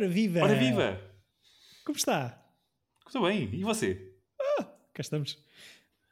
Ora 0.00 0.08
viva! 0.08 0.40
Ora 0.40 0.54
viva! 0.54 0.98
Como 1.84 1.94
está? 1.94 2.42
Estou 3.06 3.22
bem, 3.22 3.54
e 3.54 3.62
você? 3.62 4.14
Ah, 4.40 4.64
cá 4.94 5.02
estamos. 5.02 5.36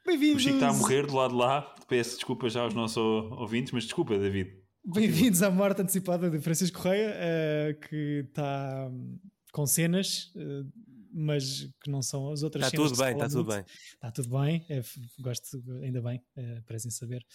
Bem-vindos! 0.05 0.43
O 0.43 0.45
Chico 0.45 0.57
está 0.57 0.69
a 0.69 0.73
morrer 0.73 1.07
do 1.07 1.15
lado 1.15 1.31
de 1.31 1.37
lá. 1.37 1.75
Peço 1.87 2.13
desculpa 2.13 2.47
já 2.51 2.61
aos 2.61 2.75
nossos 2.75 2.97
ouvintes, 2.97 3.73
mas 3.73 3.85
desculpa, 3.85 4.15
David. 4.15 4.61
Bem-vindos 4.85 5.41
à 5.41 5.49
morte 5.49 5.81
antecipada 5.81 6.29
de 6.29 6.39
Francisco 6.39 6.77
Correia, 6.77 7.15
uh, 7.15 7.79
que 7.79 8.25
está 8.29 8.89
hum, 8.91 9.17
com 9.51 9.65
cenas, 9.65 10.31
uh, 10.35 10.71
mas 11.11 11.67
que 11.81 11.89
não 11.89 12.03
são 12.03 12.31
as 12.31 12.43
outras 12.43 12.65
está 12.65 12.77
cenas. 12.77 12.91
Tudo 12.91 13.03
bem, 13.03 13.13
está 13.13 13.27
tudo 13.27 13.51
bem, 13.51 13.65
está 13.95 14.11
tudo 14.11 14.29
bem. 14.29 14.65
É, 14.69 14.83
gosto, 15.19 15.63
ainda 15.81 15.99
bem, 15.99 16.21
uh, 16.37 16.61
parecem 16.67 16.91
saber. 16.91 17.25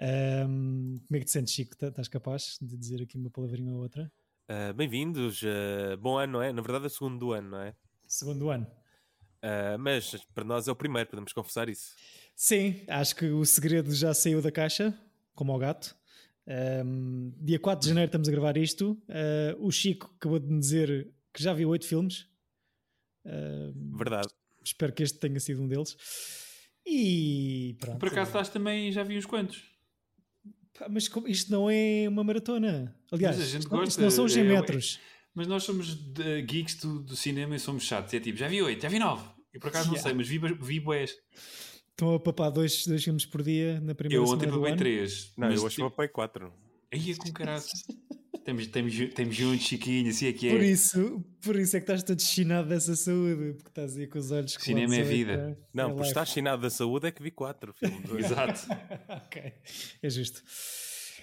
Um, 0.00 1.00
como 1.08 1.16
é 1.16 1.18
que 1.18 1.24
te 1.24 1.32
sentes, 1.32 1.52
Chico? 1.52 1.76
Tá, 1.76 1.88
estás 1.88 2.06
capaz 2.06 2.56
de 2.62 2.76
dizer 2.76 3.02
aqui 3.02 3.18
uma 3.18 3.30
palavrinha 3.30 3.74
ou 3.74 3.80
outra? 3.80 4.08
Uh, 4.48 4.72
Bem-vindos, 4.74 5.42
uh, 5.42 5.96
bom 5.98 6.16
ano, 6.16 6.34
não 6.34 6.42
é? 6.42 6.52
Na 6.52 6.62
verdade 6.62 6.84
é 6.84 6.86
o 6.86 6.90
segundo 6.90 7.18
do 7.18 7.32
ano, 7.32 7.50
não 7.50 7.60
é? 7.60 7.74
Segundo 8.06 8.48
ano. 8.48 8.64
Uh, 9.42 9.76
mas 9.76 10.14
para 10.32 10.44
nós 10.44 10.68
é 10.68 10.70
o 10.70 10.76
primeiro, 10.76 11.10
podemos 11.10 11.32
confessar 11.32 11.68
isso. 11.68 11.96
Sim, 12.36 12.80
acho 12.86 13.16
que 13.16 13.26
o 13.26 13.44
segredo 13.44 13.92
já 13.92 14.14
saiu 14.14 14.40
da 14.40 14.52
caixa, 14.52 14.96
como 15.34 15.50
ao 15.50 15.58
gato. 15.58 15.96
Um, 16.46 17.32
dia 17.40 17.58
4 17.58 17.82
de 17.82 17.88
janeiro 17.88 18.06
estamos 18.06 18.28
a 18.28 18.30
gravar 18.30 18.56
isto. 18.56 18.96
o 19.58 19.68
Chico 19.72 20.14
acabou 20.16 20.38
de 20.38 20.46
me 20.46 20.60
dizer 20.60 21.12
que 21.34 21.42
já 21.42 21.52
viu 21.52 21.68
oito 21.70 21.86
filmes. 21.86 22.28
verdade. 23.96 24.28
Espero 24.62 24.92
que 24.92 25.02
este 25.02 25.18
tenha 25.18 25.40
sido 25.40 25.60
um 25.60 25.66
deles. 25.66 25.96
E 26.86 27.76
pronto. 27.80 27.98
Por 27.98 28.08
acaso 28.08 28.28
estás 28.28 28.48
também, 28.48 28.92
já 28.92 29.02
vi 29.02 29.18
uns 29.18 29.26
quantos. 29.26 29.75
Mas 30.90 31.10
isto 31.26 31.50
não 31.50 31.70
é 31.70 32.06
uma 32.08 32.24
maratona. 32.24 32.94
Aliás, 33.10 33.36
mas 33.36 33.46
a 33.46 33.50
gente 33.50 33.60
isto, 33.60 33.70
gosta, 33.70 33.88
isto 33.88 34.00
não 34.02 34.10
são 34.10 34.28
100 34.28 34.40
é, 34.40 34.44
metros. 34.44 35.00
Mas 35.34 35.46
nós 35.46 35.64
somos 35.64 35.98
geeks 36.46 36.76
do, 36.76 37.00
do, 37.00 37.16
cinema 37.16 37.56
e 37.56 37.58
somos 37.58 37.84
chatos. 37.84 38.12
É 38.14 38.20
tipo, 38.20 38.38
já 38.38 38.48
vi 38.48 38.62
8, 38.62 38.82
já 38.82 38.88
vi 38.88 38.98
9. 38.98 39.28
Eu 39.52 39.60
por 39.60 39.68
acaso 39.68 39.90
yeah. 39.90 39.96
não 39.96 40.02
sei, 40.02 40.14
mas 40.14 40.28
vi, 40.28 40.38
vi 40.38 40.80
boés. 40.80 41.16
Estão 41.90 42.14
a 42.14 42.20
papar 42.20 42.50
dois, 42.50 42.86
dois 42.86 43.02
filmes 43.02 43.24
por 43.24 43.42
dia 43.42 43.80
na 43.80 43.94
primeira 43.94 44.22
Eu 44.22 44.28
ontem 44.28 44.50
papei 44.50 44.76
3. 44.76 45.32
Não, 45.36 45.50
eu 45.50 45.62
hoje 45.62 45.78
papei 45.78 46.08
4. 46.08 46.52
Aí 46.92 47.10
é 47.10 47.14
com 47.16 47.32
caraças. 47.32 47.84
Temos, 48.46 48.68
temos, 48.68 48.94
temos 49.12 49.34
juntos, 49.34 49.66
Chiquinho, 49.66 50.08
assim 50.08 50.28
é 50.28 50.32
que 50.32 50.46
é. 50.46 50.52
Por 50.52 50.62
isso, 50.62 51.20
por 51.42 51.56
isso 51.56 51.76
é 51.76 51.80
que 51.80 51.82
estás 51.82 52.04
todo 52.04 52.22
chinado 52.22 52.68
dessa 52.68 52.94
saúde, 52.94 53.54
porque 53.54 53.70
estás 53.70 53.96
aí 53.96 54.06
com 54.06 54.20
os 54.20 54.30
olhos 54.30 54.56
Cinema 54.60 54.94
é 54.94 55.02
vida. 55.02 55.58
Não, 55.74 55.90
é 55.90 55.94
por 55.94 56.06
estar 56.06 56.24
chinado 56.24 56.62
da 56.62 56.70
saúde 56.70 57.08
é 57.08 57.10
que 57.10 57.20
vi 57.20 57.32
4 57.32 57.74
filmes. 57.74 58.08
Exato. 58.24 58.60
ok, 59.10 59.52
é 60.00 60.08
justo. 60.08 60.44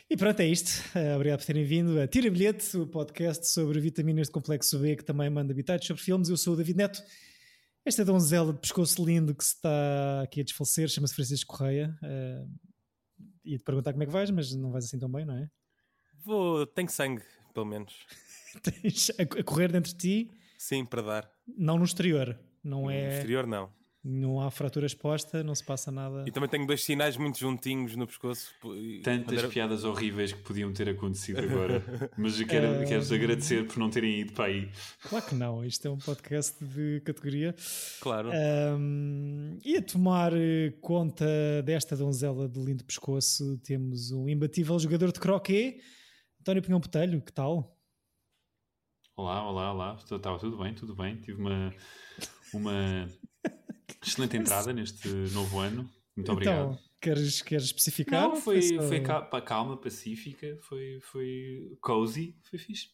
E 0.10 0.18
pronto, 0.18 0.38
é 0.42 0.48
isto. 0.48 0.84
Uh, 0.94 1.16
obrigado 1.16 1.40
por 1.40 1.46
terem 1.46 1.64
vindo 1.64 1.98
a 1.98 2.06
Tira 2.10 2.30
Bilhete, 2.30 2.76
o 2.76 2.86
podcast 2.86 3.48
sobre 3.48 3.80
vitaminas 3.80 4.28
de 4.28 4.34
complexo 4.34 4.78
B, 4.80 4.98
que 4.98 5.06
também 5.06 5.30
manda 5.30 5.54
habitats 5.54 5.88
sobre 5.88 6.04
filmes. 6.04 6.28
Eu 6.28 6.36
sou 6.36 6.56
o 6.56 6.58
David 6.58 6.76
Neto. 6.76 7.02
Esta 7.86 8.04
donzela 8.04 8.52
de 8.52 8.60
pescoço 8.60 9.02
lindo 9.02 9.34
que 9.34 9.46
se 9.46 9.56
está 9.56 10.24
aqui 10.24 10.42
a 10.42 10.44
desfalecer 10.44 10.90
chama-se 10.90 11.16
Francisco 11.16 11.56
Correia. 11.56 11.98
Uh, 12.04 12.52
ia 13.46 13.58
te 13.58 13.64
perguntar 13.64 13.94
como 13.94 14.04
é 14.04 14.06
que 14.06 14.12
vais, 14.12 14.30
mas 14.30 14.54
não 14.54 14.72
vais 14.72 14.84
assim 14.84 15.00
tão 15.00 15.10
bem, 15.10 15.24
não 15.24 15.38
é? 15.38 15.48
Vou, 16.26 16.66
tenho 16.66 16.90
sangue, 16.90 17.22
pelo 17.54 17.66
menos. 17.66 17.94
Tens 18.62 19.12
a, 19.20 19.24
a 19.24 19.44
correr 19.44 19.72
dentro 19.72 19.92
de 19.92 19.98
ti? 19.98 20.32
Sim, 20.58 20.86
para 20.86 21.02
dar. 21.02 21.32
Não 21.58 21.78
no 21.78 21.84
exterior, 21.84 22.38
não 22.64 22.90
é? 22.90 23.08
No 23.08 23.14
exterior, 23.14 23.48
não. 23.48 23.70
Não 24.06 24.42
há 24.42 24.52
fratura 24.52 24.86
exposta, 24.86 25.42
não 25.44 25.56
se 25.56 25.64
passa 25.64 25.90
nada. 25.90 26.26
E 26.28 26.32
também 26.32 26.50
tenho 26.50 26.68
dois 26.68 26.84
sinais 26.84 27.16
muito 27.16 27.40
juntinhos 27.40 27.96
no 27.96 28.06
pescoço. 28.06 28.54
Tantas 29.02 29.40
era... 29.40 29.48
piadas 29.48 29.86
horríveis 29.86 30.34
que 30.34 30.42
podiam 30.42 30.74
ter 30.74 30.90
acontecido 30.90 31.40
agora. 31.40 31.82
Mas 32.18 32.38
eu 32.38 32.46
quero, 32.46 32.84
uh... 32.84 32.86
quero-vos 32.86 33.14
agradecer 33.14 33.66
por 33.66 33.78
não 33.78 33.90
terem 33.90 34.20
ido 34.20 34.34
para 34.34 34.46
aí. 34.46 34.70
Claro 35.04 35.26
que 35.26 35.36
não, 35.36 35.64
isto 35.64 35.88
é 35.88 35.90
um 35.90 35.98
podcast 35.98 36.62
de 36.62 37.02
categoria. 37.06 37.56
Claro. 38.02 38.30
Um, 38.78 39.58
e 39.64 39.78
a 39.78 39.82
tomar 39.82 40.34
eh, 40.34 40.74
conta 40.82 41.26
desta 41.64 41.96
donzela 41.96 42.50
de 42.50 42.60
lindo 42.60 42.84
pescoço, 42.84 43.58
temos 43.64 44.12
um 44.12 44.28
imbatível 44.28 44.78
jogador 44.80 45.14
de 45.14 45.20
croquet, 45.22 45.80
António 46.44 46.62
Pinhão 46.62 46.80
Botelho, 46.82 47.22
que 47.22 47.32
tal? 47.32 47.74
Olá, 49.16 49.50
olá, 49.50 49.72
olá. 49.72 49.96
Estava 49.96 50.38
tudo 50.38 50.58
bem, 50.58 50.74
tudo 50.74 50.94
bem. 50.94 51.16
Tive 51.16 51.40
uma. 51.40 51.74
uma 52.54 53.10
Excelente 54.06 54.36
entrada 54.36 54.74
neste 54.74 55.08
novo 55.08 55.60
ano. 55.60 55.84
Muito 55.84 55.94
então, 56.18 56.34
obrigado. 56.34 56.80
Queres, 57.00 57.42
queres 57.42 57.64
especificar? 57.68 58.28
Não, 58.28 58.36
foi, 58.36 58.62
foi, 58.62 58.76
só... 58.76 58.88
foi 58.90 59.00
calma, 59.00 59.42
calma, 59.42 59.78
pacífica, 59.78 60.58
foi, 60.64 61.00
foi 61.00 61.78
cozy, 61.80 62.38
foi 62.44 62.60
fixe. 62.60 62.90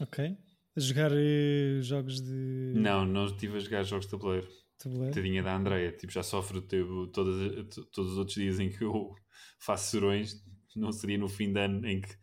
Ok. 0.00 0.36
A 0.76 0.80
jogar 0.80 1.12
uh, 1.12 1.82
jogos 1.82 2.20
de. 2.20 2.72
Não, 2.74 3.06
não 3.06 3.26
estive 3.26 3.56
a 3.56 3.60
jogar 3.60 3.84
jogos 3.84 4.06
de 4.06 4.10
tabuleiro. 4.10 4.48
Tabuleiro. 4.80 5.14
Tadinha 5.14 5.44
da 5.44 5.54
Andreia, 5.54 5.92
tipo, 5.92 6.12
já 6.12 6.24
sofre 6.24 6.60
tipo, 6.62 7.06
todos, 7.12 7.68
todos 7.92 8.10
os 8.10 8.18
outros 8.18 8.34
dias 8.34 8.58
em 8.58 8.68
que 8.68 8.82
eu 8.82 9.14
faço 9.62 9.92
serões, 9.92 10.42
não 10.74 10.90
seria 10.90 11.18
no 11.18 11.28
fim 11.28 11.52
de 11.52 11.60
ano 11.60 11.86
em 11.86 12.00
que 12.00 12.18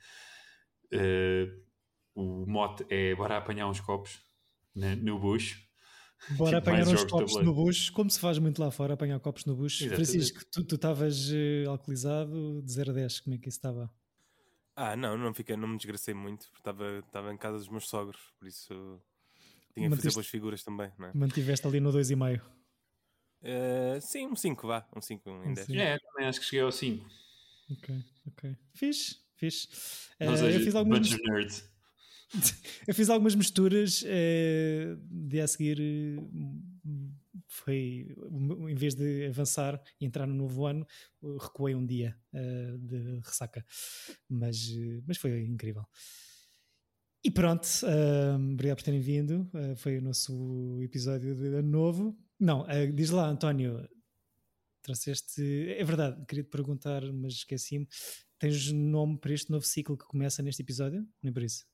uh, 0.93 1.65
o 2.15 2.45
mote 2.45 2.85
é 2.89 3.15
bora 3.15 3.37
apanhar 3.37 3.67
uns 3.67 3.79
copos 3.79 4.19
né, 4.75 4.95
no 4.95 5.19
bucho 5.19 5.67
Bora 6.31 6.59
tipo, 6.59 6.69
apanhar 6.69 6.87
uns 6.87 7.03
copos 7.05 7.35
no 7.35 7.53
bucho, 7.53 7.93
como 7.93 8.09
se 8.09 8.19
faz 8.19 8.39
muito 8.39 8.59
lá 8.59 8.71
fora, 8.71 8.95
apanhar 8.95 9.19
copos 9.19 9.45
no 9.45 9.55
bucho. 9.55 9.85
Exatamente. 9.85 10.11
Francisco, 10.11 10.45
tu 10.51 10.75
estavas 10.75 11.29
uh, 11.29 11.69
alcoolizado 11.69 12.61
de 12.63 12.71
0 12.71 12.91
a 12.91 12.93
10, 12.95 13.19
como 13.21 13.35
é 13.35 13.37
que 13.37 13.47
isso 13.47 13.57
estava? 13.57 13.89
Ah, 14.75 14.95
não, 14.95 15.17
não, 15.17 15.33
fiquei, 15.33 15.55
não 15.55 15.67
me 15.67 15.77
desgracei 15.77 16.13
muito, 16.13 16.47
porque 16.51 16.69
estava 16.99 17.33
em 17.33 17.37
casa 17.37 17.57
dos 17.57 17.69
meus 17.69 17.87
sogros, 17.87 18.19
por 18.37 18.47
isso 18.47 19.01
tinha 19.73 19.89
que 19.89 19.95
fazer 19.95 20.13
boas 20.13 20.27
figuras 20.27 20.63
também. 20.63 20.91
Não 20.97 21.07
é? 21.07 21.11
Mantiveste 21.13 21.65
ali 21.65 21.79
no 21.79 21.91
2,5? 21.91 22.41
Uh, 23.41 24.01
sim, 24.01 24.27
um 24.27 24.35
5 24.35 24.67
vá, 24.67 24.87
um 24.95 25.01
5 25.01 25.29
em 25.45 25.53
10. 25.53 25.69
É, 25.69 25.97
também 25.99 26.27
acho 26.27 26.39
que 26.39 26.45
cheguei 26.45 26.61
ao 26.61 26.71
5. 26.71 27.07
Ok, 27.71 28.05
ok. 28.27 28.57
Fiz, 28.73 29.23
fiz. 29.37 29.65
Uh, 30.19 30.25
eu 30.25 30.59
fiz 30.59 30.75
nerds. 31.19 31.69
eu 32.87 32.93
fiz 32.93 33.09
algumas 33.09 33.35
misturas 33.35 34.01
uh, 34.01 34.97
de 35.09 35.39
a 35.39 35.47
seguir 35.47 35.79
foi 37.47 38.15
em 38.69 38.75
vez 38.75 38.93
de 38.93 39.27
avançar 39.27 39.81
e 39.99 40.05
entrar 40.05 40.27
no 40.27 40.33
novo 40.33 40.65
ano 40.65 40.85
recuei 41.39 41.73
um 41.73 41.85
dia 41.85 42.17
uh, 42.33 42.77
de 42.77 43.19
ressaca 43.23 43.65
mas, 44.29 44.57
mas 45.05 45.17
foi 45.17 45.41
incrível 45.45 45.85
e 47.23 47.31
pronto 47.31 47.65
uh, 47.83 48.53
obrigado 48.53 48.77
por 48.77 48.83
terem 48.83 48.99
vindo 48.99 49.49
uh, 49.53 49.75
foi 49.77 49.97
o 49.97 50.01
nosso 50.01 50.79
episódio 50.81 51.35
de 51.35 51.47
ano 51.47 51.69
novo 51.69 52.17
não, 52.39 52.65
diz 52.93 53.09
lá 53.09 53.27
António 53.27 53.87
trouxeste, 54.87 55.41
é 55.69 55.83
verdade 55.83 56.25
queria 56.25 56.43
te 56.43 56.49
perguntar 56.49 57.01
mas 57.13 57.33
esqueci-me 57.33 57.87
tens 58.39 58.71
nome 58.71 59.19
para 59.19 59.33
este 59.33 59.51
novo 59.51 59.65
ciclo 59.65 59.97
que 59.97 60.05
começa 60.05 60.41
neste 60.41 60.61
episódio? 60.61 61.05
nem 61.21 61.31
por 61.31 61.43
isso 61.43 61.65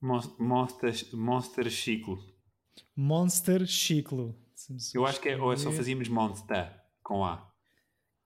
Monster, 0.00 0.92
Monster 1.12 1.70
Ciclo. 1.70 2.18
Monster 2.94 3.66
Ciclo. 3.66 4.38
Eu 4.94 5.04
acho 5.06 5.20
que 5.20 5.28
é, 5.28 5.36
ou 5.36 5.52
é 5.52 5.56
só 5.56 5.72
fazíamos 5.72 6.08
Monster 6.08 6.72
com 7.02 7.24
A. 7.24 7.52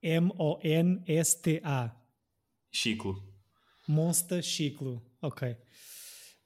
M-O-N-S-T-A. 0.02 1.96
Ciclo. 2.70 3.22
Monster 3.88 4.42
Ciclo. 4.42 5.02
Ok. 5.22 5.56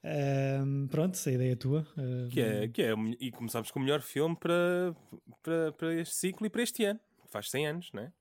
Um, 0.03 0.87
pronto, 0.87 1.17
a 1.25 1.31
ideia 1.31 1.51
é 1.51 1.55
tua. 1.55 1.85
Um... 1.97 2.29
Que 2.29 2.39
é, 2.39 2.67
que 2.69 2.81
é, 2.83 2.93
e 3.19 3.31
começámos 3.31 3.71
com 3.71 3.79
o 3.79 3.83
melhor 3.83 4.01
filme 4.01 4.37
para, 4.37 4.95
para, 5.41 5.71
para 5.73 5.95
este 5.99 6.15
ciclo 6.15 6.45
e 6.45 6.49
para 6.49 6.63
este 6.63 6.85
ano. 6.85 6.99
Faz 7.29 7.49
100 7.49 7.67
anos, 7.67 7.91
não 7.93 8.03
é? 8.03 8.11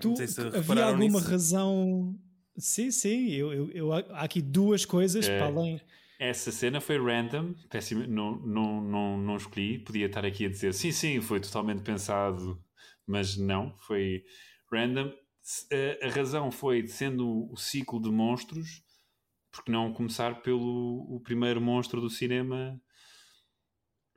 Tu, 0.00 0.16
se 0.16 0.40
havia 0.40 0.84
alguma 0.86 1.18
nisso. 1.18 1.30
razão 1.30 2.18
Sim, 2.60 2.90
sim. 2.90 3.30
Eu, 3.30 3.52
eu, 3.52 3.70
eu, 3.70 3.92
há 3.92 4.22
aqui 4.22 4.40
duas 4.42 4.84
coisas 4.84 5.28
é, 5.28 5.38
para 5.38 5.46
além. 5.46 5.80
Essa 6.18 6.52
cena 6.52 6.80
foi 6.80 6.98
random, 6.98 7.54
péssimo, 7.70 8.06
não, 8.06 8.36
não, 8.40 8.82
não, 8.82 9.18
não 9.18 9.36
escolhi. 9.36 9.78
Podia 9.78 10.06
estar 10.06 10.24
aqui 10.24 10.46
a 10.46 10.48
dizer 10.48 10.74
sim, 10.74 10.92
sim, 10.92 11.20
foi 11.20 11.40
totalmente 11.40 11.82
pensado, 11.82 12.62
mas 13.06 13.36
não, 13.36 13.76
foi 13.78 14.22
random. 14.70 15.12
A, 15.72 16.06
a 16.06 16.10
razão 16.10 16.50
foi 16.50 16.86
sendo 16.86 17.50
o 17.50 17.56
ciclo 17.56 18.00
de 18.00 18.10
monstros, 18.10 18.82
porque 19.50 19.72
não 19.72 19.92
começar 19.92 20.42
pelo 20.42 21.06
o 21.08 21.20
primeiro 21.20 21.60
monstro 21.60 22.00
do 22.00 22.10
cinema, 22.10 22.80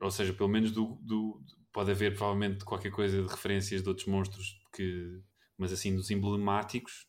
ou 0.00 0.10
seja, 0.10 0.34
pelo 0.34 0.50
menos 0.50 0.70
do, 0.70 0.98
do 1.00 1.40
pode 1.74 1.90
haver 1.90 2.14
provavelmente 2.14 2.64
qualquer 2.64 2.92
coisa 2.92 3.20
de 3.20 3.28
referências 3.28 3.82
de 3.82 3.88
outros 3.88 4.06
monstros 4.06 4.56
que, 4.72 5.20
mas 5.58 5.72
assim 5.72 5.94
dos 5.94 6.08
emblemáticos 6.10 7.08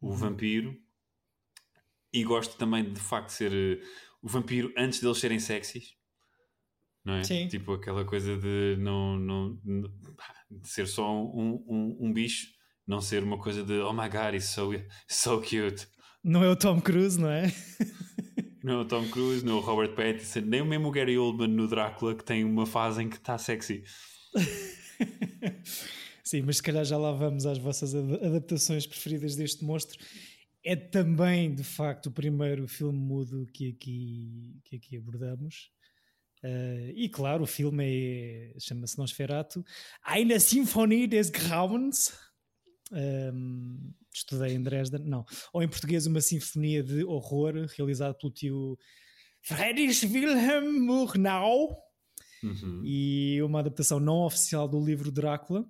o 0.00 0.14
vampiro. 0.14 0.74
E 2.10 2.24
gosto 2.24 2.56
também 2.56 2.84
de, 2.84 2.92
de 2.92 3.00
facto 3.00 3.28
ser 3.28 3.52
uh, 3.52 3.86
o 4.22 4.28
vampiro 4.28 4.72
antes 4.78 5.00
deles 5.00 5.18
serem 5.18 5.38
sexys. 5.38 5.94
Não 7.04 7.14
é? 7.14 7.24
Sim. 7.24 7.48
Tipo 7.48 7.74
aquela 7.74 8.04
coisa 8.04 8.36
de 8.36 8.76
não, 8.78 9.18
não, 9.18 9.60
não 9.62 9.90
de 10.50 10.68
ser 10.68 10.88
só 10.88 11.06
um, 11.12 11.62
um, 11.68 11.98
um, 12.00 12.12
bicho, 12.12 12.46
não 12.86 13.02
ser 13.02 13.22
uma 13.22 13.38
coisa 13.38 13.62
de 13.62 13.74
oh 13.74 13.92
my 13.92 14.08
god, 14.08 14.34
it's 14.34 14.46
so, 14.46 14.70
so 15.06 15.40
cute. 15.40 15.86
Não 16.24 16.42
é 16.42 16.48
o 16.48 16.56
Tom 16.56 16.80
Cruise, 16.80 17.20
não 17.20 17.30
é? 17.30 17.44
Não, 18.62 18.84
Tom 18.84 19.08
Cruise, 19.08 19.44
não, 19.44 19.60
Robert 19.60 19.94
Pattinson, 19.94 20.40
nem 20.40 20.60
o 20.60 20.66
mesmo 20.66 20.90
Gary 20.90 21.16
Oldman 21.16 21.48
no 21.48 21.68
Drácula, 21.68 22.14
que 22.14 22.24
tem 22.24 22.42
uma 22.44 22.66
fase 22.66 23.02
em 23.02 23.08
que 23.08 23.16
está 23.16 23.38
sexy. 23.38 23.84
Sim, 26.24 26.42
mas 26.42 26.56
se 26.56 26.62
calhar 26.62 26.84
já 26.84 26.98
lá 26.98 27.12
vamos 27.12 27.46
às 27.46 27.56
vossas 27.56 27.94
adaptações 27.94 28.86
preferidas 28.86 29.34
deste 29.36 29.64
monstro. 29.64 29.98
É 30.64 30.76
também, 30.76 31.54
de 31.54 31.64
facto, 31.64 32.06
o 32.06 32.12
primeiro 32.12 32.66
filme 32.68 32.98
mudo 32.98 33.46
que 33.54 33.70
aqui, 33.70 34.60
que 34.64 34.76
aqui 34.76 34.96
abordamos. 34.96 35.70
Uh, 36.44 36.92
e 36.94 37.08
claro, 37.08 37.44
o 37.44 37.46
filme 37.46 37.84
é, 37.86 38.52
chama-se 38.60 38.98
Nosferatu. 38.98 39.64
Eine 40.06 40.38
Sinfonie 40.38 41.06
des 41.06 41.30
Grauens. 41.30 42.12
Um, 42.90 43.92
estudei 44.12 44.54
em 44.54 44.62
Dresden, 44.62 45.04
não. 45.04 45.24
Ou 45.52 45.62
em 45.62 45.68
português, 45.68 46.06
uma 46.06 46.20
sinfonia 46.20 46.82
de 46.82 47.04
horror 47.04 47.66
realizada 47.76 48.14
pelo 48.14 48.32
tio 48.32 48.78
Friedrich 49.42 50.06
Wilhelm 50.06 50.80
Murnau. 50.80 51.76
Uhum. 52.42 52.82
E 52.84 53.40
uma 53.42 53.60
adaptação 53.60 53.98
não 53.98 54.24
oficial 54.24 54.68
do 54.68 54.84
livro 54.84 55.10
Drácula, 55.10 55.68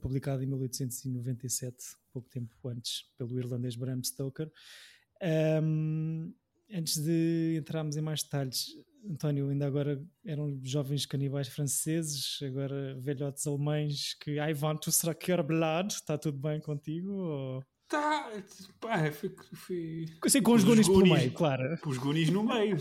publicado 0.00 0.42
em 0.42 0.46
1897, 0.46 1.76
pouco 2.12 2.28
tempo 2.28 2.54
antes, 2.68 3.04
pelo 3.16 3.38
irlandês 3.38 3.76
Bram 3.76 4.02
Stoker. 4.02 4.50
Um, 5.62 6.32
antes 6.72 6.98
de 6.98 7.56
entrarmos 7.58 7.96
em 7.96 8.00
mais 8.00 8.22
detalhes, 8.22 8.76
António, 9.08 9.48
ainda 9.48 9.66
agora 9.66 10.02
eram 10.24 10.58
jovens 10.62 11.06
canibais 11.06 11.48
franceses, 11.48 12.38
agora 12.42 12.94
velhotes 12.98 13.46
alemães 13.46 14.14
que 14.14 14.32
I 14.32 14.52
want 14.60 14.80
to 14.82 14.92
suck 14.92 15.30
your 15.30 15.42
blood, 15.42 15.94
está 15.94 16.18
tudo 16.18 16.38
bem 16.38 16.60
contigo? 16.60 17.10
Ou... 17.10 17.64
Tá, 17.88 18.30
pá, 18.78 19.10
fui, 19.10 19.34
fui... 19.54 20.06
Assim, 20.24 20.42
com 20.42 20.52
os 20.52 20.62
gunis 20.62 20.86
por 20.86 21.02
meio, 21.02 21.32
claro. 21.32 21.78
Os 21.86 21.98
gunis 21.98 22.30
no 22.30 22.44
meio, 22.44 22.76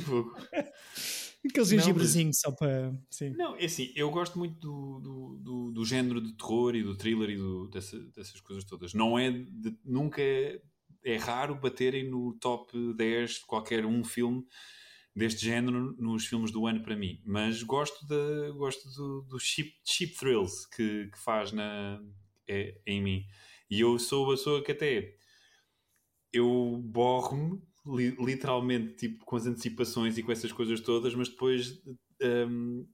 Aqueles 1.46 1.70
gengibrezinhos 1.70 2.42
só 2.42 2.52
para. 2.52 2.94
Sim. 3.10 3.32
Não, 3.32 3.56
é 3.56 3.66
assim, 3.66 3.94
eu 3.96 4.12
gosto 4.12 4.38
muito 4.38 4.60
do, 4.60 5.00
do, 5.00 5.38
do, 5.38 5.72
do 5.72 5.86
género 5.86 6.20
de 6.20 6.34
terror 6.34 6.76
e 6.76 6.84
do 6.84 6.96
thriller 6.96 7.30
e 7.30 7.38
do, 7.38 7.68
dessa, 7.70 7.98
dessas 8.14 8.42
coisas 8.42 8.66
todas. 8.66 8.94
Não 8.94 9.18
é. 9.18 9.32
De, 9.32 9.78
nunca 9.86 10.22
é, 10.22 10.62
é 11.04 11.16
raro 11.16 11.56
baterem 11.56 12.10
no 12.10 12.34
top 12.34 12.94
10 12.94 13.32
de 13.32 13.46
qualquer 13.46 13.86
um 13.86 14.04
filme 14.04 14.46
deste 15.16 15.46
género 15.46 15.96
nos 15.98 16.26
filmes 16.26 16.52
do 16.52 16.66
ano 16.66 16.82
para 16.82 16.96
mim. 16.96 17.22
Mas 17.26 17.64
gosto, 17.64 18.06
de, 18.08 18.52
gosto 18.54 18.90
do, 18.90 19.22
do 19.24 19.40
cheap, 19.40 19.74
cheap 19.86 20.16
thrills 20.16 20.68
que, 20.70 21.08
que 21.08 21.20
faz 21.20 21.52
na, 21.52 22.02
é, 22.48 22.80
em 22.86 23.02
mim. 23.02 23.26
E 23.70 23.80
eu 23.82 24.00
sou 24.00 24.28
a 24.28 24.32
pessoa 24.32 24.64
que 24.64 24.72
até 24.72 25.16
eu 26.32 26.82
borro-me 26.84 27.62
li, 27.86 28.16
literalmente 28.20 28.96
tipo 28.96 29.26
com 29.26 29.36
as 29.36 29.46
antecipações 29.46 30.18
e 30.18 30.24
com 30.24 30.32
essas 30.32 30.52
coisas 30.52 30.80
todas, 30.80 31.14
mas 31.16 31.30
depois 31.30 31.82
um, 32.22 32.88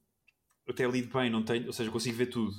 até 0.68 0.88
lido 0.88 1.14
bem, 1.14 1.30
não 1.30 1.44
tenho, 1.44 1.68
ou 1.68 1.74
seja, 1.74 1.92
consigo 1.92 2.18
ver 2.18 2.28
tudo. 2.28 2.54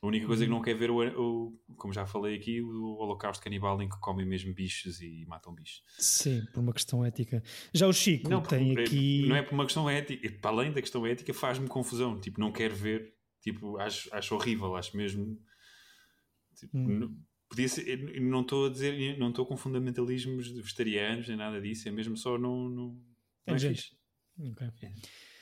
A 0.00 0.06
única 0.06 0.26
coisa 0.26 0.44
que 0.44 0.50
não 0.50 0.58
uhum. 0.58 0.62
quer 0.62 0.76
ver, 0.76 0.90
o, 0.90 1.00
o, 1.00 1.74
como 1.74 1.92
já 1.92 2.06
falei 2.06 2.36
aqui, 2.36 2.62
o 2.62 2.96
Holocausto 2.98 3.42
Canibal 3.42 3.82
em 3.82 3.88
que 3.88 3.98
comem 3.98 4.24
mesmo 4.24 4.54
bichos 4.54 5.00
e 5.00 5.24
matam 5.26 5.52
bichos. 5.52 5.82
Sim, 5.98 6.46
por 6.52 6.60
uma 6.60 6.72
questão 6.72 7.04
ética. 7.04 7.42
Já 7.74 7.88
o 7.88 7.92
Chico 7.92 8.30
não, 8.30 8.40
tem 8.40 8.74
por, 8.74 8.84
aqui. 8.84 9.26
Não 9.26 9.34
é 9.34 9.42
por 9.42 9.54
uma 9.54 9.64
questão 9.64 9.90
ética, 9.90 10.30
para 10.40 10.50
além 10.50 10.72
da 10.72 10.80
questão 10.80 11.04
ética, 11.04 11.34
faz-me 11.34 11.66
confusão. 11.66 12.20
Tipo, 12.20 12.38
não 12.38 12.52
quero 12.52 12.76
ver, 12.76 13.12
tipo, 13.42 13.76
acho, 13.78 14.08
acho 14.14 14.34
horrível, 14.36 14.76
acho 14.76 14.96
mesmo. 14.96 15.36
Tipo, 16.56 16.78
hum. 16.78 17.20
Podia 17.48 17.68
ser, 17.68 18.20
não 18.20 18.42
estou 18.42 18.66
a 18.66 18.70
dizer, 18.70 19.18
não 19.18 19.30
estou 19.30 19.46
com 19.46 19.56
fundamentalismos 19.56 20.48
vegetarianos 20.48 21.26
nem 21.26 21.36
nada 21.36 21.60
disso, 21.60 21.88
é 21.88 21.90
mesmo 21.90 22.16
só 22.16 22.38
não. 22.38 22.68
não, 22.68 23.02
não 23.46 23.54
é 23.56 23.58
fixe. 23.58 23.96
Okay. 24.38 24.90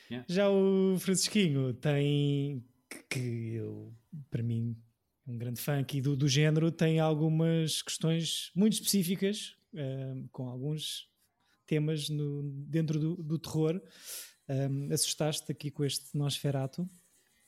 Yeah. 0.09 0.25
Já 0.27 0.49
o 0.49 0.97
Francisquinho 0.97 1.73
tem 1.73 2.65
que 3.09 3.53
eu, 3.55 3.93
para 4.29 4.43
mim, 4.43 4.75
um 5.27 5.37
grande 5.37 5.61
fã 5.61 5.79
aqui 5.79 6.01
do, 6.01 6.15
do 6.15 6.27
género, 6.27 6.71
tem 6.71 6.99
algumas 6.99 7.81
questões 7.81 8.51
muito 8.55 8.73
específicas, 8.73 9.55
uh, 9.73 10.27
com 10.31 10.49
alguns 10.49 11.09
temas 11.65 12.09
no, 12.09 12.43
dentro 12.67 12.99
do, 12.99 13.15
do 13.15 13.37
terror. 13.37 13.81
Um, 14.49 14.91
assustaste 14.93 15.51
aqui 15.51 15.69
com 15.69 15.83
este 15.83 16.17
Nosferato? 16.17 16.89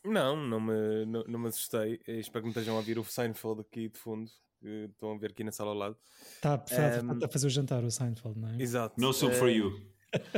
Não, 0.04 0.36
não 0.36 0.60
me, 0.60 1.06
não, 1.06 1.24
não 1.24 1.40
me 1.40 1.48
assustei. 1.48 2.00
espero 2.08 2.44
que 2.44 2.48
me 2.48 2.50
estejam 2.50 2.76
a 2.76 2.78
ouvir 2.78 3.00
o 3.00 3.04
Seinfeld 3.04 3.62
aqui 3.62 3.90
de 3.90 3.98
fundo, 3.98 4.30
que 4.60 4.90
estão 4.92 5.14
a 5.14 5.18
ver 5.18 5.32
aqui 5.32 5.44
na 5.44 5.52
sala 5.52 5.72
ao 5.72 5.78
lado. 5.78 5.98
Está 6.36 6.54
a, 6.56 7.04
um, 7.04 7.24
a 7.24 7.28
fazer 7.28 7.48
o 7.48 7.50
jantar, 7.50 7.84
o 7.84 7.92
Seinfeld, 7.92 8.38
não 8.38 8.50
é? 8.50 8.62
Exato. 8.62 9.00
No 9.00 9.14
soup 9.14 9.34
for 9.36 9.50
you. 9.50 9.82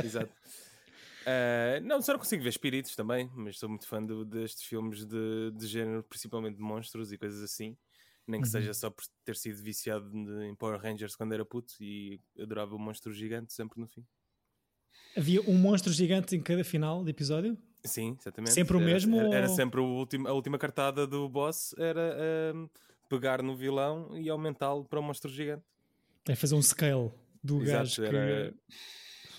Exato. 0.02 0.32
Uh, 1.22 1.80
não, 1.84 2.02
só 2.02 2.12
não 2.12 2.18
consigo 2.18 2.42
ver 2.42 2.48
espíritos 2.50 2.94
também, 2.96 3.30
mas 3.34 3.58
sou 3.58 3.68
muito 3.68 3.86
fã 3.86 4.04
de, 4.04 4.24
destes 4.24 4.64
filmes 4.64 5.04
de, 5.04 5.52
de 5.54 5.66
género, 5.66 6.02
principalmente 6.02 6.56
de 6.56 6.62
monstros 6.62 7.12
e 7.12 7.18
coisas 7.18 7.42
assim. 7.42 7.76
Nem 8.26 8.40
que 8.40 8.46
uhum. 8.46 8.52
seja 8.52 8.72
só 8.72 8.88
por 8.88 9.04
ter 9.24 9.36
sido 9.36 9.60
viciado 9.62 10.10
em 10.44 10.54
Power 10.54 10.80
Rangers 10.80 11.16
quando 11.16 11.32
era 11.32 11.44
puto 11.44 11.74
e 11.80 12.20
adorava 12.38 12.74
o 12.74 12.78
monstro 12.78 13.12
gigante 13.12 13.52
sempre 13.52 13.80
no 13.80 13.86
fim. 13.88 14.04
Havia 15.16 15.40
um 15.42 15.54
monstro 15.54 15.92
gigante 15.92 16.36
em 16.36 16.40
cada 16.40 16.62
final 16.62 17.04
de 17.04 17.10
episódio? 17.10 17.58
Sim, 17.84 18.16
exatamente. 18.18 18.52
Sempre 18.52 18.76
o 18.76 18.80
era, 18.80 18.86
mesmo? 18.86 19.20
Era, 19.20 19.34
era 19.34 19.48
sempre 19.48 19.80
o 19.80 19.84
último, 19.84 20.28
a 20.28 20.32
última 20.32 20.56
cartada 20.56 21.06
do 21.06 21.28
boss 21.28 21.74
era 21.76 22.16
uh, 22.54 22.70
pegar 23.08 23.42
no 23.42 23.56
vilão 23.56 24.16
e 24.16 24.30
aumentá-lo 24.30 24.84
para 24.84 25.00
um 25.00 25.02
monstro 25.02 25.30
gigante. 25.30 25.64
É 26.28 26.36
fazer 26.36 26.54
um 26.54 26.62
scale 26.62 27.10
do 27.42 27.60
Exato, 27.62 28.02
gajo 28.02 28.04
era... 28.04 28.54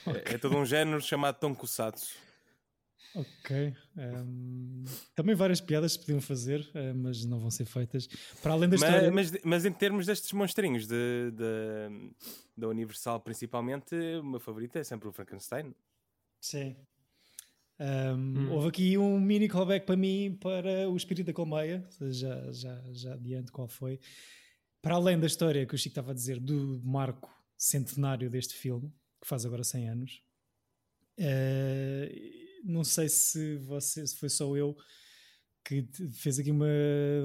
que 0.03 0.33
é, 0.33 0.35
é 0.35 0.37
todo 0.37 0.57
um 0.57 0.65
género 0.65 1.01
chamado 1.01 1.39
Tonkosatsu. 1.39 2.15
Ok. 3.15 3.75
Um, 3.95 4.83
também 5.13 5.35
várias 5.35 5.61
piadas 5.61 5.93
se 5.93 5.99
podiam 5.99 6.19
fazer, 6.19 6.61
uh, 6.61 6.95
mas 6.95 7.23
não 7.25 7.39
vão 7.39 7.51
ser 7.51 7.65
feitas. 7.65 8.07
Para 8.41 8.53
além 8.53 8.67
da 8.67 8.75
história. 8.75 9.11
Mas, 9.11 9.31
mas, 9.31 9.41
mas 9.43 9.65
em 9.65 9.71
termos 9.71 10.07
destes 10.07 10.31
monstrinhos 10.33 10.87
de, 10.87 11.31
de, 11.31 12.11
da 12.57 12.67
Universal, 12.67 13.19
principalmente, 13.19 13.95
o 13.95 14.23
meu 14.23 14.39
favorito 14.39 14.77
é 14.77 14.83
sempre 14.83 15.07
o 15.07 15.11
Frankenstein. 15.11 15.75
Sim. 16.41 16.75
Um, 17.79 17.85
hum. 18.15 18.51
Houve 18.51 18.67
aqui 18.69 18.97
um 18.97 19.19
mini 19.19 19.47
callback 19.47 19.85
para 19.85 19.95
mim 19.95 20.37
para 20.39 20.89
o 20.89 20.95
Espírito 20.95 21.27
da 21.27 21.33
Colmeia, 21.33 21.87
já, 22.09 22.51
já, 22.51 22.81
já 22.91 23.13
adiante 23.13 23.51
qual 23.51 23.67
foi. 23.67 23.99
Para 24.81 24.95
além 24.95 25.19
da 25.19 25.27
história 25.27 25.65
que 25.65 25.75
o 25.75 25.77
Chico 25.77 25.91
estava 25.91 26.11
a 26.11 26.15
dizer 26.15 26.39
do 26.39 26.81
marco 26.83 27.31
centenário 27.55 28.29
deste 28.29 28.55
filme, 28.55 28.91
que 29.23 29.27
faz 29.27 29.45
agora 29.45 29.63
100 29.63 29.89
anos. 29.89 30.21
Uh, 31.17 32.33
não 32.63 32.83
sei 32.83 33.07
se, 33.07 33.57
você, 33.57 34.05
se 34.05 34.17
foi 34.17 34.29
só 34.29 34.55
eu 34.55 34.75
que 35.65 35.87
fez 36.11 36.39
aqui 36.39 36.51
uma 36.51 36.67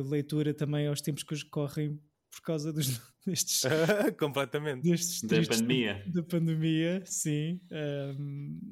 leitura 0.09 0.55
também 0.55 0.87
aos 0.87 1.01
tempos 1.01 1.25
que 1.25 1.35
hoje 1.35 1.45
correm 1.47 2.01
por 2.31 2.43
causa 2.43 2.73
dos, 2.73 3.01
destes 3.27 3.63
completamente. 4.19 4.83
destes 4.83 5.23
da 5.23 5.43
pandemia. 5.43 6.05
da 6.07 6.23
pandemia 6.23 7.03
sim. 7.05 7.61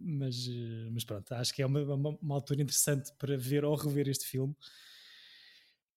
Mas 0.04 0.48
mas 0.92 1.04
pronto 1.04 1.32
acho 1.32 1.52
que 1.52 1.62
é 1.62 1.66
uma, 1.66 1.82
uma, 1.82 2.18
uma, 2.22 2.34
altura 2.34 2.62
interessante 2.62 3.10
para 3.18 3.36
ver 3.36 3.64
ou 3.64 3.74
rever 3.74 4.08
este 4.08 4.26
filme 4.26 4.54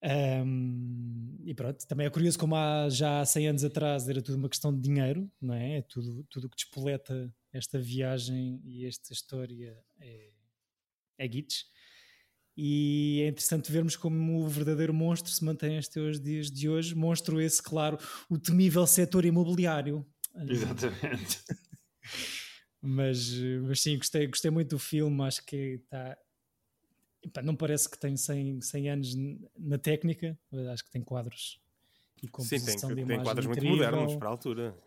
um, 0.01 1.37
e 1.43 1.53
pronto, 1.53 1.85
também 1.85 2.07
é 2.07 2.09
curioso 2.09 2.39
como 2.39 2.55
há 2.55 2.87
já 2.89 3.19
há 3.19 3.25
100 3.25 3.47
anos 3.49 3.63
atrás 3.63 4.07
era 4.07 4.21
tudo 4.21 4.37
uma 4.37 4.49
questão 4.49 4.73
de 4.73 4.81
dinheiro, 4.81 5.29
não 5.41 5.53
é? 5.53 5.77
é 5.77 5.81
tudo, 5.81 6.23
tudo 6.29 6.49
que 6.49 6.55
despoleta 6.55 7.33
esta 7.51 7.79
viagem 7.79 8.61
e 8.63 8.85
esta 8.85 9.11
história 9.11 9.77
é, 9.99 10.29
é 11.17 11.31
Gitch. 11.31 11.63
E 12.55 13.21
é 13.23 13.27
interessante 13.29 13.71
vermos 13.71 13.95
como 13.95 14.43
o 14.43 14.47
verdadeiro 14.47 14.93
monstro 14.93 15.31
se 15.31 15.43
mantém 15.45 15.77
até 15.77 15.99
os 15.99 16.19
dias 16.19 16.51
de 16.51 16.67
hoje. 16.67 16.93
Monstro 16.93 17.39
esse, 17.39 17.63
claro, 17.63 17.97
o 18.29 18.37
temível 18.37 18.85
setor 18.85 19.23
imobiliário. 19.23 20.05
Exatamente. 20.47 21.41
mas, 22.81 23.31
mas 23.65 23.79
sim, 23.79 23.97
gostei, 23.97 24.27
gostei 24.27 24.51
muito 24.51 24.71
do 24.71 24.79
filme. 24.79 25.23
Acho 25.23 25.45
que 25.45 25.79
está 25.83 26.17
Epá, 27.21 27.41
não 27.41 27.55
parece 27.55 27.89
que 27.89 27.99
tem 27.99 28.15
100, 28.15 28.61
100 28.61 28.89
anos 28.89 29.15
na 29.57 29.77
técnica, 29.77 30.37
acho 30.71 30.85
que 30.85 30.91
tem 30.91 31.01
quadros 31.01 31.59
e 32.23 32.27
composição 32.27 32.89
Sim, 32.89 32.95
tem, 32.95 33.05
de 33.05 33.13
tem 33.13 33.23
quadros 33.23 33.45
incrível. 33.45 33.69
muito 33.69 33.83
modernos 33.83 34.15
para 34.15 34.27
a 34.27 34.31
altura. 34.31 34.77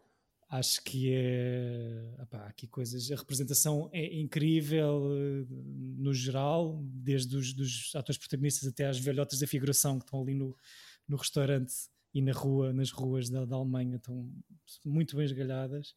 Acho 0.48 0.82
que 0.84 1.10
é. 1.14 2.14
Epá, 2.20 2.46
aqui 2.46 2.66
coisas. 2.66 3.10
A 3.10 3.16
representação 3.16 3.88
é 3.90 4.20
incrível 4.20 5.10
no 5.48 6.12
geral, 6.12 6.78
desde 6.84 7.36
os 7.36 7.54
dos 7.54 7.90
atores 7.94 8.18
protagonistas 8.18 8.68
até 8.68 8.86
às 8.86 8.98
velhotas 8.98 9.38
da 9.38 9.46
figuração 9.46 9.98
que 9.98 10.04
estão 10.04 10.20
ali 10.20 10.34
no, 10.34 10.54
no 11.08 11.16
restaurante 11.16 11.72
e 12.12 12.20
na 12.20 12.32
rua, 12.32 12.70
nas 12.70 12.90
ruas 12.90 13.30
da, 13.30 13.46
da 13.46 13.56
Alemanha, 13.56 13.96
estão 13.96 14.30
muito 14.84 15.16
bem 15.16 15.24
esgalhadas. 15.24 15.94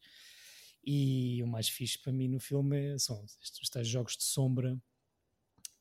E 0.82 1.42
o 1.42 1.46
mais 1.46 1.68
fixe 1.68 1.98
para 1.98 2.12
mim 2.12 2.28
no 2.28 2.40
filme 2.40 2.94
é, 2.94 2.98
são 2.98 3.22
estes 3.42 3.68
tais 3.68 3.86
jogos 3.86 4.16
de 4.16 4.24
sombra 4.24 4.80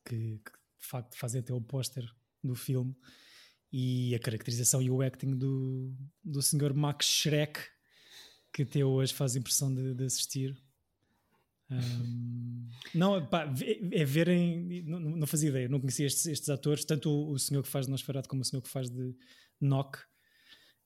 que, 0.05 0.39
que 0.39 0.51
de 0.79 0.87
facto 0.87 1.17
fazem 1.17 1.41
até 1.41 1.53
o 1.53 1.61
póster 1.61 2.09
do 2.43 2.55
filme 2.55 2.95
e 3.71 4.15
a 4.15 4.19
caracterização 4.19 4.81
e 4.81 4.89
o 4.89 5.01
acting 5.01 5.35
do, 5.35 5.93
do 6.23 6.41
Sr. 6.41 6.73
Max 6.73 7.05
Schreck 7.05 7.59
que 8.53 8.63
até 8.63 8.85
hoje 8.85 9.13
faz 9.13 9.35
impressão 9.35 9.73
de, 9.73 9.93
de 9.93 10.05
assistir 10.05 10.55
Um, 11.69 12.69
não, 12.93 13.25
pá, 13.25 13.51
é 13.91 14.05
verem. 14.05 14.83
Não, 14.83 14.99
não 14.99 15.27
fazia 15.27 15.49
ideia, 15.49 15.67
não 15.67 15.79
conhecia 15.79 16.05
estes, 16.05 16.25
estes 16.27 16.49
atores, 16.49 16.85
tanto 16.85 17.09
o, 17.09 17.31
o, 17.31 17.39
senhor 17.39 17.63
que 17.63 17.69
faz 17.69 17.85
de 17.85 17.91
Nosferatu 17.91 18.29
como 18.29 18.41
o 18.41 18.45
senhor 18.45 18.61
que 18.61 18.69
faz 18.69 18.89
de 18.89 19.15
Knock. 19.59 19.97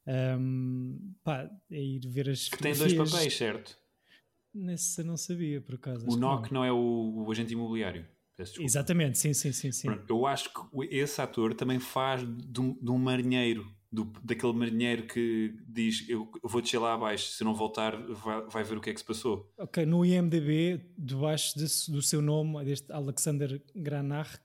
Um, 0.08 1.14
pá, 1.24 1.50
é 1.70 1.82
ir 1.82 2.08
ver 2.08 2.30
as. 2.30 2.48
Que 2.48 2.58
tem 2.58 2.74
dois 2.74 2.94
papéis, 2.94 3.36
certo? 3.36 3.78
Nessa 4.54 5.04
não 5.04 5.18
sabia, 5.18 5.62
por 5.62 5.76
acaso. 5.76 6.06
O 6.08 6.16
Knock 6.16 6.52
não. 6.52 6.62
não 6.62 6.66
é 6.66 6.72
o, 6.72 7.26
o 7.26 7.32
agente 7.32 7.54
imobiliário. 7.54 8.08
Exatamente, 8.60 9.18
sim, 9.18 9.34
sim, 9.34 9.52
sim. 9.52 9.72
sim. 9.72 9.88
Eu 10.08 10.26
acho 10.26 10.50
que 10.54 10.86
esse 10.90 11.22
ator 11.22 11.54
também 11.54 11.80
faz 11.80 12.22
de 12.22 12.62
um, 12.62 12.74
de 12.74 12.92
um 12.92 12.98
marinheiro 12.98 13.66
do, 13.92 14.06
daquele 14.24 14.54
marinheiro 14.54 15.08
que 15.08 15.56
diz 15.68 16.08
eu 16.08 16.30
vou 16.44 16.62
descer 16.62 16.78
lá 16.78 16.94
abaixo, 16.94 17.32
se 17.32 17.44
não 17.44 17.54
voltar 17.54 17.98
vai, 17.98 18.42
vai, 18.48 18.64
ver 18.64 18.78
o 18.78 18.82
que 18.82 18.90
é 18.90 18.94
que 18.94 19.00
se 19.00 19.06
passou. 19.06 19.52
Ok, 19.58 19.86
no 19.86 20.06
IMDB, 20.06 20.82
debaixo 20.98 21.58
desse, 21.58 21.92
do 21.92 22.02
seu 22.02 22.22
nome, 22.22 22.64
deste 22.64 22.92
Alexander 22.92 23.62
Granach, 23.76 24.40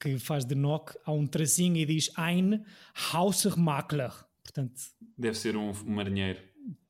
que 0.00 0.18
faz 0.18 0.44
de 0.44 0.54
Nock, 0.54 0.96
há 1.04 1.12
um 1.12 1.26
tracinho 1.26 1.76
e 1.76 1.84
diz 1.84 2.10
Ein 2.18 2.64
Hausmakler. 3.12 4.12
Portanto, 4.42 4.80
Deve 5.18 5.36
ser 5.36 5.56
um, 5.56 5.70
um 5.70 5.94
marinheiro. 5.94 6.40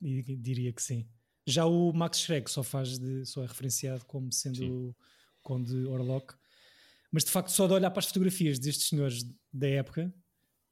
Diria 0.01 0.73
que 0.73 0.83
sim. 0.83 1.07
Já 1.47 1.65
o 1.65 1.93
Max 1.93 2.21
Schreck 2.21 2.51
só 2.51 2.63
faz 2.63 2.99
de, 2.99 3.25
só 3.25 3.43
é 3.43 3.47
referenciado 3.47 4.05
como 4.05 4.33
sendo 4.33 4.57
sim. 4.57 4.95
Conde 5.47 5.77
Orlok. 5.87 6.35
Mas 7.13 7.25
de 7.25 7.31
facto, 7.31 7.51
só 7.51 7.69
de 7.69 7.73
olhar 7.73 7.91
para 7.91 8.01
as 8.01 8.07
fotografias 8.07 8.59
destes 8.59 8.89
senhores 8.89 9.23
da 9.53 9.69
época, 9.69 10.13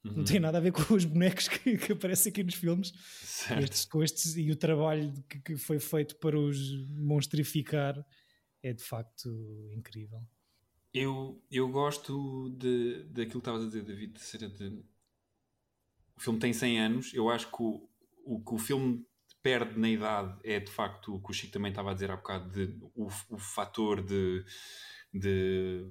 Uhum. 0.04 0.18
Não 0.18 0.24
tem 0.24 0.38
nada 0.38 0.58
a 0.58 0.60
ver 0.60 0.70
com 0.70 0.94
os 0.94 1.04
bonecos 1.04 1.48
que, 1.48 1.78
que 1.78 1.92
aparecem 1.92 2.30
aqui 2.30 2.44
nos 2.44 2.54
filmes. 2.54 2.92
Estes, 3.62 3.86
com 3.86 4.02
estes, 4.02 4.36
e 4.36 4.50
o 4.50 4.56
trabalho 4.56 5.12
que, 5.28 5.40
que, 5.40 5.56
foi 5.56 5.78
feito 5.80 6.16
para 6.16 6.38
os 6.38 6.58
monstrificar 6.90 8.04
é 8.62 8.72
de 8.72 8.82
facto 8.82 9.30
incrível. 9.74 10.22
Eu, 10.92 11.42
eu 11.50 11.68
gosto 11.68 12.50
de, 12.50 13.04
daquilo 13.04 13.30
que 13.30 13.38
estavas 13.38 13.62
a 13.62 13.66
dizer, 13.66 13.82
David, 13.82 14.12
de 14.12 14.20
ser 14.20 14.48
de... 14.48 14.84
O 16.16 16.20
filme 16.20 16.38
tem 16.38 16.52
100 16.52 16.80
anos. 16.80 17.14
Eu 17.14 17.30
acho 17.30 17.50
que 17.50 17.62
o, 17.62 17.88
o 18.24 18.44
que 18.44 18.54
o 18.54 18.58
filme 18.58 19.04
perde 19.44 19.78
na 19.78 19.90
idade 19.90 20.34
é 20.42 20.58
de 20.58 20.70
facto 20.72 21.14
o 21.14 21.22
que 21.22 21.30
o 21.30 21.34
Chico 21.34 21.52
também 21.52 21.68
estava 21.70 21.90
a 21.90 21.94
dizer 21.94 22.10
há 22.10 22.16
bocado, 22.16 22.50
de, 22.50 22.74
o, 22.96 23.06
o 23.28 23.38
fator 23.38 24.02
de, 24.02 24.42
de 25.12 25.86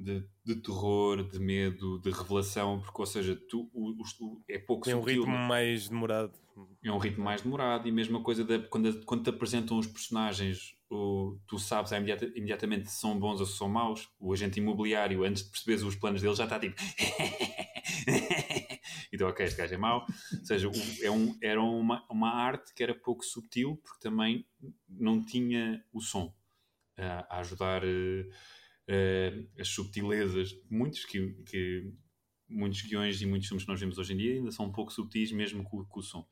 de, 0.00 0.24
de, 0.44 0.54
terror, 0.56 1.28
de 1.28 1.40
medo, 1.40 1.98
de 1.98 2.10
revelação, 2.10 2.80
porque, 2.80 3.02
ou 3.02 3.06
seja, 3.06 3.34
tu, 3.50 3.68
o, 3.74 3.90
o, 3.90 4.42
é 4.48 4.56
pouco 4.56 4.88
É 4.88 4.94
um 4.94 5.02
ritmo 5.02 5.36
mais 5.36 5.88
demorado. 5.88 6.32
É 6.84 6.92
um 6.92 6.98
ritmo 6.98 7.24
mais 7.24 7.42
demorado 7.42 7.88
e 7.88 7.92
mesma 7.92 8.22
coisa 8.22 8.44
de, 8.44 8.60
quando, 8.68 9.04
quando 9.04 9.24
te 9.24 9.30
apresentam 9.30 9.76
os 9.76 9.88
personagens, 9.88 10.76
o, 10.88 11.36
tu 11.48 11.58
sabes 11.58 11.90
imediata, 11.90 12.26
imediatamente 12.36 12.88
se 12.88 13.00
são 13.00 13.18
bons 13.18 13.40
ou 13.40 13.46
se 13.46 13.56
são 13.56 13.68
maus. 13.68 14.08
O 14.20 14.32
agente 14.32 14.60
imobiliário, 14.60 15.24
antes 15.24 15.42
de 15.42 15.50
perceberes 15.50 15.82
os 15.82 15.96
planos 15.96 16.22
dele, 16.22 16.36
já 16.36 16.44
está 16.44 16.60
tipo. 16.60 16.76
então, 19.12 19.28
ok, 19.28 19.44
este 19.44 19.56
gajo 19.56 19.74
é 19.74 19.78
mau. 19.78 20.06
Ou 20.38 20.44
seja, 20.44 20.70
é 21.02 21.10
um, 21.10 21.36
era 21.42 21.62
uma, 21.62 22.04
uma 22.10 22.30
arte 22.30 22.74
que 22.74 22.82
era 22.82 22.94
pouco 22.94 23.24
subtil, 23.24 23.76
porque 23.82 24.00
também 24.00 24.46
não 24.88 25.24
tinha 25.24 25.84
o 25.92 26.00
som 26.00 26.26
uh, 26.98 27.24
a 27.28 27.38
ajudar. 27.38 27.84
Uh, 27.84 28.28
uh, 28.88 29.60
as 29.60 29.68
subtilezas, 29.68 30.54
muitos 30.70 31.04
que, 31.04 31.32
que, 31.44 31.92
muitos 32.48 32.82
guiões 32.82 33.20
e 33.20 33.26
muitos 33.26 33.48
filmes 33.48 33.64
que 33.64 33.70
nós 33.70 33.80
vemos 33.80 33.98
hoje 33.98 34.14
em 34.14 34.16
dia 34.16 34.34
ainda 34.34 34.50
são 34.50 34.66
um 34.66 34.72
pouco 34.72 34.92
subtis 34.92 35.30
mesmo 35.32 35.62
com, 35.62 35.84
com 35.84 36.00
o 36.00 36.02
som. 36.02 36.26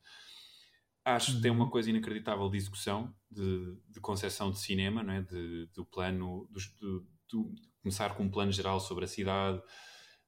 Acho 1.05 1.35
que 1.35 1.41
tem 1.41 1.51
uma 1.51 1.65
uhum. 1.65 1.69
coisa 1.69 1.89
inacreditável 1.89 2.49
de 2.49 2.57
execução, 2.57 3.15
de, 3.31 3.77
de 3.87 4.01
concepção 4.01 4.51
de 4.51 4.59
cinema, 4.59 5.01
não 5.01 5.13
é? 5.13 5.21
de, 5.21 5.67
do 5.67 5.85
plano, 5.85 6.49
do, 6.51 7.07
do, 7.29 7.55
começar 7.81 8.13
com 8.13 8.23
um 8.23 8.29
plano 8.29 8.51
geral 8.51 8.77
sobre 8.81 9.05
a 9.05 9.07
cidade, 9.07 9.61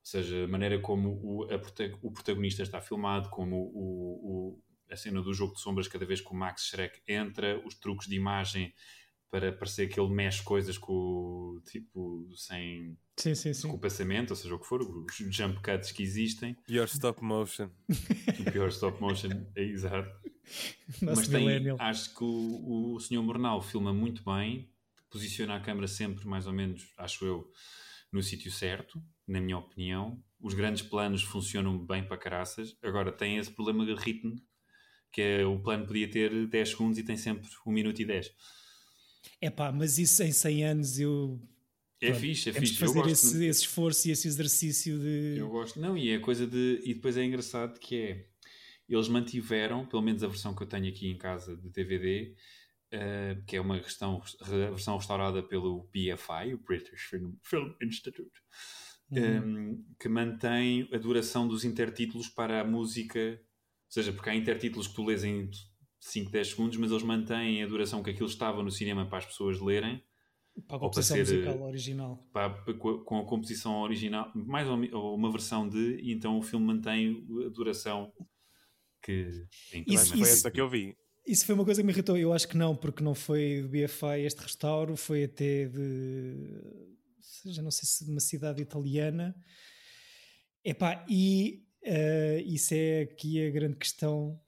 seja, 0.10 0.44
a 0.44 0.48
maneira 0.48 0.80
como 0.80 1.20
o, 1.24 1.44
a, 1.46 1.56
o 2.01 2.12
protagonista 2.12 2.63
está 2.63 2.82
filmado, 2.82 3.30
como 3.30 3.56
o, 3.74 4.58
o, 4.58 4.63
a 4.92 4.96
cena 4.96 5.22
do 5.22 5.34
jogo 5.34 5.54
de 5.54 5.62
sombras, 5.62 5.88
cada 5.88 6.06
vez 6.06 6.22
que 6.22 6.32
o 6.32 6.36
Max 6.36 6.68
Schreck 6.68 7.01
entra, 7.08 7.62
os 7.66 7.75
truques 7.75 8.08
de 8.08 8.16
imagem 8.16 8.74
para 9.30 9.51
parecer 9.54 9.88
que 9.88 10.00
ele 10.00 10.12
mexe 10.12 10.42
coisas 10.42 10.78
com 10.78 11.62
tipo 11.70 12.28
sem, 12.36 12.98
sim, 13.16 13.36
sim, 13.36 13.54
sim. 13.54 13.68
com 13.68 13.75
o 13.75 13.80
pensamento, 13.80 14.32
ou 14.32 14.36
seja, 14.36 14.56
o 14.56 14.60
que 14.60 14.66
for, 14.66 14.82
os 14.82 15.16
jump 15.30 15.62
cuts 15.62 15.92
que 15.92 16.01
existem. 16.01 16.56
Pior 16.66 16.86
stop 16.86 17.24
motion. 17.24 17.70
O 18.39 18.51
pior 18.51 18.70
stop 18.70 19.00
motion, 19.00 19.30
é 19.56 19.63
exato. 19.63 20.10
Mas 21.01 21.28
tem, 21.28 21.48
acho 21.78 22.16
que 22.16 22.24
o, 22.24 22.96
o 22.96 23.00
Sr. 23.00 23.22
Mornal 23.22 23.62
filma 23.62 23.94
muito 23.94 24.24
bem, 24.24 24.68
posiciona 25.12 25.56
a 25.56 25.60
câmera 25.60 25.88
sempre, 25.88 26.25
mais 26.28 26.48
ou 26.48 26.54
menos, 26.54 26.92
acho 26.98 27.24
eu, 27.24 27.51
no 28.12 28.24
sítio 28.24 28.51
certo, 28.51 29.00
na 29.29 29.39
minha 29.39 29.57
opinião. 29.57 30.21
Os 30.41 30.53
grandes 30.53 30.81
planos 30.81 31.21
funcionam 31.21 31.77
bem 31.77 32.03
para 32.03 32.17
caraças. 32.17 32.75
Agora 32.81 33.12
tem 33.12 33.38
esse 33.38 33.51
problema 33.51 33.86
de 33.86 33.93
ritmo, 33.93 34.36
que 35.12 35.21
é 35.21 35.45
o 35.45 35.59
plano 35.59 35.86
podia 35.86 36.09
ter 36.09 36.48
10 36.48 36.69
segundos 36.69 36.98
e 36.98 37.03
tem 37.03 37.15
sempre 37.17 37.48
1 37.65 37.71
minuto 37.71 38.01
e 38.01 38.05
10. 38.05 38.33
É 39.41 39.50
pá, 39.50 39.71
mas 39.71 39.98
isso 39.98 40.24
em 40.24 40.31
100 40.31 40.65
anos 40.65 41.00
eu. 41.00 41.39
É 42.01 42.07
pronto, 42.07 42.21
fixe, 42.21 42.50
é 42.50 42.53
fixe. 42.53 42.74
De 42.74 42.79
fazer 42.79 43.07
esse, 43.07 43.38
de... 43.38 43.45
esse, 43.45 43.62
esforço 43.62 44.07
e 44.07 44.12
esse 44.12 44.27
exercício 44.27 44.98
de. 44.98 45.36
Eu 45.38 45.50
gosto. 45.50 45.79
Não, 45.79 45.98
e 45.98 46.09
é 46.09 46.19
coisa 46.19 46.48
de. 46.48 46.81
E 46.83 46.93
depois 46.93 47.17
é 47.17 47.24
engraçado 47.24 47.79
que 47.79 47.95
é. 47.95 48.25
Eles 48.88 49.07
mantiveram, 49.07 49.86
pelo 49.86 50.01
menos 50.01 50.24
a 50.24 50.27
versão 50.27 50.55
que 50.55 50.63
eu 50.63 50.67
tenho 50.67 50.89
aqui 50.89 51.07
em 51.07 51.17
casa 51.17 51.55
de 51.55 51.69
DVD, 51.69 52.33
uh, 52.33 52.36
eh, 52.91 53.38
que 53.45 53.55
é 53.55 53.62
uma 53.62 53.79
questão, 53.79 54.19
a 54.41 54.45
versão 54.71 54.98
restaurada 54.98 55.43
pelo 55.43 55.88
BFI, 55.93 56.55
o 56.55 56.57
British 56.57 57.01
Film, 57.01 57.33
Film 57.43 57.71
Institute, 57.83 58.41
uhum. 59.12 59.20
um, 59.20 59.70
ehm, 59.72 59.86
que 60.00 60.10
mantém 60.10 60.88
a 60.94 60.98
duração 60.98 61.48
dos 61.48 61.63
intertítulos 61.63 62.28
para 62.28 62.62
a 62.62 62.63
música. 62.63 63.20
Ou 63.20 63.92
seja, 63.92 64.13
porque 64.13 64.30
há 64.30 64.36
intertítulos 64.36 64.88
que 64.88 64.96
tu 64.96 65.06
lês 65.06 65.24
em 65.24 65.50
5, 66.00 66.32
10 66.32 66.48
segundos, 66.48 66.78
mas 66.78 66.92
eles 66.92 67.04
mantêm 67.04 67.63
a 67.63 67.68
duração 67.68 68.04
que 68.04 68.10
aquilo 68.10 68.30
estava 68.30 68.63
no 68.63 68.72
cinema 68.72 69.06
para 69.08 69.20
as 69.20 69.25
pessoas 69.25 69.60
lerem. 69.60 70.04
Para 70.68 70.78
a 70.78 70.80
composição 70.80 71.16
para 71.16 71.25
ser, 71.25 71.36
musical 71.36 71.62
original. 71.68 72.30
Para, 72.34 72.74
com 72.74 73.20
a 73.20 73.25
composição 73.25 73.82
original, 73.82 74.32
mais 74.36 74.68
ou, 74.68 75.16
uma 75.16 75.32
versão 75.32 75.68
de, 75.68 76.00
e 76.01 76.12
então 76.12 76.38
o 76.38 76.42
filme 76.42 76.66
mantém 76.66 77.25
a 77.46 77.50
duração 77.50 78.12
que 79.01 79.46
em 79.74 79.86
isso, 79.88 80.18
foi 80.18 80.22
essa 80.22 80.51
que 80.51 80.60
eu 80.60 80.70
vi. 80.70 80.96
Isso 81.25 81.46
foi 81.46 81.56
uma 81.56 81.63
coisa 81.63 81.82
que 81.82 81.86
me 81.86 81.94
irritou. 81.94 82.18
Eu 82.18 82.34
acho 82.34 82.48
que 82.48 82.58
não, 82.58 82.75
porque 82.75 83.04
não 83.04 83.13
foi 83.13 83.62
do 83.62 83.70
BFI 83.70 84.25
este 84.25 84.42
restauro, 84.42 84.96
foi 84.96 85.25
até 85.25 85.66
de. 85.66 86.88
Seja, 87.29 87.62
não 87.62 87.71
sei 87.71 87.88
se 87.88 88.05
de 88.05 88.12
uma 88.12 88.19
cidade 88.19 88.62
italiana. 88.62 89.36
Epá, 90.63 91.05
e 91.07 91.65
uh, 91.83 92.39
isso 92.45 92.74
é 92.74 93.01
aqui 93.03 93.45
a 93.45 93.50
grande 93.50 93.77
questão 93.77 94.39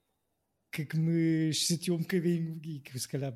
que, 0.70 0.84
que, 0.84 0.96
me 0.96 1.52
chateou 1.52 1.98
um 1.98 2.00
bocadinho 2.00 2.60
e 2.64 2.80
que 2.80 2.98
se 2.98 3.08
calhar, 3.08 3.32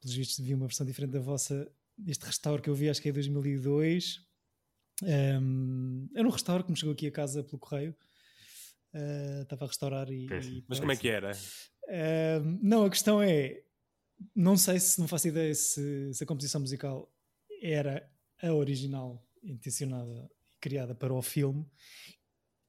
pelos 0.00 0.16
vistos, 0.16 0.44
vi 0.44 0.54
uma 0.54 0.66
versão 0.66 0.86
diferente 0.86 1.12
da 1.12 1.20
vossa, 1.20 1.70
deste 1.96 2.24
restauro 2.24 2.62
que 2.62 2.70
eu 2.70 2.74
vi, 2.74 2.88
acho 2.88 3.00
que 3.00 3.08
é 3.08 3.12
2002. 3.12 4.20
Um, 5.02 6.08
era 6.14 6.26
um 6.26 6.30
restauro 6.30 6.64
que 6.64 6.70
me 6.70 6.76
chegou 6.76 6.92
aqui 6.92 7.06
a 7.06 7.12
casa 7.12 7.42
pelo 7.42 7.58
correio. 7.58 7.96
Uh, 8.94 9.42
estava 9.42 9.64
a 9.64 9.68
restaurar 9.68 10.08
e, 10.10 10.26
e, 10.26 10.64
Mas 10.68 10.78
como 10.78 10.92
é 10.92 10.96
que 10.96 11.08
era? 11.08 11.32
Uh, 11.84 12.58
não, 12.62 12.84
a 12.84 12.90
questão 12.90 13.20
é 13.20 13.64
não 14.34 14.56
sei 14.56 14.78
se 14.78 15.00
não 15.00 15.08
faço 15.08 15.28
ideia 15.28 15.54
se, 15.54 16.12
se, 16.14 16.22
a 16.22 16.26
composição 16.26 16.60
musical 16.60 17.12
era 17.60 18.08
a 18.46 18.54
original 18.54 19.26
intencionada 19.42 20.30
e 20.46 20.60
criada 20.60 20.94
para 20.94 21.12
o 21.12 21.22
filme 21.22 21.66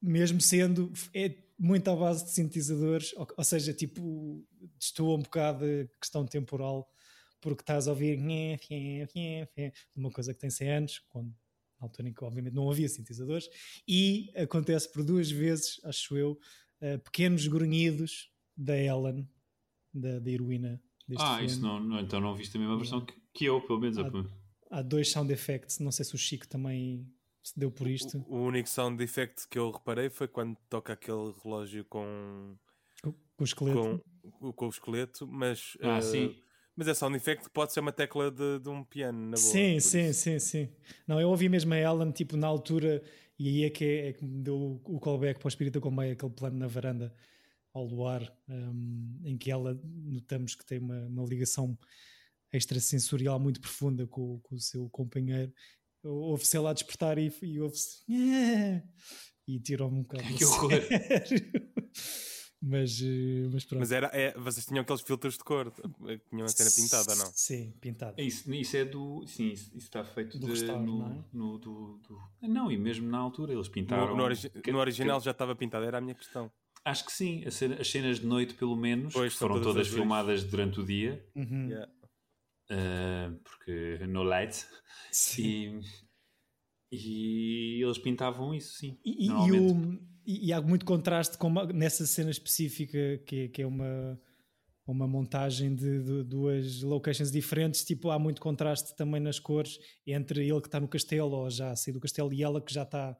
mesmo 0.06 0.40
sendo 0.40 0.92
é 1.14 1.34
muito 1.58 1.90
à 1.90 1.96
base 1.96 2.24
de 2.24 2.30
sintetizadores, 2.30 3.14
ou, 3.16 3.26
ou 3.36 3.44
seja, 3.44 3.72
tipo, 3.72 4.44
estou 4.78 5.16
um 5.16 5.22
bocado 5.22 5.64
a 5.64 5.98
questão 5.98 6.26
temporal, 6.26 6.88
porque 7.40 7.62
estás 7.62 7.88
a 7.88 7.90
ouvir 7.90 8.18
uma 9.96 10.10
coisa 10.10 10.34
que 10.34 10.40
tem 10.40 10.50
100 10.50 10.70
anos, 10.70 11.02
quando, 11.08 11.28
na 11.80 11.86
altura 11.86 12.08
em 12.08 12.12
que 12.12 12.24
obviamente 12.24 12.54
não 12.54 12.70
havia 12.70 12.88
sintetizadores, 12.88 13.48
e 13.86 14.30
acontece 14.36 14.90
por 14.92 15.02
duas 15.02 15.30
vezes, 15.30 15.80
acho 15.84 16.16
eu, 16.16 16.38
uh, 16.82 16.98
pequenos 17.00 17.46
grunhidos 17.46 18.30
da 18.56 18.76
Ellen, 18.76 19.28
da, 19.92 20.18
da 20.18 20.30
heroína 20.30 20.82
deste 21.08 21.22
ah, 21.22 21.36
filme. 21.36 21.46
isso 21.46 21.62
não, 21.62 21.80
não, 21.80 22.00
então 22.00 22.20
não 22.20 22.34
viste 22.34 22.56
a 22.56 22.60
mesma 22.60 22.76
versão 22.76 23.04
que, 23.04 23.14
que 23.32 23.44
eu, 23.46 23.60
pelo 23.62 23.80
menos. 23.80 23.98
Há, 23.98 24.10
há 24.70 24.82
dois 24.82 25.10
sound 25.10 25.32
effects, 25.32 25.78
não 25.78 25.92
sei 25.92 26.04
se 26.04 26.14
o 26.14 26.18
Chico 26.18 26.46
também 26.46 27.06
se 27.42 27.58
deu 27.58 27.70
por 27.70 27.86
isto. 27.86 28.24
O, 28.28 28.36
o, 28.36 28.42
único 28.42 28.68
sound 28.68 29.02
effect 29.02 29.46
que 29.48 29.58
eu 29.58 29.70
reparei 29.70 30.10
foi 30.10 30.26
quando 30.26 30.56
toca 30.68 30.92
aquele 30.92 31.32
relógio 31.42 31.84
com. 31.84 32.56
Com, 33.02 33.12
com 33.12 33.42
o 33.42 33.44
esqueleto. 33.44 34.04
Com, 34.40 34.52
com, 34.52 34.66
o 34.66 34.68
esqueleto, 34.68 35.26
mas. 35.26 35.76
Ah, 35.80 35.98
uh, 35.98 36.02
sim. 36.02 36.36
Mas 36.74 36.88
é 36.88 36.94
sound 36.94 37.16
effect 37.16 37.48
pode 37.50 37.72
ser 37.72 37.80
uma 37.80 37.92
tecla 37.92 38.30
de, 38.30 38.58
de 38.58 38.68
um 38.68 38.84
piano, 38.84 39.18
na 39.18 39.36
boa. 39.36 39.38
Sim, 39.38 39.80
sim, 39.80 40.10
isso. 40.10 40.20
sim, 40.20 40.38
sim. 40.38 40.68
Não, 41.06 41.18
eu 41.18 41.30
ouvi 41.30 41.48
mesmo 41.48 41.72
a 41.72 41.78
Ellen, 41.78 42.10
tipo, 42.10 42.36
na 42.36 42.46
altura, 42.46 43.02
e 43.38 43.48
aí 43.48 43.64
é 43.64 43.70
que, 43.70 43.84
é, 43.84 44.08
é 44.08 44.12
que 44.12 44.22
me 44.22 44.42
deu 44.42 44.80
o 44.84 45.00
callback 45.00 45.38
para 45.38 45.46
o 45.46 45.48
Espírito 45.48 45.80
Comboio, 45.80 46.12
aquele 46.12 46.32
plano 46.32 46.58
na 46.58 46.66
varanda 46.66 47.14
ao 47.72 47.84
luar, 47.84 48.30
um, 48.48 49.20
em 49.24 49.38
que 49.38 49.50
ela 49.50 49.78
notamos 49.84 50.54
que 50.54 50.64
tem 50.64 50.78
uma, 50.78 51.06
uma 51.06 51.24
ligação 51.24 51.78
extrasensorial 52.56 53.38
muito 53.38 53.60
profunda 53.60 54.06
com, 54.06 54.38
com 54.40 54.54
o 54.54 54.60
seu 54.60 54.88
companheiro, 54.90 55.52
ouve-se 56.04 56.56
ela 56.56 56.70
a 56.70 56.72
despertar 56.72 57.18
e, 57.18 57.32
e 57.42 57.60
ouve-se 57.60 58.02
e 59.48 59.60
tirou-me 59.60 59.98
um 59.98 60.02
bocado. 60.02 60.24
Que 60.34 60.44
horror! 60.44 60.70
mas, 62.62 63.00
eh, 63.02 63.48
mas 63.52 63.64
pronto. 63.64 63.80
Mas 63.80 63.92
era, 63.92 64.10
é, 64.12 64.32
vocês 64.38 64.66
tinham 64.66 64.82
aqueles 64.82 65.02
filtros 65.02 65.34
de 65.34 65.44
cor, 65.44 65.72
tinham 66.30 66.44
a 66.44 66.48
cena 66.48 66.70
pintada, 66.70 67.14
não? 67.14 67.26
Sim, 67.34 67.72
pintada. 67.80 68.14
É 68.20 68.24
isso, 68.24 68.52
isso 68.52 68.76
é 68.76 68.84
do. 68.84 69.24
Sim, 69.26 69.50
isso, 69.50 69.68
isso 69.76 69.86
está 69.86 70.04
feito 70.04 70.38
Do 70.38 70.46
de, 70.46 70.52
restauro, 70.52 70.84
no, 70.84 70.98
não 70.98 71.12
é? 71.12 71.24
no- 71.32 71.58
do, 71.58 71.98
do- 72.08 72.20
Não, 72.48 72.70
e 72.72 72.76
mesmo 72.76 73.08
na 73.08 73.18
altura 73.18 73.52
eles 73.52 73.68
pintaram. 73.68 74.08
No, 74.08 74.16
no 74.16 74.22
origi- 74.24 74.50
que- 74.50 74.72
no 74.72 74.78
original 74.78 75.18
que- 75.18 75.24
já 75.26 75.30
estava 75.30 75.54
pintado, 75.54 75.84
era 75.84 75.98
a 75.98 76.00
minha 76.00 76.14
questão. 76.14 76.50
acho 76.84 77.04
que 77.04 77.12
sim, 77.12 77.44
as 77.44 77.54
cenas 77.88 78.20
de 78.20 78.26
noite, 78.26 78.54
pelo 78.54 78.76
menos, 78.76 79.12
Pois, 79.12 79.34
foram 79.34 79.56
todas 79.56 79.72
todas 79.74 79.88
filmadas 79.88 80.42
durante 80.44 80.80
o 80.80 80.84
dia, 80.84 81.24
Uhum. 81.34 81.68
Yeah. 81.68 81.92
Uh, 82.70 83.36
porque 83.42 84.06
no 84.06 84.22
light, 84.22 84.66
Sim. 85.12 85.80
e, 86.92 87.78
e 87.78 87.82
eles 87.82 87.98
pintavam 87.98 88.54
isso, 88.54 88.74
sim. 88.78 88.98
E, 89.04 89.26
e- 89.26 89.52
o- 89.52 89.98
e- 90.26 90.52
há 90.52 90.60
muito 90.60 90.84
contraste 90.84 91.36
com 91.38 91.46
uma- 91.48 91.66
nessa 91.66 92.06
cena 92.06 92.30
específica 92.30 93.18
que, 93.26 93.36
é- 93.40 93.48
que 93.48 93.62
é 93.62 93.66
uma, 93.66 94.20
uma 94.86 95.06
montagem 95.06 95.74
de, 95.74 96.02
de 96.02 96.22
duas 96.24 96.82
locations 96.82 97.30
diferentes. 97.30 97.84
Tipo, 97.84 98.10
há 98.10 98.18
muito 98.18 98.40
contraste 98.40 98.94
também 98.96 99.20
nas 99.20 99.38
cores 99.38 99.78
entre 100.06 100.48
ele 100.48 100.60
que 100.60 100.68
está 100.68 100.78
no 100.80 100.88
castelo 100.88 101.32
ou 101.32 101.50
já 101.50 101.70
a 101.72 101.76
sair 101.76 101.92
do 101.94 102.00
castelo 102.00 102.32
e 102.32 102.42
ela 102.42 102.60
que 102.60 102.72
já 102.72 102.82
está 102.82 103.16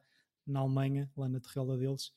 na 0.46 0.60
Alemanha, 0.60 1.10
lá 1.16 1.28
na 1.28 1.40
terrela 1.40 1.76
deles. 1.76 2.12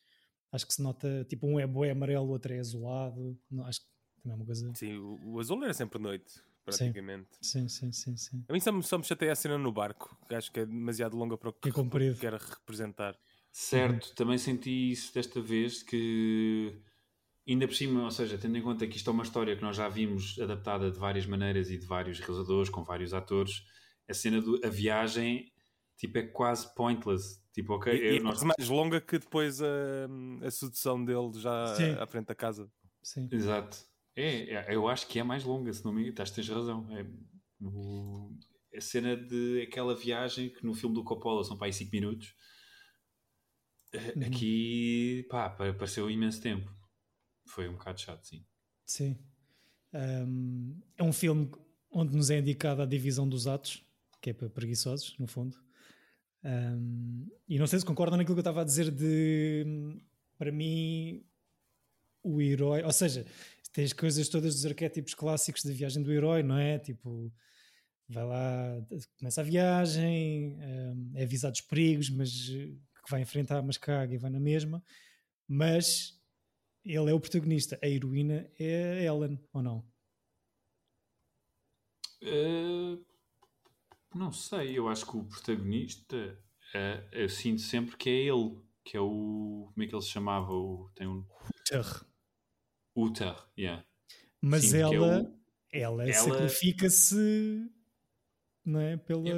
Acho 0.52 0.66
que 0.68 0.74
se 0.74 0.82
nota, 0.82 1.26
tipo, 1.30 1.48
um 1.48 1.60
é 1.60 1.66
bué 1.68 1.92
amarelo, 1.92 2.26
o 2.26 2.30
outro 2.30 2.54
é 2.54 2.60
azulado. 2.60 3.38
Não, 3.50 3.66
acho 3.66 3.82
que 3.82 3.88
também 4.22 4.34
é 4.34 4.36
uma 4.36 4.46
coisa. 4.46 4.72
Sim, 4.76 4.98
o, 4.98 5.34
o 5.34 5.40
azul 5.40 5.64
era 5.64 5.74
sempre 5.74 6.00
noite, 6.00 6.42
praticamente. 6.66 7.30
Sim, 7.42 7.68
sim, 7.68 7.92
sim, 7.92 8.16
sim. 8.18 8.46
A 8.48 8.54
mim 8.54 8.60
só 8.60 8.72
me, 8.72 8.84
só 8.84 8.98
me 8.98 9.04
chateia 9.04 9.32
a 9.32 9.36
cena 9.36 9.58
no 9.58 9.72
barco, 9.72 10.18
que 10.28 10.36
acho 10.36 10.52
que 10.52 10.60
é 10.62 10.66
demasiado 10.66 11.16
longa 11.18 11.38
para 11.38 11.50
o 11.50 11.54
que 11.54 11.70
É 11.70 11.72
comprido. 11.72 12.20
quer 12.20 12.34
representar. 12.34 13.18
Certo, 13.52 14.14
também 14.16 14.38
senti 14.38 14.92
isso 14.92 15.14
desta 15.14 15.42
vez 15.42 15.82
que 15.84 16.82
ainda 17.48 17.68
por 17.68 17.76
cima, 17.76 18.04
ou 18.04 18.12
seja, 18.12 18.38
tendo 18.38 18.58
em 18.58 18.62
conta 18.62 18.88
que 18.88 18.98
isto 18.98 19.10
é 19.10 19.14
uma 19.14 19.24
história 19.24 19.56
que 19.56 19.62
nós 19.62 19.76
já 19.76 19.90
vimos 19.90 20.38
adaptada 20.40 20.92
de 20.92 21.00
várias 21.00 21.26
maneiras 21.26 21.70
e 21.72 21.78
de 21.78 21.86
vários 21.86 22.20
realizadores, 22.20 22.70
com 22.70 22.84
vários 22.84 23.14
atores, 23.14 23.64
a 24.08 24.14
cena 24.14 24.42
do 24.42 24.60
a 24.64 24.70
viagem 24.70 25.52
tipo 25.98 26.18
é 26.18 26.24
quase 26.28 26.74
pointless. 26.76 27.42
Tipo, 27.54 27.74
ok, 27.74 27.92
E, 27.94 28.18
é 28.18 28.20
nós- 28.22 28.42
mais 28.44 28.70
longa 28.70 29.02
que 29.02 29.18
depois 29.20 29.62
a, 29.62 29.68
a 30.46 30.52
sedução 30.52 31.04
dele 31.04 31.32
já 31.40 31.76
Sim. 31.76 31.94
à 32.00 32.06
frente 32.08 32.28
da 32.28 32.36
casa. 32.36 32.72
sim. 33.04 33.28
Exato. 33.32 33.89
É, 34.20 34.54
é, 34.72 34.76
eu 34.76 34.88
acho 34.88 35.08
que 35.08 35.20
é 35.20 35.24
mais 35.24 35.44
longa, 35.44 35.72
se 35.74 35.84
não 35.86 35.92
me 35.94 36.00
engano. 36.02 36.14
Estás- 36.14 36.32
Tens 36.32 36.48
razão. 36.50 36.88
É, 36.98 37.06
no- 37.60 38.38
a 38.76 38.82
cena 38.82 39.16
de 39.18 39.62
aquela 39.62 39.96
viagem 39.96 40.50
que 40.50 40.66
no 40.66 40.74
filme 40.74 40.94
do 40.96 41.04
Coppola 41.04 41.44
são 41.44 41.58
para 41.58 41.68
aí 41.68 41.74
5 41.74 41.92
minutos. 41.92 42.34
eh, 43.92 44.14
Uhum. 44.16 44.24
Aqui, 44.28 45.26
pá, 45.30 45.50
pa- 45.50 45.74
pareceu 45.74 46.10
imenso 46.12 46.40
tempo. 46.42 46.72
Foi 47.48 47.68
um 47.68 47.74
bocado 47.74 48.00
chato, 48.00 48.24
sim. 48.24 48.46
Sim. 48.86 49.18
Um, 49.92 50.80
é 50.96 51.02
um 51.04 51.12
filme 51.12 51.50
onde 51.90 52.16
nos 52.16 52.30
é 52.30 52.38
indicada 52.38 52.84
a 52.84 52.86
divisão 52.86 53.28
dos 53.28 53.48
atos, 53.48 53.84
que 54.22 54.30
é 54.30 54.34
para 54.34 54.48
preguiçosos, 54.50 55.18
no 55.18 55.26
fundo. 55.26 55.58
Um, 56.44 57.28
e 57.48 57.58
não 57.58 57.66
sei 57.66 57.80
se 57.80 57.86
concordam 57.86 58.18
naquilo 58.18 58.36
que 58.36 58.40
eu 58.40 58.42
estava 58.42 58.62
a 58.62 58.64
dizer 58.64 58.92
de 58.92 59.66
para 60.38 60.52
mim 60.52 61.26
o 62.24 62.40
herói, 62.42 62.84
ou 62.84 62.92
seja, 62.94 63.26
tem 63.72 63.86
as 63.86 63.94
coisas 63.94 64.28
todas 64.30 64.56
dos 64.56 64.66
arquétipos 64.66 65.14
clássicos 65.14 65.64
da 65.64 65.72
viagem 65.72 66.02
do 66.02 66.12
herói, 66.12 66.44
não 66.44 66.58
é? 66.58 66.80
Tipo, 66.80 67.32
vai 68.08 68.26
lá, 68.26 68.82
começa 69.18 69.42
a 69.42 69.44
viagem, 69.44 70.58
um, 70.60 71.12
é 71.16 71.24
avisado 71.24 71.54
dos 71.54 71.62
perigos, 71.62 72.10
mas 72.10 72.50
eh, 72.50 72.74
que 73.04 73.12
vai 73.12 73.22
enfrentar, 73.22 73.62
mas 73.62 73.78
caga 73.78 74.14
e 74.14 74.18
vai 74.18 74.32
na 74.32 74.40
mesma. 74.40 74.84
Mas 75.48 76.20
ele 76.84 77.12
é 77.12 77.14
o 77.14 77.20
protagonista, 77.20 77.80
a 77.84 77.88
heroína 77.88 78.50
é 78.58 79.00
a 79.00 79.04
Ellen, 79.04 79.40
ou 79.54 79.62
não? 79.62 79.86
Eh, 82.22 82.98
não 84.14 84.32
sei, 84.32 84.78
eu 84.78 84.90
acho 84.90 85.06
que 85.06 85.18
o 85.18 85.24
protagonista, 85.24 86.38
eh, 86.74 87.08
eu 87.12 87.30
sinto 87.30 87.62
sempre 87.62 87.96
que 87.96 88.10
é 88.10 88.24
ele, 88.24 88.60
que 88.84 88.98
é 88.98 89.00
o. 89.00 89.70
Como 89.72 89.84
é 89.84 89.88
que 89.88 89.94
ele 89.94 90.02
se 90.02 90.10
chamava? 90.10 90.52
O, 90.52 90.90
tem 90.96 91.08
um. 91.08 91.24
Uther, 92.96 93.36
yeah. 93.58 93.84
Mas 94.42 94.62
Sim, 94.64 94.80
é 94.82 94.82
ela, 94.82 95.22
o- 95.24 95.40
ela, 95.72 96.04
ela- 96.08 96.14
sacrifica-se 96.14 97.70
não 98.66 98.80
é? 98.82 98.98
Pela. 98.98 99.34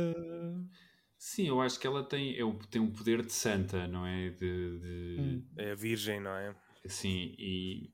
Sim, 1.18 1.48
eu 1.48 1.62
acho 1.62 1.80
que 1.80 1.86
ela 1.88 2.04
tem, 2.04 2.36
é, 2.38 2.44
o- 2.44 2.58
tem 2.70 2.82
um 2.82 2.92
poder 2.92 3.24
de 3.26 3.32
santa, 3.32 3.88
não 3.88 4.06
é? 4.06 4.30
De, 4.32 4.80
de- 4.80 5.18
Hum. 5.18 5.46
É 5.58 5.72
a 5.72 5.76
virgem, 5.76 6.20
não 6.20 6.36
é? 6.36 6.56
assim, 6.86 7.36
e, 7.38 7.92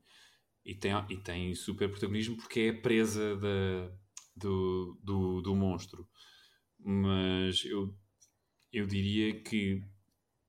e, 0.66 0.76
tem, 0.76 0.92
e 1.10 1.18
tem 1.18 1.56
super 1.56 1.90
protagonismo 1.90 2.38
porque 2.38 2.62
é 2.62 2.70
a 2.70 2.82
presa 2.82 3.36
da, 3.38 3.92
do, 4.36 5.00
do, 5.04 5.42
do 5.42 5.56
monstro. 5.56 6.08
Mas 6.80 7.66
eu, 7.66 7.96
eu 8.74 8.88
diria 8.88 9.42
que 9.44 9.84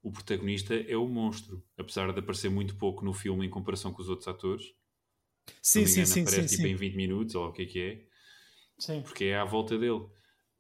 o 0.03 0.13
protagonista 0.13 0.75
é 0.75 0.97
o 0.97 1.09
monstro, 1.09 1.65
apesar 1.79 2.13
de 2.13 2.21
aparecer 2.21 2.51
muito 2.51 2.77
pouco 2.77 3.05
no 3.05 3.15
filme 3.15 3.47
em 3.47 3.51
comparação 3.51 3.93
com 3.93 4.03
os 4.03 4.09
outros 4.11 4.29
atores. 4.29 4.65
Sim, 5.63 5.87
sim, 5.87 5.93
engano, 5.93 6.07
sim, 6.07 6.15
sim, 6.15 6.23
aparece 6.23 6.57
tipo 6.57 6.69
sim. 6.69 6.73
em 6.73 6.77
20 6.77 6.95
minutos, 6.95 7.35
ou 7.35 7.49
o 7.49 7.53
que 7.53 7.63
é 7.63 7.67
que 7.67 7.81
é, 7.81 8.07
Sim. 8.79 9.03
porque 9.03 9.25
é 9.25 9.37
à 9.37 9.45
volta 9.45 9.79
dele. 9.79 10.07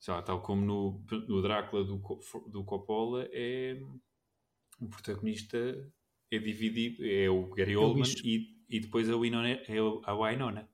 Lá, 0.07 0.22
tal 0.22 0.40
como 0.40 0.64
no, 0.64 1.05
no 1.27 1.42
Drácula 1.42 1.85
do, 1.85 2.01
do 2.51 2.64
Coppola, 2.64 3.29
é 3.33 3.77
o 4.81 4.88
protagonista 4.88 5.59
é 6.31 6.38
dividido, 6.38 7.05
é 7.05 7.29
o 7.29 7.48
Gary 7.51 7.77
o 7.77 7.83
Oldman 7.83 8.09
e, 8.22 8.57
e 8.68 8.81
depois 8.81 9.11
a 9.11 9.16
Winona, 9.16 9.48
é 9.48 9.79
a 10.05 10.14
Winona. 10.14 10.68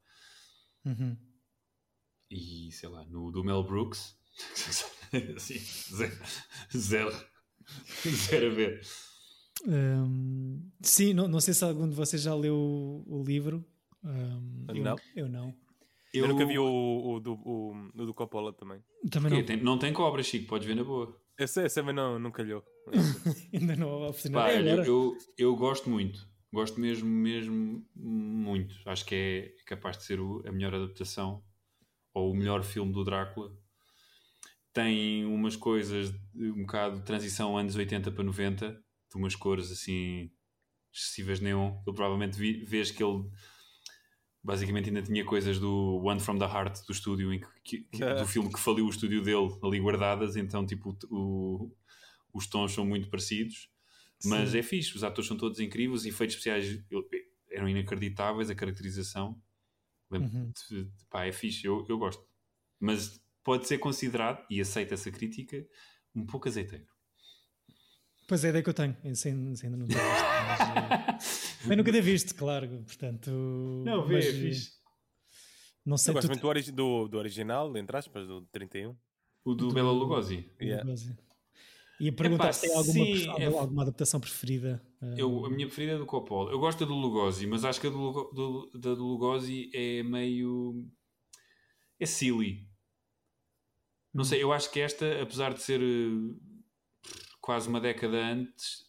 Uhum. 0.84 1.16
E 2.30 2.70
sei 2.72 2.88
lá, 2.88 3.04
no 3.06 3.30
do 3.30 3.44
Mel 3.44 3.62
Brooks, 3.62 4.16
assim, 5.36 5.58
zero, 5.58 6.18
zero, 6.76 7.26
zero 8.08 8.46
a 8.46 8.54
ver. 8.54 8.80
Hum, 9.66 10.70
sim, 10.82 11.14
não, 11.14 11.28
não 11.28 11.40
sei 11.40 11.54
se 11.54 11.64
algum 11.64 11.88
de 11.88 11.94
vocês 11.94 12.20
já 12.20 12.34
leu 12.34 12.56
o, 12.56 13.20
o 13.20 13.24
livro. 13.24 13.64
Hum, 14.04 14.66
eu 14.68 14.74
Não. 14.84 14.96
Eu 15.16 15.28
não. 15.28 15.54
Eu, 16.12 16.28
nunca 16.28 16.44
vi 16.46 16.58
o, 16.58 16.64
o, 16.64 17.18
do, 17.20 17.32
o, 17.34 17.72
o 17.92 18.06
do 18.06 18.14
Coppola 18.14 18.52
também. 18.52 18.80
Também 19.10 19.32
não. 19.32 19.44
Tem- 19.44 19.56
não 19.62 19.78
tem 19.78 19.92
cobra, 19.92 20.22
Chico, 20.22 20.46
podes 20.46 20.66
ver 20.66 20.76
na 20.76 20.84
boa. 20.84 21.20
Esse, 21.36 21.64
esse 21.64 21.74
também 21.74 21.92
não, 21.94 22.18
não 22.20 22.30
calhou. 22.30 22.62
Ainda 23.52 23.74
não 23.74 23.88
houve 23.88 24.30
Pá. 24.30 24.50
É 24.50 24.58
agora. 24.58 24.86
eu, 24.86 25.16
eu 25.36 25.56
gosto 25.56 25.90
muito. 25.90 26.24
Gosto 26.52 26.78
mesmo, 26.80 27.08
mesmo 27.08 27.84
muito. 27.96 28.76
Acho 28.86 29.04
que 29.04 29.14
é 29.14 29.54
capaz 29.66 29.98
de 29.98 30.04
ser 30.04 30.20
o- 30.20 30.40
a 30.46 30.52
melhor 30.52 30.72
adaptação 30.72 31.42
ou 32.12 32.30
o 32.30 32.36
melhor 32.36 32.62
filme 32.62 32.92
do 32.92 33.02
Drácula. 33.02 33.50
Tem 34.72 35.24
umas 35.24 35.56
coisas, 35.56 36.12
de 36.32 36.50
um 36.50 36.62
bocado 36.62 36.98
de 36.98 37.04
transição 37.04 37.56
anos 37.56 37.74
80 37.76 38.10
para 38.10 38.24
90, 38.24 38.70
de 38.70 39.16
umas 39.16 39.34
cores 39.36 39.70
assim 39.70 40.30
excessivas 40.92 41.40
neon. 41.40 41.76
Eu 41.86 41.92
provavelmente 41.92 42.36
vi, 42.38 42.64
vês 42.64 42.90
que 42.92 43.02
ele 43.02 43.24
basicamente 44.44 44.88
ainda 44.88 45.02
tinha 45.02 45.24
coisas 45.24 45.58
do 45.58 45.96
One 46.04 46.20
from 46.20 46.38
the 46.38 46.44
Heart 46.44 46.84
do 46.86 46.92
estúdio, 46.92 47.30
que, 47.64 47.80
que- 47.80 47.98
que- 47.98 48.14
do 48.14 48.26
filme 48.26 48.52
que 48.52 48.60
faliu 48.60 48.84
o 48.86 48.90
estúdio 48.90 49.22
dele 49.22 49.48
ali 49.62 49.80
guardadas. 49.80 50.36
Então, 50.36 50.66
tipo, 50.66 50.96
o- 51.10 51.74
os 52.32 52.46
tons 52.46 52.72
são 52.72 52.84
muito 52.84 53.08
parecidos. 53.08 53.70
Mas 54.26 54.50
Sim. 54.50 54.58
é 54.58 54.62
fixe, 54.62 54.94
os 54.96 55.02
atores 55.02 55.26
são 55.28 55.36
todos 55.36 55.58
incríveis, 55.60 56.00
os 56.02 56.06
efeitos 56.06 56.36
especiais 56.36 56.84
eu- 56.90 57.08
eram 57.50 57.68
inacreditáveis, 57.68 58.48
a 58.50 58.54
caracterização 58.54 59.40
Uhum. 60.10 60.52
pá, 61.10 61.24
é 61.26 61.32
fixe, 61.32 61.66
eu, 61.66 61.84
eu 61.88 61.98
gosto. 61.98 62.24
Mas 62.78 63.20
pode 63.42 63.66
ser 63.66 63.78
considerado, 63.78 64.44
e 64.50 64.60
aceito 64.60 64.94
essa 64.94 65.10
crítica, 65.10 65.66
um 66.14 66.24
pouco 66.24 66.48
azeiteiro. 66.48 66.86
Pois 68.26 68.42
é 68.44 68.48
a 68.48 68.50
ideia 68.50 68.62
que 68.64 68.70
eu 68.70 68.74
tenho. 68.74 68.96
Esse 69.04 69.28
ainda 69.28 69.52
esse 69.52 69.66
ainda 69.66 69.76
não 69.78 69.86
tenho 69.86 70.00
visto. 70.00 70.24
Mas, 70.48 70.60
eh, 70.60 71.66
mas 71.68 71.76
nunca 71.76 71.92
ter 71.92 72.00
visto, 72.00 72.34
claro. 72.34 72.68
Portanto. 72.86 73.30
Não, 73.84 74.06
vê, 74.06 74.14
mas, 74.14 74.26
é 74.26 74.32
fixe. 74.32 74.72
Não 75.84 75.94
Eu 75.94 75.98
sei 75.98 76.14
gosto 76.14 76.26
tu- 76.26 76.30
muito 76.30 76.40
do, 76.40 76.48
origi- 76.48 76.72
do, 76.72 77.08
do 77.08 77.18
original, 77.18 77.76
entre 77.76 77.96
aspas, 77.96 78.26
do 78.26 78.42
31. 78.52 78.96
O 79.44 79.54
do, 79.54 79.70
Bela 79.72 79.92
Lugosi. 79.92 80.50
Yeah. 80.60 80.90
E 82.00 82.08
a 82.08 82.12
perguntar 82.12 82.44
Epá, 82.44 82.52
se 82.54 82.60
tem 82.62 82.70
alguma, 82.74 82.92
sim, 83.04 83.12
pref- 83.26 83.40
é- 83.40 83.44
alguma 83.58 83.82
adaptação 83.82 84.18
preferida. 84.18 84.82
eh, 85.02 85.14
Eu, 85.18 85.44
a 85.44 85.50
minha 85.50 85.66
preferida 85.66 85.92
é 85.92 85.98
do 85.98 86.06
Coppola. 86.06 86.50
Eu 86.50 86.58
gosto 86.58 86.80
da 86.80 86.86
do 86.86 86.94
Lugosi, 86.94 87.46
mas 87.46 87.64
acho 87.64 87.78
que 87.80 87.86
a 87.86 87.90
do, 87.90 88.30
do- 88.32 88.70
da 88.78 88.94
do 88.94 89.04
Lugosi 89.04 89.70
é 89.74 90.02
meio. 90.02 90.88
é 92.00 92.06
silly. 92.06 92.66
Não 94.12 94.24
sei, 94.24 94.42
eu 94.42 94.52
acho 94.52 94.70
que 94.70 94.80
esta, 94.80 95.20
apesar 95.22 95.52
de 95.52 95.62
ser 95.62 95.80
eh, 95.82 96.53
quase 97.44 97.68
uma 97.68 97.78
década 97.78 98.16
antes, 98.16 98.86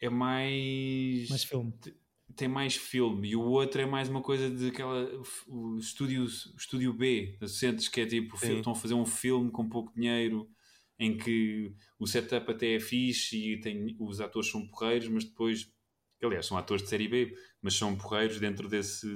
é 0.00 0.08
mais. 0.08 1.28
mais 1.28 1.44
filme. 1.44 1.70
te- 1.72 1.94
tem 2.34 2.48
mais 2.48 2.76
filme 2.76 3.28
e 3.30 3.36
o 3.36 3.42
outro 3.42 3.82
é 3.82 3.84
mais 3.84 4.08
uma 4.08 4.22
coisa 4.22 4.48
de 4.48 4.68
aquela 4.68 5.06
o 5.48 5.76
estúdio, 5.76 6.22
o 6.22 6.56
estúdio 6.56 6.94
B, 6.94 7.36
sentes 7.46 7.88
que 7.88 8.00
é 8.00 8.06
tipo 8.06 8.38
Sim. 8.38 8.56
estão 8.56 8.72
a 8.72 8.76
fazer 8.76 8.94
um 8.94 9.04
filme 9.04 9.50
com 9.50 9.68
pouco 9.68 9.92
dinheiro 9.94 10.48
em 10.98 11.18
que 11.18 11.74
o 11.98 12.06
setup 12.06 12.50
até 12.50 12.76
é 12.76 12.80
fixe 12.80 13.36
e 13.36 13.60
tem, 13.60 13.96
os 13.98 14.20
atores 14.20 14.48
são 14.50 14.66
porreiros, 14.66 15.08
mas 15.08 15.24
depois, 15.24 15.70
aliás, 16.22 16.46
são 16.46 16.56
atores 16.56 16.84
de 16.84 16.88
série 16.88 17.08
B, 17.08 17.36
mas 17.60 17.74
são 17.74 17.94
porreiros 17.96 18.38
dentro 18.40 18.66
desse 18.68 19.06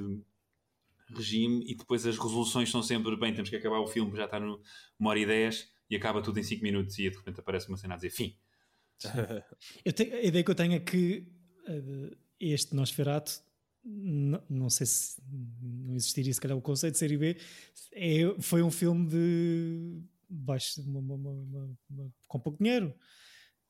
regime 1.09 1.65
e 1.67 1.75
depois 1.75 2.05
as 2.07 2.19
resoluções 2.19 2.71
são 2.71 2.83
sempre 2.83 3.17
bem, 3.17 3.33
temos 3.33 3.49
que 3.49 3.57
acabar 3.57 3.79
o 3.79 3.87
filme, 3.87 4.15
já 4.17 4.25
está 4.27 4.39
no 4.41 4.61
uma 4.99 5.11
hora 5.11 5.21
e 5.21 5.25
dez 5.27 5.73
e 5.91 5.97
acaba 5.97 6.23
tudo 6.23 6.39
em 6.39 6.43
5 6.43 6.63
minutos 6.63 6.99
e 6.99 7.09
de 7.11 7.17
repente 7.17 7.41
aparece 7.41 7.69
uma 7.69 7.77
cena 7.77 7.95
a 7.95 7.97
dizer 7.97 8.11
fim. 8.11 8.37
Eu 9.85 9.93
tenho- 9.93 10.15
a 10.15 10.23
ideia 10.23 10.45
que 10.45 10.51
eu 10.51 10.55
tenho 10.55 10.73
é 10.75 10.81
que 10.81 11.27
eh, 11.67 12.17
este 12.41 12.75
Nosferatu, 12.75 13.33
n- 13.85 14.41
não 14.49 14.71
sei 14.71 14.87
se 14.87 15.21
não 15.61 15.95
existiria 15.95 16.33
se 16.33 16.41
calhar 16.41 16.57
o 16.57 16.63
conceito 16.63 16.93
de 16.95 16.99
série 16.99 17.17
B, 17.19 17.37
é, 17.93 18.21
foi 18.41 18.63
um 18.63 18.71
filme 18.71 19.09
de 19.09 20.01
baixo, 20.29 20.81
uma- 20.83 21.01
uma- 21.01 21.15
uma- 21.15 21.31
uma- 21.33 21.79
uma- 21.91 22.13
com 22.29 22.39
pouco 22.41 22.59
dinheiro, 22.63 22.95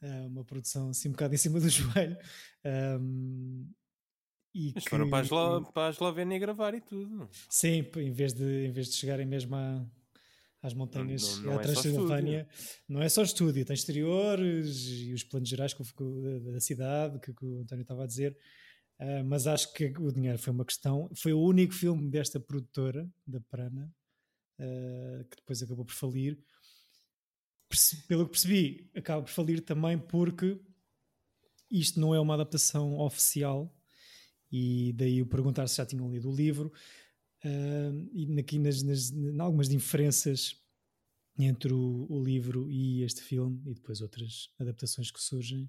eh, 0.03 0.27
uma 0.27 0.45
produção 0.45 0.91
assim 0.91 1.09
um 1.09 1.13
bocado 1.13 1.35
em 1.35 1.39
cima 1.39 1.59
do 1.59 1.69
joelho. 2.07 2.17
ahm, 2.65 3.67
e 4.55 4.73
Mas 4.75 4.85
que- 4.85 4.91
foram 4.91 5.11
para 5.11 5.19
a, 5.19 5.23
Eslo 5.23 5.73
para 5.73 5.87
a 5.89 5.91
Eslovénia 5.91 6.39
gravar 6.39 6.75
e 6.75 6.81
tudo. 6.81 7.29
Sim, 7.49 7.85
em 7.97 8.13
vez 8.13 8.33
de, 8.33 8.67
em 8.67 8.71
vez 8.73 8.89
de 8.89 8.95
chegarem 8.95 9.27
mesmo 9.27 9.57
à- 9.57 9.85
às 10.67 10.75
montanhas 10.75 11.39
Não- 11.39 11.45
não 11.45 11.53
à 11.59 11.61
é 11.61 11.63
Transilvânia, 11.63 12.49
não 12.89 13.03
é 13.03 13.09
só 13.09 13.23
estúdio, 13.23 13.65
tem 13.65 13.75
exteriores 13.75 14.87
e 14.87 15.13
os 15.13 15.23
planos 15.23 15.49
gerais 15.49 15.75
da, 15.75 16.53
da 16.53 16.61
cidade, 16.61 17.19
que, 17.21 17.33
que 17.33 17.45
o 17.45 17.61
António 17.61 17.83
estava 17.83 18.05
a 18.05 18.07
dizer. 18.07 18.37
Ah, 18.99 19.23
mas 19.25 19.47
acho 19.47 19.73
que 19.75 19.87
o 19.99 20.11
dinheiro 20.13 20.39
foi 20.39 20.53
uma 20.53 20.65
questão. 20.65 21.11
Foi 21.15 21.33
o 21.33 21.41
único 21.41 21.75
filme 21.75 22.09
desta 22.11 22.39
produtora, 22.41 23.09
da 23.27 23.41
Prana, 23.41 23.93
ah, 24.59 25.25
que 25.31 25.37
depois 25.37 25.63
acabou 25.63 25.85
por 25.85 25.95
falir. 25.95 26.39
Perce- 27.69 28.07
Pelo 28.07 28.25
que 28.27 28.31
percebi, 28.33 28.91
acaba 28.95 29.23
por 29.23 29.31
falir 29.31 29.61
também 29.61 29.99
porque 29.99 30.59
isto 31.71 31.99
não 32.01 32.15
é 32.15 32.21
uma 32.21 32.35
adaptação 32.35 32.99
oficial 33.01 33.75
e 34.53 34.93
daí 34.95 35.19
eu 35.19 35.27
perguntar 35.27 35.67
se 35.67 35.77
já 35.79 35.87
tinham 35.87 36.09
lido 36.11 36.31
o 36.31 36.35
livro 36.35 36.73
uh, 37.45 38.11
e 38.13 38.39
aqui 38.39 38.59
nas, 38.59 38.83
nas, 38.83 39.11
em 39.11 39.41
algumas 39.41 39.69
diferenças 39.69 40.57
entre 41.39 41.73
o, 41.73 42.07
o 42.09 42.23
livro 42.23 42.71
e 42.71 43.03
este 43.03 43.21
filme 43.23 43.61
e 43.67 43.75
depois 43.75 44.01
outras 44.01 44.51
adaptações 44.59 45.11
que 45.11 45.21
surgem 45.21 45.69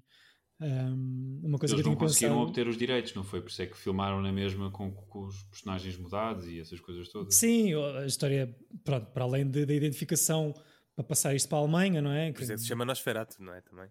um, 0.60 1.40
uma 1.44 1.58
coisa 1.58 1.74
Eles 1.74 1.82
que 1.82 1.88
eu 1.88 1.92
não 1.92 1.98
conseguiram 1.98 2.34
pensado 2.34 2.48
obter 2.48 2.66
os 2.66 2.78
direitos, 2.78 3.14
não 3.14 3.22
foi? 3.22 3.42
Por 3.42 3.50
isso 3.50 3.60
é 3.60 3.66
que 3.66 3.76
filmaram 3.76 4.22
na 4.22 4.32
mesma 4.32 4.70
com, 4.70 4.90
com 4.90 5.24
os 5.24 5.42
personagens 5.44 5.96
mudados 5.98 6.46
e 6.46 6.58
essas 6.58 6.80
coisas 6.80 7.08
todas. 7.08 7.34
sim, 7.34 7.74
a 7.74 8.06
história 8.06 8.56
pronto, 8.82 9.06
para 9.12 9.24
além 9.24 9.50
da 9.50 9.60
identificação 9.60 10.54
para 10.94 11.04
passar 11.04 11.34
isto 11.34 11.48
para 11.48 11.58
a 11.58 11.60
Alemanha, 11.60 12.00
não 12.00 12.10
é? 12.10 12.32
Por 12.32 12.42
isso 12.42 12.52
é 12.52 12.54
que 12.54 12.62
se 12.62 12.68
chama 12.68 12.86
Nosferatu, 12.86 13.42
não 13.42 13.52
é? 13.52 13.60
Também. 13.60 13.88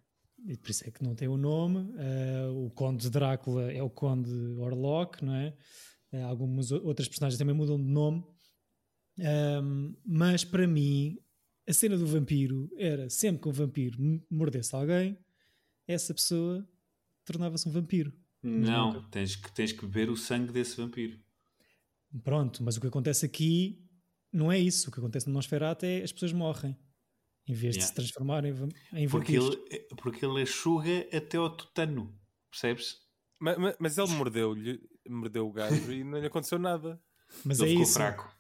e 0.48 0.58
por 0.58 0.72
isso 0.72 0.88
é 0.88 0.92
que 0.92 1.04
não 1.04 1.14
tem 1.14 1.28
o 1.28 1.38
nome. 1.38 1.78
Uh, 1.78 2.66
o 2.66 2.72
Conde 2.72 3.12
Drácula 3.12 3.72
é 3.72 3.84
o 3.84 3.90
Conde 3.90 4.32
Orlok, 4.58 5.24
não 5.24 5.36
é? 5.36 5.56
Uh, 6.16 6.26
algumas 6.28 6.72
outras 6.72 7.08
personagens 7.08 7.38
também 7.40 7.56
mudam 7.56 7.78
de 7.78 7.90
nome. 7.90 8.24
Um, 9.18 9.96
mas 10.06 10.44
para 10.44 10.68
mim, 10.68 11.18
a 11.68 11.74
cena 11.74 11.98
do 11.98 12.06
vampiro 12.06 12.70
era 12.78 13.10
sempre 13.10 13.42
que 13.42 13.48
um 13.48 13.52
vampiro 13.52 13.98
mordesse 14.30 14.76
alguém, 14.76 15.18
essa 15.88 16.14
pessoa 16.14 16.68
tornava-se 17.26 17.68
um 17.68 17.72
vampiro. 17.72 18.14
Não, 18.44 19.02
tens 19.10 19.36
que, 19.36 19.52
tens 19.54 19.72
que 19.72 19.82
beber 19.86 20.10
o 20.10 20.18
sangue 20.18 20.52
desse 20.52 20.78
vampiro. 20.78 21.20
Pronto, 22.24 22.62
mas 22.64 22.78
o 22.78 22.82
que 22.82 22.88
acontece 22.88 23.26
aqui 23.26 23.84
não 24.32 24.52
é 24.52 24.60
isso. 24.60 24.90
O 24.90 24.92
que 24.92 25.00
acontece 25.00 25.28
no 25.28 25.34
Nosferatu 25.34 25.86
é 25.86 26.04
as 26.04 26.12
pessoas 26.12 26.32
morrem. 26.34 26.78
Em 27.48 27.54
vez 27.54 27.74
de 27.76 27.80
Yeah. 27.80 27.88
se 27.88 27.94
transformarem 27.94 28.52
em 28.52 28.54
vam- 28.54 28.70
em 28.94 29.08
Porque 29.08 29.38
vampiros. 29.40 29.66
ele, 29.72 29.88
porque 30.02 30.26
ele 30.26 30.42
enxuga 30.42 31.08
até 31.16 31.38
ao 31.38 31.50
tutano, 31.56 32.18
percebes? 32.52 32.98
Ma- 33.46 33.58
ma- 33.58 33.76
Mas, 33.80 33.98
ele 33.98 34.08
mordeu-lhe, 34.14 34.82
mordeu 35.08 35.48
o 35.48 35.52
gajo 35.52 35.92
e 35.94 36.04
não 36.04 36.18
lhe 36.20 36.26
aconteceu 36.28 36.58
nada. 36.58 37.00
Mas 37.44 37.60
ele 37.60 37.68
é 37.68 37.70
ficou 37.72 37.84
isso. 37.84 37.94
fraco. 37.94 38.36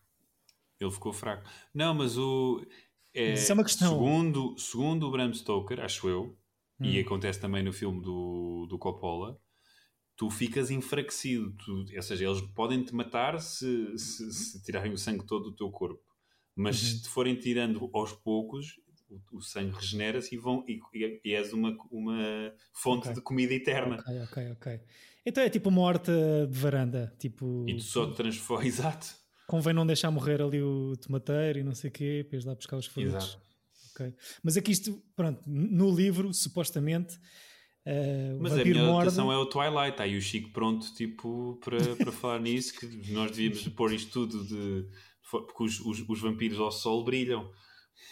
Ele 0.79 0.91
ficou 0.91 1.13
fraco. 1.13 1.47
Não, 1.73 1.93
mas 1.93 2.17
o. 2.17 2.65
É, 3.13 3.29
Mas 3.31 3.43
isso 3.43 3.51
é 3.51 3.55
uma 3.55 3.63
questão. 3.63 3.89
Segundo, 3.93 4.57
segundo 4.57 5.07
o 5.07 5.11
Bram 5.11 5.31
Stoker, 5.33 5.79
acho 5.79 6.09
eu, 6.09 6.37
e 6.81 6.97
Hum. 6.97 7.01
acontece 7.01 7.39
também 7.39 7.63
no 7.63 7.71
filme 7.71 8.01
do, 8.01 8.65
do 8.67 8.77
Coppola, 8.77 9.39
tu 10.17 10.29
ficas 10.29 10.69
enfraquecido. 10.71 11.53
Tu, 11.53 11.85
ou 11.95 12.01
seja, 12.01 12.25
eles 12.25 12.41
podem 12.53 12.83
te 12.83 12.93
matar 12.93 13.39
se, 13.39 13.97
se, 13.97 14.33
se 14.33 14.63
tirarem 14.63 14.91
o 14.91 14.97
sangue 14.97 15.25
todo 15.25 15.51
do 15.51 15.55
teu 15.55 15.69
corpo. 15.71 16.03
Mas 16.55 16.81
Uhum. 16.81 16.87
se 16.89 17.01
te 17.03 17.09
forem 17.09 17.35
tirando 17.39 17.89
aos 17.93 18.11
poucos, 18.11 18.79
o, 19.09 19.37
o 19.37 19.41
sangue 19.41 19.75
regenera-se 19.75 20.33
e, 20.33 20.37
vão, 20.37 20.63
e, 20.67 20.79
e- 21.23 21.33
és 21.33 21.53
uma, 21.53 21.75
uma 21.91 22.53
fonte 22.73 23.03
Ok. 23.09 23.13
de 23.13 23.21
comida 23.21 23.53
eterna. 23.53 23.97
Ok, 23.99 24.21
ok, 24.23 24.51
ok. 24.51 24.79
Então 25.25 25.43
é 25.43 25.49
tipo 25.49 25.69
uma 25.69 25.81
horta 25.81 26.11
de 26.49 26.57
varanda. 26.59 27.13
Tipo, 27.19 27.65
E 27.67 27.75
tu 27.75 27.81
só 27.83 28.09
te 28.09 28.15
transformas. 28.17 28.65
Exato. 28.79 29.07
convém 29.47 29.73
não 29.73 29.85
deixar 29.85 30.09
morrer 30.11 30.41
ali 30.41 30.61
o 30.61 30.93
tomateiro 30.97 31.59
e 31.59 31.63
não 31.63 31.73
sei 31.75 31.89
o 31.89 31.93
quê, 31.93 32.25
para 32.27 32.35
ires 32.37 32.45
lá 32.45 32.55
buscar 32.55 32.77
os 32.77 32.85
frutos. 32.87 33.13
Exato. 33.13 33.39
Ok. 33.93 34.13
Mas 34.43 34.57
aqui 34.57 34.71
isto, 34.71 35.01
pronto, 35.15 35.41
no 35.47 35.89
livro, 35.95 36.33
supostamente, 36.33 37.17
o 37.85 38.41
Mas 38.41 38.53
a 38.53 38.63
minha 38.65 38.83
adaptação 38.83 39.31
é 39.31 39.37
o 39.37 39.45
Twilight. 39.45 39.91
Está 39.91 40.03
aí 40.03 40.17
o 40.17 40.21
Chico 40.21 40.49
pronto 40.51 40.91
tipo, 40.95 41.59
para, 41.63 41.95
para 41.95 42.11
falar 42.11 42.39
nisso, 42.41 42.73
que 42.79 43.11
nós 43.13 43.31
devíamos 43.31 43.67
pôr 43.69 43.93
isto 43.93 44.11
tudo 44.11 44.43
de. 44.45 44.89
Porque 45.29 45.63
os, 45.63 45.79
os, 45.79 46.03
os 46.07 46.19
vampiros 46.21 46.59
ao 46.59 46.71
sol 46.71 47.03
brilham. 47.03 47.49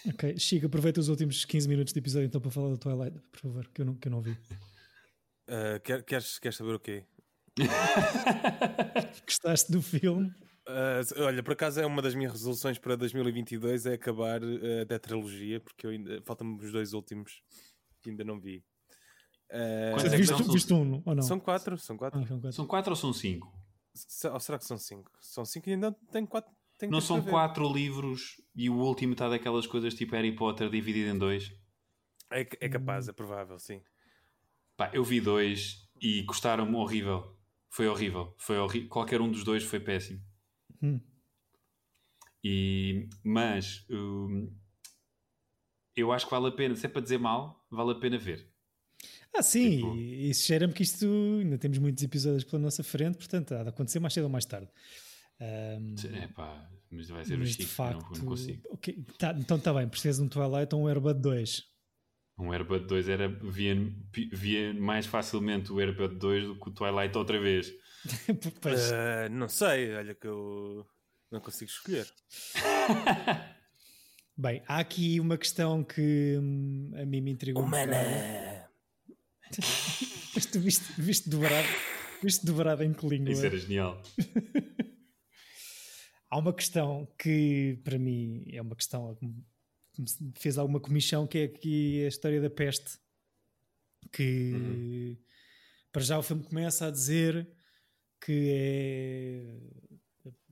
Ok, 0.08 0.38
Chico, 0.40 0.66
aproveita 0.66 1.00
os 1.00 1.08
últimos 1.10 1.46
15 1.46 1.68
minutos 1.68 1.94
de 1.94 2.00
episódio 2.00 2.26
então 2.28 2.42
para 2.42 2.52
falar 2.52 2.70
do 2.70 2.78
Twilight, 2.78 3.20
por 3.32 3.40
favor, 3.40 3.68
que 3.74 3.82
eu 3.82 3.86
não, 3.86 3.96
que 3.96 4.08
eu 4.08 4.12
não 4.12 4.22
vi. 4.22 4.38
Ah, 5.48 5.80
quer- 5.84 6.04
queres, 6.04 6.40
queres 6.40 6.58
saber 6.58 6.74
o 6.76 6.80
quê? 6.80 7.06
Gostaste 9.28 9.72
do 9.72 9.82
filme? 9.82 10.34
Ah, 10.68 11.02
olha, 11.18 11.44
por 11.44 11.54
acaso 11.54 11.80
é 11.80 11.86
uma 11.86 12.02
das 12.02 12.16
minhas 12.16 12.32
resoluções 12.32 12.78
para 12.80 12.96
2022 12.96 13.86
é 13.86 13.94
acabar 13.94 14.42
ah, 14.44 14.82
a 14.82 14.86
tetralogia, 14.86 15.60
porque 15.60 15.86
eu 15.86 15.92
ainda 15.92 16.22
faltam-me 16.24 16.64
os 16.64 16.72
dois 16.72 16.94
últimos 16.94 17.42
que 18.02 18.10
ainda 18.10 18.24
não 18.24 18.40
vi. 18.40 18.64
Ah, 19.52 19.92
Quantos 19.94 20.14
é 20.14 20.18
viste, 20.18 20.38
são? 20.38 20.54
viste 20.54 20.74
um 20.74 21.02
ou 21.06 21.16
não? 21.16 21.24
São 21.24 21.40
quatro, 21.40 21.78
são 21.78 21.98
quatro. 21.98 22.20
Ah, 22.20 22.26
são 22.26 22.38
quatro. 22.40 22.54
São 22.54 22.68
quatro 22.68 22.90
ou 22.92 22.96
são 22.96 23.14
cinco? 23.14 23.54
Se- 23.94 24.28
Ou 24.28 24.40
será 24.40 24.58
que 24.58 24.66
são 24.66 24.78
cinco? 24.78 25.12
São 25.22 25.46
cinco 25.46 25.70
e 25.70 25.74
ainda 25.74 25.92
tenho 26.12 26.26
quatro. 26.28 26.52
Tenho 26.84 26.92
Não 26.92 27.00
são 27.00 27.22
quatro 27.22 27.72
livros 27.72 28.42
e 28.54 28.70
o 28.70 28.76
último 28.76 29.14
está 29.14 29.30
daquelas 29.30 29.66
coisas 29.66 29.94
tipo 29.94 30.12
Harry 30.16 30.36
Potter 30.36 30.70
dividido 30.70 31.16
em 31.16 31.18
dois? 31.18 31.50
É, 32.30 32.42
é 32.42 32.68
capaz, 32.68 33.08
é 33.08 33.14
provável, 33.14 33.58
sim. 33.58 33.82
Pá, 34.76 34.92
eu 34.94 35.02
vi 35.02 35.22
dois 35.22 35.90
e 36.02 36.24
gostaram-me 36.24 36.76
horrível. 36.76 37.38
Foi 37.70 37.88
horrível. 37.88 38.36
Foi 38.38 38.58
horri 38.58 38.86
Qualquer 38.90 39.22
um 39.22 39.32
dos 39.32 39.46
dois 39.46 39.64
foi 39.64 39.80
péssimo. 39.80 40.20
Hum. 40.82 41.00
E, 42.44 43.08
mas 43.24 43.86
hum, 43.90 44.54
eu 45.96 46.12
acho 46.12 46.26
que 46.26 46.32
vale 46.32 46.48
a 46.48 46.52
pena, 46.52 46.76
se 46.76 46.86
é 46.86 46.90
para 46.90 47.02
dizer 47.02 47.18
mal, 47.18 47.66
vale 47.72 47.92
a 47.92 47.96
pena 47.96 48.18
ver. 48.18 48.52
Ah, 49.34 49.42
sim, 49.42 49.78
Tipo- 49.78 49.96
e 49.96 50.30
isso 50.32 50.46
cheira-me 50.46 50.74
que 50.74 50.84
isto 50.84 51.06
ainda 51.40 51.58
temos 51.58 51.78
muitos 51.78 52.04
episódios 52.04 52.44
pela 52.44 52.62
nossa 52.62 52.84
frente, 52.84 53.16
portanto 53.18 53.54
há 53.54 53.64
de 53.64 53.70
acontecer 53.70 54.00
mais 54.02 54.14
cedo 54.14 54.26
ou 54.26 54.30
mais 54.30 54.44
tarde. 54.44 54.70
Ahm, 55.42 55.96
É 56.14 56.28
pá, 56.28 56.70
mas 56.90 57.10
vai 57.10 57.26
ser 57.26 57.36
o 57.36 57.40
mas 57.40 57.50
Chico, 57.50 57.64
de 57.64 57.68
facto, 57.68 58.02
não, 58.02 58.12
não 58.20 58.26
consigo. 58.26 58.62
ok, 58.72 59.06
tá, 59.18 59.36
então 59.38 59.58
está 59.58 59.74
bem, 59.74 59.88
precisas 59.88 60.18
de 60.18 60.24
um 60.24 60.30
Twilight 60.30 60.74
ou 60.76 60.82
um 60.84 60.88
Airbud 60.88 61.20
2. 61.22 61.64
Um 62.38 62.52
Airbud 62.52 62.86
2 62.88 63.10
era, 63.10 63.28
via, 63.28 63.76
via 64.32 64.74
mais 64.74 65.06
facilmente 65.06 65.72
o 65.72 65.80
Airbud 65.80 66.16
2 66.18 66.46
do 66.46 66.60
que 66.60 66.70
o 66.70 66.72
Twilight 66.74 67.18
outra 67.18 67.40
vez. 67.40 67.72
Pois, 68.62 68.92
Ah, 68.92 69.30
não 69.30 69.48
sei, 69.48 69.94
olha 69.96 70.14
que 70.16 70.28
eu 70.28 70.86
não 71.32 71.40
consigo 71.40 71.70
escolher. 71.72 72.08
Bem, 74.36 74.64
há 74.68 74.80
aqui 74.80 75.20
uma 75.20 75.38
questão 75.38 75.84
que 75.84 76.38
hum, 76.42 76.92
a 76.96 77.06
mim 77.06 77.22
me 77.22 77.32
intrigou. 77.32 77.62
um. 77.64 77.68
Humana! 77.68 78.68
Mas 80.36 80.46
tu 80.48 80.60
viste, 80.60 80.84
viste 81.00 81.30
dobrado, 81.30 81.68
viste 82.24 82.44
dobrado 82.46 82.84
em 82.84 82.92
que 82.94 83.08
língua? 83.08 83.32
Isso 83.32 83.46
era 83.46 83.56
genial. 83.58 84.02
Há 86.34 86.38
uma 86.40 86.52
questão 86.52 87.08
que 87.16 87.80
para 87.84 88.00
mim 88.00 88.44
é 88.52 88.60
uma 88.60 88.76
questão 88.76 89.16
que 89.94 90.02
me 90.02 90.34
fez 90.36 90.58
alguma 90.58 90.80
comissão 90.80 91.28
que 91.28 91.38
é 91.38 91.44
aqui 91.44 92.04
a 92.04 92.08
história 92.08 92.42
da 92.42 92.50
peste 92.50 92.98
que 94.12 95.16
para 95.92 96.02
já 96.02 96.18
o 96.18 96.24
filme 96.24 96.44
começa 96.44 96.88
a 96.88 96.90
dizer 96.90 97.48
que 98.20 98.50
é 98.50 99.60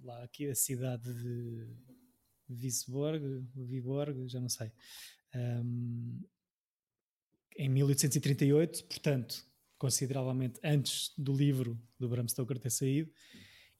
lá 0.03 0.23
aqui 0.23 0.47
a 0.51 0.53
cidade 0.53 1.11
de 1.15 1.75
Visborg, 2.47 3.43
Viborg, 3.55 4.27
já 4.27 4.39
não 4.39 4.49
sei 4.49 4.71
um, 5.33 6.23
em 7.57 7.69
1838, 7.69 8.85
portanto 8.85 9.43
consideravelmente 9.79 10.59
antes 10.63 11.11
do 11.17 11.35
livro 11.35 11.75
do 11.97 12.07
Bram 12.07 12.27
Stoker 12.27 12.59
ter 12.59 12.69
saído. 12.69 13.11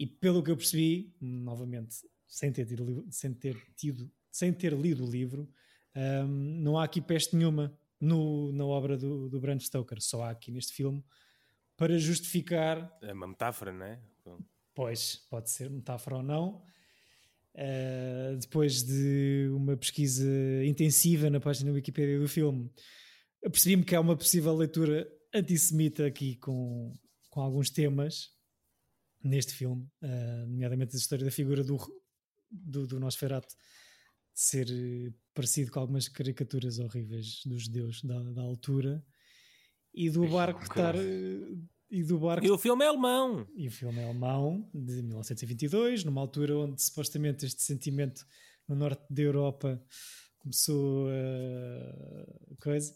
E 0.02 0.08
pelo 0.08 0.42
que 0.42 0.50
eu 0.50 0.58
percebi, 0.58 1.14
novamente, 1.22 1.98
sem 2.28 2.52
ter 2.52 2.66
tido, 2.66 3.06
sem 3.12 3.32
ter, 3.36 3.56
tido, 3.76 4.12
sem 4.32 4.52
ter 4.52 4.74
lido 4.74 5.06
o 5.06 5.08
livro, 5.08 5.48
um, 5.96 6.26
não 6.26 6.76
há 6.80 6.86
aqui 6.86 7.00
peste 7.00 7.36
nenhuma 7.36 7.72
no, 8.00 8.52
na 8.52 8.66
obra 8.66 8.98
do, 8.98 9.30
do 9.30 9.40
Bram 9.40 9.60
Stoker. 9.60 10.02
Só 10.02 10.24
há 10.24 10.32
aqui 10.32 10.50
neste 10.50 10.74
filme 10.74 11.04
para 11.78 12.00
justificar. 12.00 12.98
É 13.00 13.14
uma 13.14 13.28
metáfora, 13.28 13.72
não 13.72 13.86
é? 13.86 14.00
Pois, 14.74 15.18
pode 15.30 15.52
ser 15.52 15.70
metáfora 15.70 16.16
ou 16.16 16.24
não. 16.24 16.64
Uh, 17.54 18.36
depois 18.38 18.82
de 18.82 19.52
uma 19.54 19.78
pesquisa 19.78 20.26
intensiva 20.66 21.30
na 21.30 21.40
página 21.40 21.72
Wikipedia 21.72 22.18
do 22.18 22.28
filme, 22.28 22.72
percebi-me 23.40 23.84
que 23.84 23.94
há 23.94 24.02
uma 24.02 24.18
possível 24.18 24.56
leitura 24.56 25.08
antissemita 25.32 26.08
aqui 26.08 26.38
com, 26.38 26.92
com 27.30 27.40
alguns 27.40 27.70
temas 27.70 28.41
neste 29.24 29.54
filme, 29.54 29.88
uh, 30.02 30.48
nomeadamente 30.48 30.96
a 30.96 31.00
história 31.00 31.26
da 31.26 31.32
figura 31.32 31.64
do, 31.64 31.78
do, 32.50 32.88
do 32.88 33.00
Nosferatu 33.00 33.56
ser 34.34 34.68
parecido 35.34 35.72
com 35.72 35.80
algumas 35.80 36.08
caricaturas 36.08 36.80
horríveis 36.80 37.42
dos 37.46 37.64
judeus 37.64 38.02
da, 38.04 38.20
da 38.32 38.42
altura 38.42 39.04
e 39.94 40.10
do 40.10 40.28
barco 40.28 40.62
estar 40.64 40.96
e 41.92 42.04
do 42.04 42.18
barco. 42.18 42.46
E 42.46 42.50
o 42.50 42.58
filme 42.58 42.86
é 42.86 42.88
alemão. 42.88 43.46
E 43.54 43.68
o 43.68 43.72
filme 43.72 44.00
é 44.00 44.06
alemão, 44.06 44.70
de 44.74 45.04
1922, 45.04 46.06
numa 46.06 46.22
altura 46.22 46.58
onde 46.58 46.82
supostamente 46.82 47.46
este 47.46 47.62
sentimento 47.62 48.26
no 48.68 48.76
norte 48.76 49.04
da 49.10 49.22
Europa 49.22 49.84
começou 50.38 51.10
a 51.10 52.56
coisa. 52.64 52.96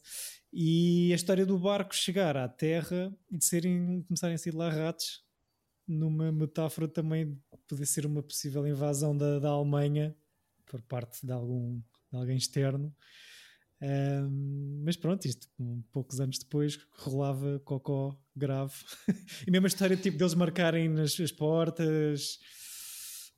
E 0.51 1.11
a 1.11 1.15
história 1.15 1.45
do 1.45 1.59
barco 1.59 1.93
chegar 1.93 2.37
à 2.37 2.47
terra 2.47 3.13
e 3.29 3.37
de 3.37 3.43
serem, 3.43 4.01
começarem 4.03 4.35
a 4.35 4.37
sair 4.37 4.55
lá 4.55 4.69
ratos, 4.69 5.24
numa 5.87 6.31
metáfora 6.31 6.87
também 6.87 7.33
de 7.33 7.39
poder 7.67 7.85
ser 7.85 8.05
uma 8.05 8.23
possível 8.23 8.67
invasão 8.67 9.15
da, 9.15 9.39
da 9.39 9.49
Alemanha 9.49 10.15
por 10.65 10.81
parte 10.81 11.25
de 11.25 11.31
algum 11.31 11.81
de 12.11 12.17
alguém 12.17 12.37
externo. 12.37 12.95
Um, 13.81 14.81
mas 14.83 14.95
pronto, 14.95 15.25
isto 15.25 15.47
poucos 15.91 16.19
anos 16.19 16.39
depois 16.39 16.79
rolava 16.93 17.59
cocó 17.59 18.17
grave. 18.35 18.73
e 19.45 19.51
mesmo 19.51 19.65
a 19.65 19.67
história 19.67 19.97
tipo 19.97 20.17
deles 20.17 20.33
marcarem 20.33 20.89
nas, 20.89 21.19
as 21.19 21.31
portas, 21.31 22.39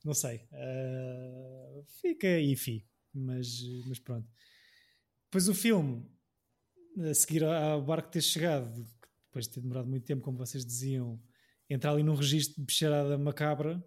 não 0.04 0.14
sei, 0.14 0.36
uh, 0.52 1.84
fica 2.00 2.38
ifi, 2.38 2.86
mas, 3.12 3.60
mas 3.86 3.98
pronto. 3.98 4.28
Depois 5.24 5.48
o 5.48 5.54
filme, 5.54 6.06
a 6.98 7.14
seguir 7.14 7.44
ao 7.44 7.82
barco 7.82 8.10
ter 8.10 8.22
chegado, 8.22 8.86
depois 9.26 9.46
de 9.46 9.54
ter 9.54 9.60
demorado 9.60 9.88
muito 9.88 10.06
tempo, 10.06 10.22
como 10.22 10.38
vocês 10.38 10.64
diziam, 10.64 11.20
entrar 11.68 11.92
ali 11.92 12.02
num 12.02 12.14
registro 12.14 12.56
de 12.60 12.66
bicharada 12.66 13.18
macabra, 13.18 13.82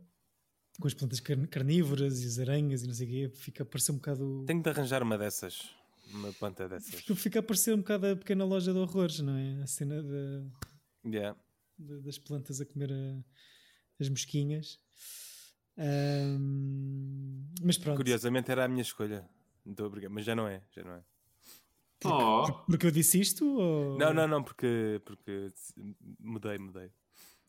com 0.79 0.87
as 0.87 0.93
plantas 0.93 1.19
carnívoras 1.19 2.23
e 2.23 2.27
as 2.27 2.39
aranhas 2.39 2.83
e 2.83 2.87
não 2.87 2.93
sei 2.93 3.07
o 3.07 3.09
quê, 3.09 3.31
fica 3.35 3.63
a 3.63 3.65
parecer 3.65 3.91
um 3.91 3.95
bocado. 3.95 4.43
Tenho 4.45 4.61
de 4.61 4.69
arranjar 4.69 5.03
uma 5.03 5.17
dessas 5.17 5.69
uma 6.13 6.31
planta 6.33 6.67
dessas. 6.67 6.93
Fica, 6.93 7.15
fica 7.15 7.39
a 7.39 7.43
parecer 7.43 7.73
um 7.73 7.77
bocado 7.77 8.07
a 8.07 8.15
pequena 8.15 8.45
loja 8.45 8.73
de 8.73 8.79
horrores, 8.79 9.19
não 9.19 9.35
é? 9.35 9.61
A 9.63 9.67
cena 9.67 10.01
de, 10.01 10.43
yeah. 11.05 11.37
de 11.77 12.01
das 12.01 12.17
plantas 12.17 12.61
a 12.61 12.65
comer 12.65 12.91
a, 12.91 13.23
as 13.99 14.09
mosquinhas. 14.09 14.79
Um, 15.77 17.47
mas 17.63 17.77
pronto. 17.77 17.97
Curiosamente 17.97 18.51
era 18.51 18.65
a 18.65 18.67
minha 18.67 18.81
escolha. 18.81 19.27
Estou 19.65 19.87
a 19.87 20.09
mas 20.09 20.25
já 20.25 20.35
não 20.35 20.47
é, 20.47 20.61
já 20.71 20.83
não 20.83 20.93
é. 20.93 21.03
Porque, 21.99 22.17
oh. 22.17 22.65
porque 22.65 22.87
eu 22.87 22.91
disse 22.91 23.19
isto? 23.19 23.45
Ou... 23.45 23.97
Não, 23.97 24.11
não, 24.11 24.27
não, 24.27 24.43
porque, 24.43 24.99
porque 25.05 25.51
mudei, 26.19 26.57
mudei. 26.57 26.91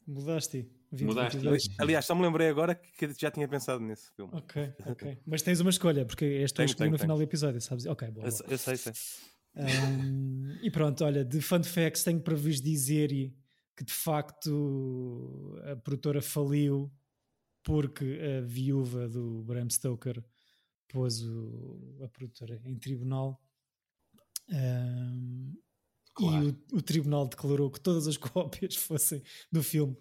Mudaste. 0.07 0.69
Mudaste. 0.93 1.39
Aliás, 1.79 2.05
só 2.05 2.15
me 2.15 2.23
lembrei 2.23 2.49
agora 2.49 2.75
que 2.75 3.13
já 3.19 3.31
tinha 3.31 3.49
pensado 3.49 3.81
nesse 3.81 4.11
filme. 4.13 4.33
Ok, 4.35 4.75
ok. 4.87 5.19
Mas 5.27 5.43
tens 5.43 5.61
uma 5.61 5.71
escolha, 5.71 6.05
porque 6.05 6.25
este 6.25 6.61
eu 6.61 6.65
escolhi 6.67 6.91
no 6.91 6.99
final 6.99 7.17
do 7.17 7.23
episódio, 7.23 7.61
sabes? 7.61 7.87
Ok, 7.87 8.11
boa. 8.11 8.27
Eu, 8.27 8.33
eu 8.49 8.59
sei, 8.59 8.77
sei. 8.77 8.93
Um, 9.55 10.59
e 10.63 10.71
pronto, 10.71 11.05
olha, 11.05 11.25
de 11.25 11.41
fun 11.41 11.63
facts 11.63 12.05
tenho 12.05 12.21
para 12.21 12.35
vos 12.35 12.61
dizer 12.61 13.09
que 13.77 13.85
de 13.85 13.93
facto 13.93 15.59
a 15.65 15.77
produtora 15.77 16.23
faliu 16.23 16.91
porque 17.63 18.19
a 18.39 18.41
viúva 18.41 19.09
do 19.09 19.43
Bram 19.45 19.69
Stoker 19.71 20.23
pôs 20.89 21.23
o, 21.23 21.99
a 22.03 22.09
produtora 22.09 22.61
em 22.65 22.77
tribunal. 22.77 23.41
Um, 24.51 25.55
Claro. 26.15 26.45
E 26.45 26.51
o, 26.51 26.79
o, 26.79 26.83
tribunal 26.83 27.27
declarou 27.27 27.71
que 27.71 27.81
todas 27.81 28.07
as 28.07 28.17
cópias 28.19 28.77
fossem, 28.77 29.23
do 29.51 29.63
filme 29.63 29.97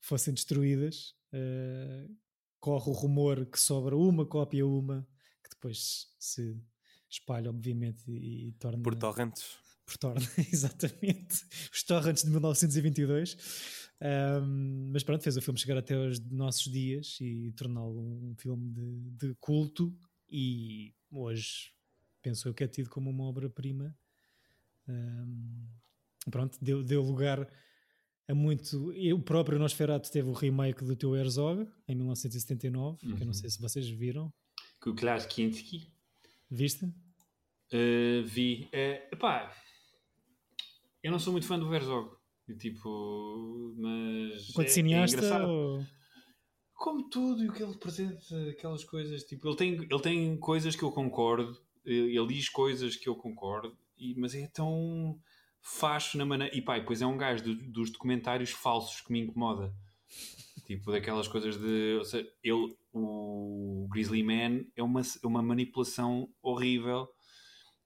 fossem 0.00 0.34
destruídas. 0.34 1.14
Uh, 1.32 2.14
corre 2.60 2.90
o 2.90 2.94
rumor 2.94 3.46
que 3.46 3.58
sobra 3.58 3.96
uma 3.96 4.24
cópia, 4.24 4.66
uma, 4.66 5.06
que 5.42 5.50
depois 5.50 6.08
se 6.18 6.56
espalha, 7.10 7.50
obviamente, 7.50 8.02
e, 8.08 8.48
e 8.48 8.52
torna. 8.52 8.82
Por 8.82 8.94
torrents. 8.94 9.56
Por 9.86 9.96
torrents, 9.98 10.38
exatamente. 10.52 11.46
Os 11.72 11.82
torrents 11.82 12.24
de 12.24 12.30
1922. 12.30 13.36
Um, 14.00 14.90
mas 14.92 15.02
pronto, 15.02 15.22
fez 15.22 15.36
o 15.36 15.42
filme 15.42 15.58
chegar 15.58 15.78
até 15.78 15.96
os 15.96 16.18
nossos 16.30 16.70
dias 16.70 17.18
e 17.20 17.52
torná-lo 17.52 18.00
um 18.00 18.34
filme 18.36 18.70
de, 18.70 19.28
de 19.28 19.34
culto. 19.40 19.96
E 20.28 20.94
hoje 21.10 21.72
penso 22.22 22.48
eu 22.48 22.54
que 22.54 22.64
é 22.64 22.68
tido 22.68 22.88
como 22.88 23.10
uma 23.10 23.24
obra-prima 23.24 23.96
um, 24.88 25.66
pronto, 26.30 26.58
deu, 26.60 26.82
deu 26.82 27.02
lugar 27.02 27.48
a 28.28 28.34
muito. 28.34 28.90
O 29.14 29.22
próprio 29.22 29.58
Nosferatu 29.58 30.10
teve 30.10 30.28
o 30.28 30.32
remake 30.32 30.84
do 30.84 30.96
teu 30.96 31.14
Herzog 31.14 31.68
em 31.86 31.94
1979, 31.94 33.06
uhum. 33.06 33.16
que 33.16 33.22
eu 33.22 33.26
não 33.26 33.26
uhum. 33.26 33.34
sei 33.34 33.50
se 33.50 33.60
vocês 33.60 33.88
viram. 33.88 34.32
Com 34.80 34.90
o 34.90 34.94
Klaus 34.94 35.26
Kinski. 35.26 35.92
Viste? 36.50 36.84
Uh, 36.84 38.22
vi. 38.24 38.68
Uh, 38.72 39.14
epá, 39.14 39.54
eu 41.02 41.12
não 41.12 41.18
sou 41.18 41.32
muito 41.32 41.46
fã 41.46 41.58
do 41.58 41.72
Herzog. 41.74 42.10
Tipo, 42.58 43.74
mas. 43.76 44.52
Quanto 44.52 44.66
é, 44.68 44.70
é 44.70 44.74
cineasta? 44.74 45.24
É 45.24 45.46
ou... 45.46 45.84
Como 46.74 47.08
tudo 47.08 47.42
e 47.42 47.48
o 47.48 47.52
que 47.52 47.62
ele 47.62 47.72
representa, 47.72 48.50
aquelas 48.50 48.84
coisas. 48.84 49.22
Tipo, 49.24 49.48
ele 49.48 49.56
tem, 49.56 49.74
ele 49.74 50.00
tem 50.00 50.36
coisas 50.38 50.76
que 50.76 50.82
eu 50.82 50.92
concordo, 50.92 51.58
ele 51.84 52.26
diz 52.26 52.48
coisas 52.48 52.96
que 52.96 53.08
eu 53.08 53.14
concordo, 53.14 53.76
e, 54.04 54.14
mas 54.18 54.34
é 54.34 54.46
tão 54.48 55.18
facho 55.60 56.18
na 56.18 56.26
maneira. 56.26 56.54
E 56.56 56.60
pá, 56.60 56.78
depois 56.78 57.00
é 57.00 57.06
um 57.06 57.16
gajo 57.16 57.42
do, 57.42 57.54
dos 57.54 57.90
documentários 57.90 58.50
falsos 58.50 59.00
que 59.00 59.12
me 59.12 59.20
incomoda. 59.20 59.72
Tipo, 60.66 60.92
daquelas 60.92 61.28
coisas 61.28 61.56
de. 61.56 61.96
Ou 61.98 62.04
seja, 62.04 62.28
ele, 62.42 62.76
o 62.92 63.86
Grizzly 63.90 64.22
Man 64.22 64.64
é 64.76 64.82
uma, 64.82 65.00
é 65.00 65.26
uma 65.26 65.42
manipulação 65.42 66.28
horrível. 66.42 67.08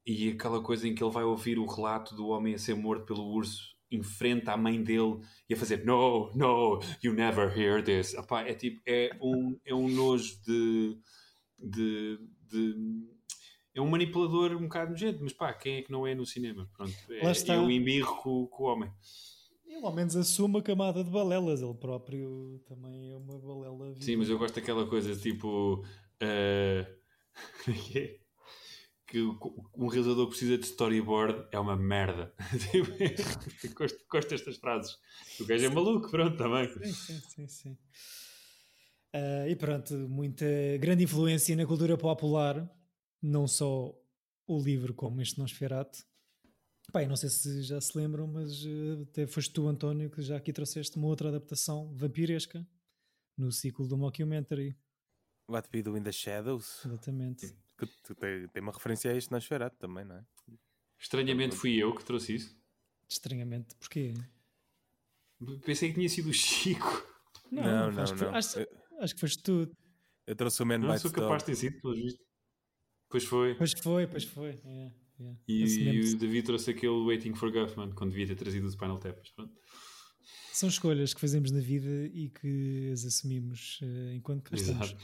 E 0.07 0.31
aquela 0.31 0.63
coisa 0.63 0.89
em 0.89 0.95
que 0.95 1.03
ele 1.03 1.13
vai 1.13 1.25
ouvir 1.25 1.59
o 1.59 1.67
relato 1.67 2.15
do 2.15 2.29
homem 2.29 2.55
a 2.55 2.59
ser 2.59 2.75
morto 2.75 3.05
pelo 3.05 3.25
urso 3.25 3.77
em 3.91 4.03
frente 4.03 4.49
à 4.49 4.57
mãe 4.57 4.83
dele 4.83 5.21
e 5.49 5.55
a 5.55 5.57
fazer 5.57 5.85
No, 5.85 6.31
no, 6.35 6.81
you 7.03 7.13
never 7.13 7.57
hear 7.57 7.83
this. 7.83 8.15
Epá, 8.15 8.43
é 8.43 8.55
tipo, 8.55 8.81
é 8.87 9.11
um, 9.21 9.59
é 9.65 9.75
um 9.75 9.89
nojo 9.89 10.39
de, 10.47 10.99
de, 11.59 12.19
de 12.51 12.75
é 13.79 13.83
um 13.83 13.89
manipulador 13.89 14.53
um 14.57 14.63
bocado 14.63 14.91
nojento, 14.91 15.21
mas 15.23 15.33
pá, 15.33 15.53
quem 15.53 15.77
é 15.77 15.83
que 15.83 15.93
não 15.93 16.07
é 16.07 16.15
no 16.15 16.27
cinema? 16.27 16.69
Pronto, 16.77 16.93
é, 17.11 17.31
está. 17.31 17.55
eu 17.55 17.71
embirro 17.71 18.17
com, 18.17 18.47
com 18.47 18.65
o 18.65 18.67
homem. 18.67 18.91
Ele 19.67 19.85
ao 19.85 19.95
menos 19.95 20.17
assume 20.17 20.59
a 20.59 20.63
camada 20.63 21.05
de 21.05 21.11
balelas, 21.11 21.63
ele 21.63 21.75
próprio 21.75 22.61
também 22.67 23.13
é 23.13 23.17
uma 23.17 23.39
balela. 23.39 23.93
Viva. 23.93 24.05
Sim, 24.05 24.17
mas 24.17 24.29
eu 24.29 24.39
gosto 24.39 24.57
daquela 24.57 24.87
coisa 24.87 25.15
tipo. 25.17 25.85
Uh, 26.21 26.99
que 29.07 29.21
um 29.77 29.87
realizador 29.87 30.27
precisa 30.27 30.59
de 30.59 30.65
storyboard 30.65 31.47
é 31.53 31.61
uma 31.61 31.77
merda. 31.77 32.35
Tipo, 33.61 33.75
gosto, 33.75 33.99
gosto 34.11 34.29
destas 34.31 34.57
frases. 34.57 34.99
O 35.39 35.47
gajo 35.47 35.65
é 35.65 35.69
maluco, 35.69 36.11
pronto, 36.11 36.37
também. 36.37 36.69
Sim, 36.69 36.93
sim, 36.93 37.21
sim. 37.21 37.49
sim. 37.49 37.79
Uh, 39.15 39.49
e 39.49 39.55
pronto, 39.55 39.95
muita 40.09 40.45
grande 40.81 41.05
influência 41.05 41.55
na 41.55 41.65
cultura 41.65 41.97
popular 41.97 42.69
não 43.21 43.47
só 43.47 43.95
o 44.47 44.63
livro 44.63 44.95
como 44.95 45.21
este 45.21 45.39
Nosferatu. 45.39 46.05
Pai, 46.93 47.07
não 47.07 47.17
sei 47.17 47.29
se 47.29 47.63
já 47.63 47.81
se 47.81 47.97
lembram, 47.97 48.27
mas 48.27 48.65
até 49.03 49.27
foste 49.27 49.53
tu, 49.53 49.69
António, 49.69 50.11
que 50.11 50.23
já 50.23 50.37
aqui 50.37 50.53
trouxeste 50.53 50.97
uma 50.97 51.07
outra 51.07 51.29
adaptação 51.29 51.93
vampiresca 51.95 52.67
no 53.37 53.53
ciclo 53.53 53.87
do 53.87 53.97
Mockumentary. 53.97 54.77
What 55.49 55.69
We 55.75 55.83
Do 55.83 55.97
in 55.97 56.03
the 56.03 56.13
Shadows? 56.13 56.85
Exatamente. 56.85 57.55
Que, 57.77 57.87
que 57.87 58.15
tem, 58.15 58.49
tem, 58.49 58.63
uma 58.63 58.73
referência 58.73 59.11
a 59.11 59.15
este 59.15 59.31
Nosferatu 59.31 59.77
também, 59.77 60.05
não 60.05 60.17
é? 60.17 60.27
Estranhamente 60.99 61.55
fui 61.55 61.77
eu 61.77 61.95
que 61.95 62.05
trouxe 62.05 62.37
isso. 62.37 62.59
Estranhamente, 63.09 63.75
porquê? 63.77 64.15
Pensei 65.65 65.91
que 65.91 65.95
tinha 65.95 66.09
sido 66.09 66.31
o 66.31 66.33
Chico. 66.33 67.07
Não, 67.51 67.63
não, 67.63 67.93
não. 67.93 68.03
Acho, 68.03 68.15
não. 68.15 68.19
Que, 68.19 68.37
acho, 68.37 68.67
acho, 69.01 69.15
que 69.15 69.21
foste 69.21 69.43
tu. 69.43 69.71
Eu 70.27 70.37
trouxe 70.37 70.63
o 70.63 70.67
Man 70.67 70.79
Não 70.79 70.99
sou 70.99 71.11
capaz 71.11 71.43
de 71.43 71.47
ter 71.47 71.57
sido, 71.57 71.81
pelo 71.81 71.95
visto. 71.95 72.28
Pois 73.09 73.25
foi. 73.25 73.55
Pois 73.55 73.73
foi, 73.73 74.07
pois 74.07 74.25
foi. 74.25 74.59
Yeah, 74.65 74.95
yeah. 75.19 75.39
E, 75.49 75.63
e 75.65 76.01
o 76.15 76.19
David 76.19 76.47
trouxe 76.47 76.71
aquele 76.71 77.05
Waiting 77.05 77.35
for 77.35 77.51
Guffman, 77.51 77.93
quando 77.93 78.11
devia 78.11 78.27
ter 78.27 78.37
trazido 78.37 78.67
o 78.67 78.71
Spinal 78.71 78.99
Tap. 78.99 79.19
São 80.53 80.69
escolhas 80.69 81.15
que 81.15 81.21
fazemos 81.21 81.51
na 81.51 81.61
vida 81.61 82.11
e 82.13 82.31
que 82.31 82.91
as 82.93 83.05
assumimos 83.05 83.81
uh, 83.81 84.13
enquanto 84.15 84.43
cá 84.43 84.57
estamos. 84.57 84.97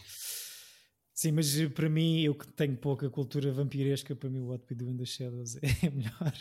Sim, 1.14 1.31
mas 1.31 1.57
eh, 1.57 1.69
para 1.69 1.88
mim, 1.88 2.23
eu 2.23 2.35
que 2.35 2.47
tenho 2.49 2.77
pouca 2.77 3.09
cultura 3.09 3.53
vampiresca, 3.53 4.17
para 4.17 4.29
mim 4.29 4.40
o 4.40 4.49
What 4.49 4.64
We 4.69 4.77
Do 4.77 4.90
in 4.90 4.97
the 4.97 5.05
Shadows 5.05 5.57
é 5.62 5.87
a 5.87 5.90
melhor, 5.90 6.35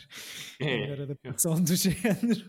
é. 0.60 0.65
a 0.65 0.80
melhor 0.80 1.02
adaptação 1.02 1.62
do 1.62 1.73
género. 1.78 2.43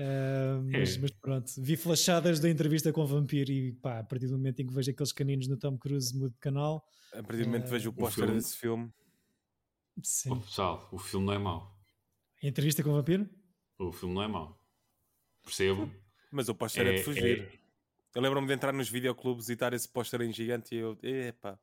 Uh, 0.00 0.62
mas, 0.72 0.96
é. 0.96 0.98
mas, 1.00 1.10
pronto, 1.10 1.52
vi 1.58 1.76
flashadas 1.76 2.40
da 2.40 2.48
entrevista 2.48 2.90
com 2.90 3.02
o 3.02 3.06
vampiro 3.06 3.50
e 3.50 3.72
pá, 3.72 3.98
a 3.98 4.02
partir 4.02 4.28
do 4.28 4.38
momento 4.38 4.60
em 4.60 4.66
que 4.66 4.72
vejo 4.72 4.90
aqueles 4.90 5.12
caninos 5.12 5.46
no 5.46 5.58
Tom 5.58 5.76
Cruise, 5.76 6.16
mudo 6.16 6.32
de 6.32 6.38
canal. 6.38 6.82
A 7.12 7.22
partir 7.22 7.42
do 7.42 7.48
momento 7.48 7.64
que 7.64 7.70
vejo 7.70 7.90
o 7.90 7.92
póster 7.92 8.32
desse 8.32 8.56
filme. 8.56 8.90
Sim. 10.02 10.30
Oh, 10.30 10.36
pessoal, 10.36 10.88
o 10.90 10.98
filme 10.98 11.26
não 11.26 11.34
é 11.34 11.38
mau. 11.38 11.76
A 12.42 12.46
entrevista 12.46 12.82
com 12.82 12.88
o 12.88 12.94
vampiro? 12.94 13.28
O 13.78 13.92
filme 13.92 14.14
não 14.14 14.22
é 14.22 14.28
mau. 14.28 14.58
Percebo. 15.42 15.92
Mas 16.30 16.48
o 16.48 16.54
póster 16.54 16.86
é, 16.86 16.94
é 16.94 16.94
de 16.94 17.02
fugir. 17.02 17.42
É... 17.42 17.60
Eu 18.14 18.22
lembro-me 18.22 18.46
de 18.46 18.54
entrar 18.54 18.72
nos 18.72 18.88
videoclubes 18.88 19.50
e 19.50 19.52
estar 19.52 19.74
esse 19.74 19.88
póster 19.88 20.22
em 20.22 20.32
gigante 20.32 20.74
e 20.74 20.78
eu. 20.78 20.96
Epá. 21.02 21.58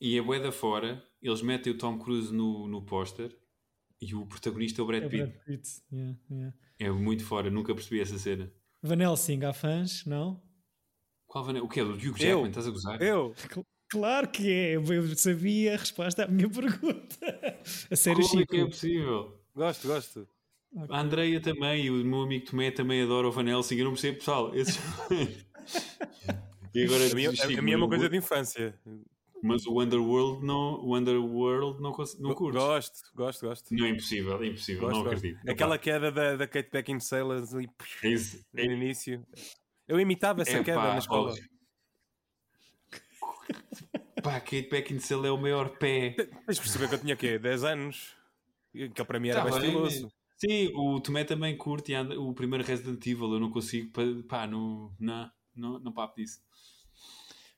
E 0.00 0.18
a 0.18 0.22
boeda 0.22 0.50
fora, 0.50 1.04
eles 1.20 1.42
metem 1.42 1.74
o 1.74 1.76
Tom 1.76 1.98
Cruise 1.98 2.32
no, 2.32 2.66
no 2.66 2.80
póster 2.80 3.36
e 4.00 4.14
o 4.14 4.26
protagonista 4.26 4.80
é 4.80 4.84
o 4.84 4.86
Brad 4.86 5.02
Pitt. 5.04 5.16
É, 5.16 5.26
Brad 5.26 5.44
Pitt. 5.44 5.68
Yeah, 5.92 6.18
yeah. 6.30 6.56
é 6.78 6.90
muito 6.90 7.24
fora, 7.24 7.50
nunca 7.50 7.74
percebi 7.74 8.00
essa 8.00 8.18
cena. 8.18 8.50
Van 8.82 9.00
Helsing, 9.00 9.44
há 9.44 9.52
fãs, 9.52 10.04
não? 10.06 10.42
Qual 11.26 11.44
Van 11.44 11.60
O 11.62 11.68
que 11.68 11.80
é? 11.80 11.84
Do 11.84 11.92
Hugh 11.92 12.18
Jackman? 12.18 12.48
Estás 12.48 12.66
a 12.66 12.70
gozar? 12.70 13.00
Eu? 13.02 13.34
Claro 13.88 14.28
que 14.28 14.50
é, 14.50 14.76
eu 14.76 15.16
sabia 15.16 15.74
a 15.74 15.76
resposta 15.76 16.24
à 16.24 16.28
minha 16.28 16.48
pergunta. 16.50 17.60
A 17.90 17.96
sério, 17.96 18.22
Como 18.22 18.40
Chico. 18.40 18.42
é 18.42 18.46
que 18.46 18.62
é 18.62 18.66
possível? 18.66 19.40
Gosto, 19.54 19.86
gosto. 19.86 20.28
Okay. 20.72 20.96
A 20.96 21.00
Andreia 21.00 21.40
também 21.40 21.86
e 21.86 21.90
o 21.90 22.04
meu 22.04 22.22
amigo 22.22 22.46
Tomé 22.46 22.70
também 22.70 23.02
adora 23.02 23.28
o 23.28 23.32
Van 23.32 23.48
Helsing. 23.48 23.76
Eu 23.76 23.84
não 23.84 23.92
percebo, 23.92 24.18
pessoal. 24.18 24.54
Esses... 24.54 24.78
e 26.74 26.84
agora, 26.84 27.10
a 27.10 27.14
minha, 27.14 27.30
a 27.30 27.62
minha 27.62 27.74
é 27.74 27.76
uma 27.76 27.88
coisa 27.88 28.08
de 28.08 28.16
infância. 28.16 28.78
Mas 29.42 29.66
o 29.66 29.80
Underworld 29.80 30.44
não, 30.44 30.84
o 30.84 30.96
Underworld 30.96 31.80
não, 31.80 31.92
não 32.18 32.34
curto. 32.34 32.58
Gosto, 32.58 33.00
gosto, 33.14 33.46
gosto. 33.46 33.74
Não 33.74 33.86
é 33.86 33.90
impossível, 33.90 34.42
é 34.42 34.46
impossível, 34.46 34.82
gosto, 34.82 34.96
não 34.96 35.04
gosto. 35.04 35.16
acredito. 35.16 35.48
Aquela 35.48 35.78
queda 35.78 36.12
da, 36.12 36.36
da 36.36 36.46
Kate 36.46 36.70
Beckinsale 36.70 37.32
ali 37.32 37.70
é 38.54 38.66
no 38.66 38.72
início. 38.72 39.26
Eu 39.88 39.98
imitava 39.98 40.42
essa 40.42 40.58
é, 40.58 40.64
queda 40.64 40.80
pá, 40.80 40.92
na 40.92 40.98
escola. 40.98 41.34
Pá, 44.22 44.40
Kate 44.40 44.68
Beckinsale 44.68 45.26
é 45.26 45.30
o 45.30 45.38
maior 45.38 45.70
pé. 45.78 46.10
Tens 46.10 46.56
de 46.56 46.60
perceber 46.60 46.88
que 46.88 46.94
eu 46.94 47.00
tinha 47.00 47.16
quê? 47.16 47.38
10 47.38 47.64
anos? 47.64 48.14
Que 48.72 49.04
para 49.04 49.18
mim 49.18 49.30
era 49.30 49.42
tá 49.42 49.50
bem 49.50 49.58
estiloso. 49.58 50.12
Sim, 50.36 50.72
o 50.74 51.00
Tomé 51.00 51.24
também 51.24 51.56
curte 51.56 51.92
anda, 51.92 52.18
o 52.18 52.32
primeiro 52.32 52.64
Resident 52.64 53.04
Evil. 53.06 53.32
Eu 53.32 53.40
não 53.40 53.50
consigo, 53.50 53.90
pá, 54.28 54.46
não, 54.46 54.94
não, 54.98 55.30
não, 55.54 55.78
não 55.78 55.92
papo 55.92 56.16
disso. 56.16 56.40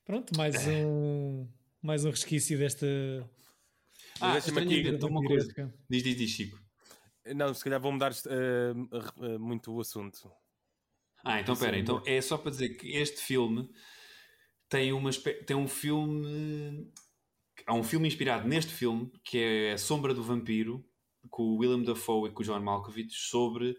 Pronto, 0.04 0.36
mais 0.36 0.54
um 0.66 1.46
mais 1.82 2.04
um 2.04 2.10
resquício 2.10 2.56
desta. 2.56 2.86
Ah, 4.20 4.34
deixa-me 4.34 4.60
aqui 4.60 4.88
então 4.88 5.08
uma 5.08 5.22
coisa. 5.22 5.52
Diz, 5.90 6.02
diz, 6.02 6.16
diz, 6.16 6.30
Chico. 6.30 6.58
Não, 7.34 7.52
se 7.52 7.62
calhar 7.62 7.80
vou 7.80 7.92
mudar 7.92 8.12
uh, 8.12 9.26
uh, 9.26 9.40
muito 9.40 9.72
o 9.74 9.80
assunto. 9.80 10.30
Ah, 11.24 11.40
então 11.40 11.54
espera, 11.54 11.78
então 11.78 12.02
é 12.06 12.20
só 12.20 12.38
para 12.38 12.50
dizer 12.50 12.70
que 12.70 12.96
este 12.96 13.20
filme 13.20 13.68
tem, 14.68 14.92
uma, 14.92 15.10
tem 15.46 15.56
um 15.56 15.68
filme. 15.68 16.90
Há 17.66 17.74
um 17.74 17.84
filme 17.84 18.08
inspirado 18.08 18.48
neste 18.48 18.72
filme 18.72 19.10
que 19.24 19.38
é 19.38 19.72
A 19.72 19.78
Sombra 19.78 20.14
do 20.14 20.22
Vampiro, 20.22 20.84
com 21.30 21.42
o 21.42 21.58
Willem 21.58 21.84
Dafoe 21.84 22.28
e 22.28 22.32
com 22.32 22.42
o 22.42 22.44
John 22.44 22.60
Malkovich, 22.60 23.14
sobre 23.14 23.76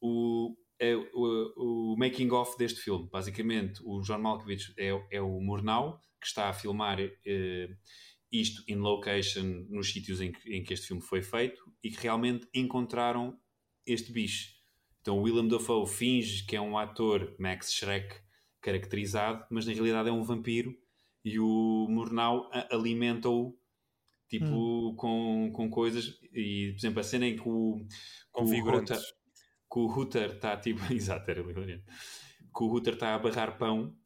o, 0.00 0.56
é, 0.80 0.96
o, 0.96 1.92
o 1.92 1.96
making 1.96 2.30
of 2.30 2.56
deste 2.56 2.80
filme. 2.80 3.08
Basicamente, 3.10 3.80
o 3.84 4.00
John 4.02 4.18
Malkovich 4.18 4.72
é, 4.76 4.88
é 5.12 5.20
o 5.20 5.40
Murnau, 5.40 6.02
que 6.20 6.26
está 6.26 6.48
a 6.48 6.52
filmar 6.52 7.00
uh, 7.00 7.76
isto 8.30 8.62
in 8.68 8.76
location 8.76 9.66
nos 9.68 9.90
sítios 9.90 10.20
em 10.20 10.32
que, 10.32 10.54
em 10.54 10.62
que 10.62 10.72
este 10.72 10.88
filme 10.88 11.02
foi 11.02 11.22
feito 11.22 11.60
e 11.82 11.90
que 11.90 12.00
realmente 12.02 12.48
encontraram 12.54 13.38
este 13.86 14.12
bicho. 14.12 14.50
Então 15.00 15.18
o 15.18 15.22
Willem 15.22 15.48
Dafoe 15.48 15.86
finge 15.86 16.44
que 16.44 16.54
é 16.54 16.60
um 16.60 16.78
ator 16.78 17.34
Max 17.38 17.72
Schreck 17.72 18.14
caracterizado, 18.60 19.44
mas 19.50 19.66
na 19.66 19.72
realidade 19.72 20.08
é 20.08 20.12
um 20.12 20.22
vampiro 20.22 20.76
e 21.24 21.38
o 21.38 21.86
Murnau 21.88 22.48
alimenta-o 22.70 23.58
tipo 24.28 24.46
hum. 24.46 24.94
com, 24.96 25.50
com 25.52 25.70
coisas 25.70 26.18
e 26.32 26.70
por 26.72 26.78
exemplo 26.78 27.00
a 27.00 27.02
cena 27.02 27.26
em 27.26 27.36
que 27.36 27.48
o, 27.48 27.84
com 28.30 28.44
que 29.70 29.78
o 29.78 30.02
está 30.32 30.56
tipo 30.56 30.80
exato, 30.92 31.30
era 31.30 31.42
que 31.42 32.64
o 32.64 32.72
Hutter 32.72 32.94
está 32.94 33.14
a 33.14 33.18
barrar 33.18 33.58
pão 33.58 33.96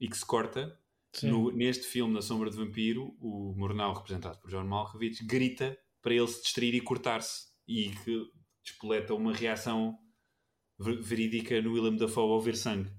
e 0.00 0.08
que 0.08 0.16
se 0.16 0.26
corta 0.26 0.78
no, 1.22 1.50
neste 1.52 1.86
filme, 1.86 2.14
Na 2.14 2.22
Sombra 2.22 2.50
do 2.50 2.56
Vampiro, 2.56 3.16
o 3.20 3.54
Murnau, 3.56 3.94
representado 3.94 4.38
por 4.40 4.50
John 4.50 4.64
Malkovich, 4.64 5.24
grita 5.24 5.78
para 6.02 6.14
ele 6.14 6.26
se 6.26 6.42
distrair 6.42 6.74
e 6.74 6.80
cortar-se 6.80 7.48
e 7.66 7.90
que 7.90 8.26
despoleta 8.62 9.14
uma 9.14 9.32
reação 9.32 9.98
verídica 10.78 11.60
no 11.62 11.72
Willem 11.72 11.96
Dafoe 11.96 12.30
ao 12.30 12.40
ver 12.40 12.56
sangue. 12.56 12.90
Ou 12.90 12.96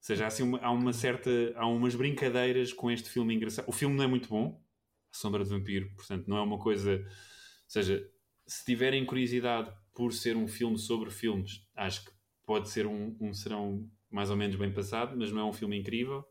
seja, 0.00 0.26
assim, 0.26 0.42
uma, 0.42 0.58
há 0.58 0.70
uma 0.70 0.92
certa. 0.92 1.30
Há 1.56 1.66
umas 1.66 1.94
brincadeiras 1.94 2.72
com 2.72 2.90
este 2.90 3.10
filme 3.10 3.34
engraçado. 3.34 3.68
O 3.68 3.72
filme 3.72 3.96
não 3.96 4.04
é 4.04 4.06
muito 4.06 4.28
bom, 4.28 4.62
A 5.12 5.16
Sombra 5.16 5.44
do 5.44 5.50
Vampiro, 5.50 5.92
portanto, 5.96 6.26
não 6.28 6.36
é 6.36 6.42
uma 6.42 6.58
coisa. 6.58 6.92
Ou 6.92 7.68
seja, 7.68 8.08
se 8.46 8.64
tiverem 8.64 9.04
curiosidade 9.04 9.72
por 9.92 10.12
ser 10.12 10.36
um 10.36 10.46
filme 10.46 10.78
sobre 10.78 11.10
filmes, 11.10 11.66
acho 11.74 12.04
que 12.04 12.12
pode 12.44 12.70
ser 12.70 12.86
um, 12.86 13.16
um 13.20 13.34
serão 13.34 13.90
mais 14.10 14.30
ou 14.30 14.36
menos 14.36 14.56
bem 14.56 14.72
passado, 14.72 15.16
mas 15.16 15.32
não 15.32 15.40
é 15.40 15.44
um 15.44 15.52
filme 15.52 15.76
incrível. 15.76 16.24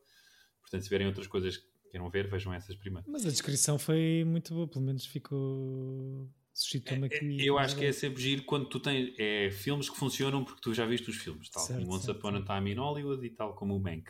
Portanto, 0.65 0.81
se 0.81 0.87
tiverem 0.87 1.07
outras 1.07 1.27
coisas 1.27 1.57
que 1.57 1.65
queiram 1.91 2.09
ver, 2.09 2.27
vejam 2.27 2.53
essas 2.53 2.75
primeiro. 2.75 3.07
Mas 3.09 3.25
a 3.25 3.29
descrição 3.29 3.77
foi 3.77 4.23
muito 4.25 4.53
boa, 4.53 4.67
pelo 4.67 4.83
menos 4.83 5.05
ficou. 5.05 6.29
Suscitou-me 6.53 7.03
é, 7.03 7.05
aqui. 7.05 7.41
É, 7.41 7.43
eu 7.45 7.57
acho 7.57 7.75
que 7.75 7.85
é 7.85 7.91
sempre 7.91 8.21
giro 8.21 8.43
quando 8.43 8.67
tu 8.67 8.79
tens 8.79 9.13
é, 9.19 9.51
filmes 9.51 9.89
que 9.89 9.97
funcionam 9.97 10.43
porque 10.43 10.61
tu 10.61 10.73
já 10.73 10.85
viste 10.85 11.09
os 11.09 11.17
filmes, 11.17 11.49
tal 11.49 11.63
certo, 11.63 11.81
como 11.81 11.95
Once 11.95 12.05
certo. 12.05 12.17
Upon 12.17 12.37
a 12.37 12.41
Time 12.41 12.71
in 12.71 12.75
Hollywood 12.75 13.25
e 13.25 13.29
tal 13.29 13.53
como 13.55 13.75
o 13.75 13.79
Mank. 13.79 14.09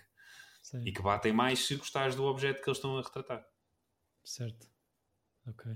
E 0.84 0.92
que 0.92 1.02
batem 1.02 1.34
mais 1.34 1.60
se 1.60 1.76
gostares 1.76 2.16
do 2.16 2.24
objeto 2.24 2.62
que 2.62 2.70
eles 2.70 2.78
estão 2.78 2.98
a 2.98 3.02
retratar. 3.02 3.46
Certo. 4.24 4.68
Ok. 5.48 5.72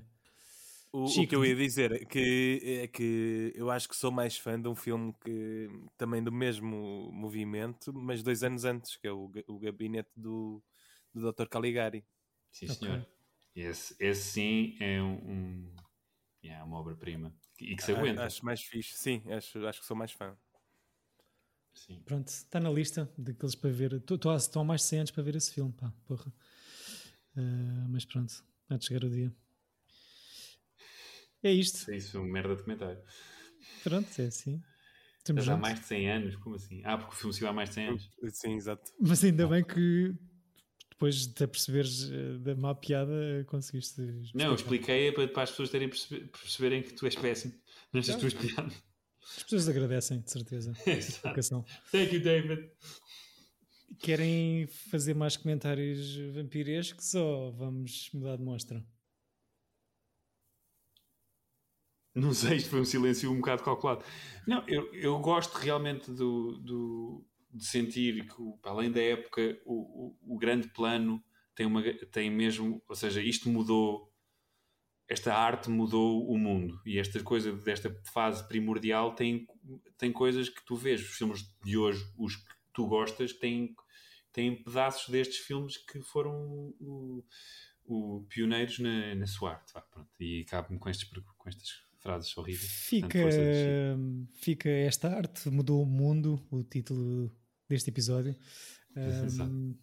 O, 0.91 1.03
o, 1.03 1.27
que 1.27 1.35
eu 1.35 1.45
ia 1.45 1.55
dizer 1.55 1.91
é 1.91 2.05
que, 2.05 2.79
é 2.83 2.87
que 2.87 3.53
eu 3.55 3.69
acho 3.69 3.87
que 3.87 3.95
sou 3.95 4.11
mais 4.11 4.37
fã 4.37 4.59
de 4.59 4.67
um 4.67 4.73
filme 4.73 5.13
que 5.23 5.69
também 5.95 6.23
do 6.23 6.31
mesmo 6.31 7.11
movimento, 7.11 7.93
mas 7.93 8.23
dois 8.23 8.41
anos 8.41 8.65
antes, 8.65 8.95
que 8.95 9.07
é 9.07 9.11
o, 9.11 9.31
o 9.47 9.59
Gabinete 9.59 10.09
do, 10.15 10.63
do 11.13 11.31
Dr. 11.31 11.47
Caligari. 11.47 12.05
Sim, 12.51 12.67
senhor. 12.67 13.07
Esse, 13.55 13.95
esse 13.99 14.21
sim 14.21 14.77
é 14.79 15.01
um, 15.01 15.15
um 15.15 15.75
é 16.43 16.63
uma 16.63 16.77
obra-prima 16.77 17.35
e 17.59 17.75
que 17.75 17.83
se 17.83 17.91
aguenta. 17.91 18.23
Acho 18.23 18.45
mais 18.45 18.61
fixe, 18.61 18.97
sim, 18.97 19.21
acho, 19.31 19.65
acho 19.67 19.81
que 19.81 19.85
sou 19.85 19.97
mais 19.97 20.11
fã. 20.11 20.37
Sim. 21.73 22.01
Pronto, 22.05 22.27
está 22.27 22.59
na 22.59 22.69
lista 22.69 23.11
daqueles 23.17 23.55
para 23.55 23.69
ver. 23.69 23.93
Estou 23.93 24.31
há 24.31 24.63
mais 24.63 24.81
de 24.81 24.87
100 24.87 24.99
anos 24.99 25.11
para 25.11 25.23
ver 25.23 25.35
esse 25.35 25.53
filme, 25.53 25.71
pá, 25.73 25.93
porra. 26.05 26.33
Uh, 27.35 27.89
mas 27.89 28.05
pronto, 28.05 28.43
há 28.69 28.77
de 28.77 28.85
chegar 28.85 29.03
o 29.05 29.09
dia. 29.09 29.33
É 31.41 31.51
isto. 31.51 31.89
É 31.89 31.95
isso, 31.95 32.11
foi 32.11 32.21
uma 32.21 32.31
merda 32.31 32.55
de 32.55 32.63
comentário. 32.63 33.01
Pronto, 33.83 34.07
é 34.19 34.25
assim. 34.25 34.61
Mas 35.33 35.47
há 35.47 35.57
mais 35.57 35.79
de 35.79 35.85
100 35.85 36.11
anos? 36.11 36.35
Como 36.37 36.55
assim? 36.55 36.81
Ah, 36.83 36.97
porque 36.97 37.13
o 37.13 37.17
filme 37.17 37.33
saiu 37.33 37.49
há 37.49 37.53
mais 37.53 37.69
de 37.69 37.75
100 37.75 37.87
anos. 37.87 38.09
Sim, 38.33 38.55
exato. 38.55 38.91
Mas 38.99 39.23
ainda 39.23 39.47
bem 39.47 39.63
que 39.63 40.15
depois 40.99 41.27
de 41.27 41.47
perceberes 41.47 42.11
eh, 42.11 42.37
da 42.39 42.55
má 42.55 42.75
piada 42.75 43.13
conseguiste. 43.47 44.01
Explicar. 44.01 44.47
Não, 44.47 44.53
expliquei 44.53 45.11
para, 45.13 45.27
para 45.29 45.43
as 45.43 45.49
pessoas 45.49 45.69
terem 45.69 45.87
perceber, 45.87 46.27
perceberem 46.27 46.83
que 46.83 46.93
tu 46.93 47.05
és 47.05 47.15
péssimo 47.15 47.53
nestas 47.93 48.17
tuas 48.17 48.33
piadas. 48.33 48.73
As 49.37 49.43
pessoas 49.43 49.69
agradecem, 49.69 50.19
de 50.19 50.29
certeza. 50.29 50.73
Exato. 50.85 51.65
Thank 51.89 52.13
you, 52.13 52.21
David. 52.21 52.69
Querem 53.99 54.67
fazer 54.67 55.13
mais 55.15 55.37
comentários 55.37 56.17
vampirescos 56.33 57.15
ou 57.15 57.53
vamos 57.53 58.09
mudar 58.13 58.35
de 58.35 58.43
mostra? 58.43 58.85
Não 62.13 62.33
sei, 62.33 62.57
isto 62.57 62.69
foi 62.69 62.81
um 62.81 62.85
silêncio 62.85 63.31
um 63.31 63.37
bocado 63.37 63.63
calculado. 63.63 64.03
Não, 64.45 64.67
eu, 64.67 64.93
eu 64.93 65.17
gosto 65.19 65.53
realmente 65.55 66.11
do, 66.11 66.57
do, 66.57 67.25
de 67.51 67.65
sentir 67.65 68.27
que, 68.27 68.35
além 68.63 68.91
da 68.91 69.01
época, 69.01 69.59
o, 69.65 70.15
o, 70.23 70.35
o, 70.35 70.37
grande 70.37 70.67
plano 70.69 71.23
tem, 71.55 71.65
uma, 71.65 71.81
tem 72.11 72.29
mesmo. 72.29 72.81
Ou 72.87 72.95
seja, 72.95 73.21
isto 73.21 73.49
mudou. 73.49 74.09
Esta 75.07 75.33
arte 75.33 75.69
mudou 75.69 76.29
o 76.29 76.37
mundo. 76.37 76.79
E 76.85 76.99
esta 76.99 77.21
coisa 77.23 77.51
desta 77.51 77.91
fase 78.13 78.47
primordial 78.47 79.15
tem, 79.15 79.47
tem 79.97 80.11
coisas 80.11 80.49
que 80.49 80.63
tu 80.63 80.75
vês. 80.75 81.01
Os 81.01 81.17
filmes 81.17 81.41
de 81.63 81.77
hoje, 81.77 82.05
os 82.15 82.35
que 82.35 82.53
tu 82.71 82.85
gostas, 82.85 83.33
têm, 83.33 83.75
têm 84.31 84.61
pedaços 84.61 85.09
destes 85.09 85.39
filmes 85.39 85.77
que 85.77 85.99
foram 86.01 86.35
o, 86.79 87.25
o 87.85 88.25
pioneiros 88.29 88.77
na, 88.77 89.15
na 89.15 89.25
sua 89.25 89.53
arte. 89.53 89.73
Pronto, 89.91 90.09
e 90.19 90.45
acabo-me 90.47 90.77
com, 90.77 90.89
estes, 90.89 91.09
com 91.09 91.49
estas 91.49 91.89
frases 91.99 92.37
horríveis. 92.37 92.71
Fica, 92.71 93.19
fica 94.35 94.69
esta 94.69 95.09
arte, 95.09 95.49
mudou 95.49 95.81
o 95.81 95.85
mundo, 95.87 96.39
o 96.51 96.63
título 96.63 97.31
deste 97.69 97.89
episódio. 97.89 98.35
Um, 98.97 99.77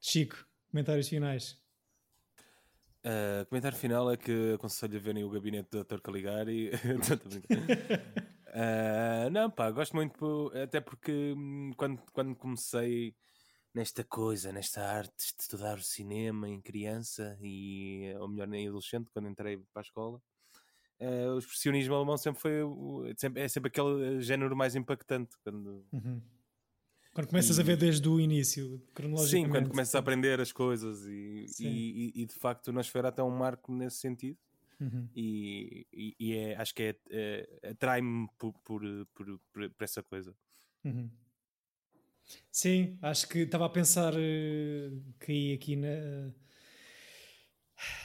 Chico, 0.00 0.44
comentários 0.70 1.08
finais. 1.08 1.56
Uh, 3.04 3.46
comentário 3.48 3.78
final 3.78 4.10
é 4.10 4.16
que 4.16 4.54
aconselho 4.54 4.96
a 4.96 5.00
verem 5.00 5.22
o 5.22 5.30
gabinete 5.30 5.70
do 5.70 5.84
Dr. 5.84 6.00
Caligari. 6.00 6.70
uh, 8.50 9.30
não, 9.30 9.48
pá, 9.48 9.70
gosto 9.70 9.94
muito, 9.94 10.52
até 10.60 10.80
porque 10.80 11.32
hum, 11.36 11.72
quando, 11.76 12.02
quando 12.12 12.34
comecei 12.34 13.14
nesta 13.72 14.02
coisa, 14.02 14.52
nesta 14.52 14.82
arte 14.82 15.34
de 15.36 15.42
estudar 15.42 15.78
o 15.78 15.82
cinema 15.82 16.48
em 16.48 16.60
criança 16.60 17.38
e, 17.40 18.12
ou 18.18 18.28
melhor, 18.28 18.52
em 18.52 18.66
adolescente, 18.66 19.10
quando 19.12 19.28
entrei 19.28 19.56
para 19.72 19.80
a 19.80 19.86
escola, 19.86 20.20
uh, 21.00 21.34
o 21.34 21.38
expressionismo 21.38 21.94
alemão 21.94 22.18
sempre 22.18 22.40
foi 22.40 22.62
sempre, 23.16 23.42
é 23.42 23.48
sempre 23.48 23.68
aquele 23.68 24.20
género 24.20 24.56
mais 24.56 24.74
impactante. 24.74 25.36
Quando, 25.44 25.86
uhum. 25.92 26.20
Quando 27.18 27.30
começas 27.30 27.58
e... 27.58 27.60
a 27.60 27.64
ver 27.64 27.76
desde 27.76 28.08
o 28.08 28.20
início, 28.20 28.80
cronologicamente. 28.94 29.46
Sim, 29.46 29.50
quando 29.50 29.70
começas 29.70 29.94
a 29.96 29.98
aprender 29.98 30.40
as 30.40 30.52
coisas 30.52 31.04
e, 31.04 31.46
e, 31.58 32.12
e, 32.14 32.26
de 32.26 32.34
facto 32.34 32.68
o 32.68 32.72
Nosferatu 32.72 33.20
é 33.20 33.24
um 33.24 33.36
marco 33.36 33.72
nesse 33.72 33.96
sentido. 33.96 34.38
Uhum. 34.80 35.08
E, 35.16 36.14
e, 36.20 36.36
é, 36.36 36.54
acho 36.54 36.72
que 36.72 36.82
é, 36.84 36.96
é 37.10 37.70
atrai-me 37.70 38.28
por, 38.38 38.52
por, 38.62 38.82
por, 39.12 39.40
por, 39.52 39.82
essa 39.82 40.00
coisa. 40.00 40.32
Uhum. 40.84 41.10
Sim, 42.52 42.96
acho 43.02 43.28
que 43.28 43.40
estava 43.40 43.66
a 43.66 43.68
pensar 43.68 44.14
uh, 44.14 45.02
que 45.18 45.54
aqui 45.54 45.74
na. 45.74 46.32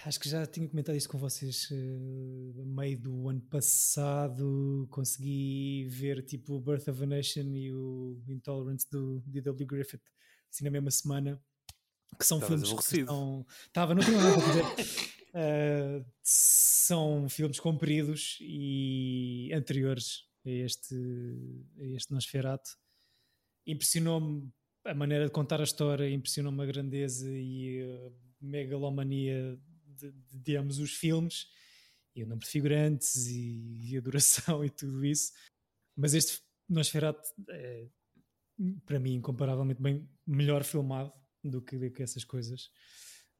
Acho 0.05 0.19
que 0.19 0.29
já 0.29 0.45
tinha 0.45 0.67
comentado 0.67 0.95
isso 0.95 1.09
com 1.09 1.17
vocês 1.17 1.69
uh, 1.71 2.65
meio 2.65 2.99
do 2.99 3.29
ano 3.29 3.41
passado. 3.41 4.87
Consegui 4.91 5.87
ver 5.89 6.23
tipo 6.23 6.53
o 6.53 6.61
Birth 6.61 6.87
of 6.87 7.03
a 7.03 7.05
Nation 7.05 7.53
e 7.55 7.71
o 7.71 8.21
Intolerance 8.27 8.87
do 8.89 9.21
D.W. 9.25 9.65
Griffith 9.65 10.03
assim 10.51 10.63
na 10.63 10.71
mesma 10.71 10.91
semana. 10.91 11.41
Que 12.17 12.25
são 12.25 12.37
Estavas 12.37 12.61
filmes 12.61 12.87
que 12.87 12.99
estão. 12.99 13.45
Estava, 13.65 13.95
não 13.95 14.03
tinha 14.03 14.17
nada 14.17 14.35
a 14.35 14.47
dizer. 14.47 14.63
Uh, 15.33 16.05
são 16.21 17.27
filmes 17.27 17.59
compridos 17.59 18.37
e 18.41 19.51
anteriores 19.53 20.27
a 20.45 20.49
este, 20.49 20.95
a 21.79 21.83
este 21.85 22.11
Nosferatu 22.11 22.77
impressionou-me 23.65 24.51
a 24.85 24.93
maneira 24.93 25.25
de 25.25 25.31
contar 25.31 25.61
a 25.61 25.63
história, 25.63 26.09
impressionou-me 26.09 26.61
a 26.61 26.65
grandeza 26.65 27.29
e 27.29 27.81
a 27.81 28.11
megalomania 28.45 29.59
de, 29.87 30.11
de, 30.11 30.39
de 30.39 30.55
ambos 30.57 30.79
os 30.79 30.93
filmes 30.93 31.47
e 32.15 32.23
o 32.23 32.27
número 32.27 32.45
de 32.45 32.51
figurantes 32.51 33.27
e, 33.27 33.91
e 33.91 33.97
a 33.97 34.01
duração 34.01 34.63
e 34.65 34.69
tudo 34.69 35.05
isso. 35.05 35.31
Mas 35.95 36.13
este 36.13 36.41
Nosferatu 36.69 37.21
é, 37.49 37.87
para 38.85 38.99
mim, 38.99 39.15
incomparavelmente 39.15 39.81
bem 39.81 40.07
melhor 40.25 40.63
filmado 40.63 41.11
do 41.43 41.61
que, 41.61 41.77
do 41.77 41.91
que 41.91 42.03
essas 42.03 42.23
coisas. 42.23 42.69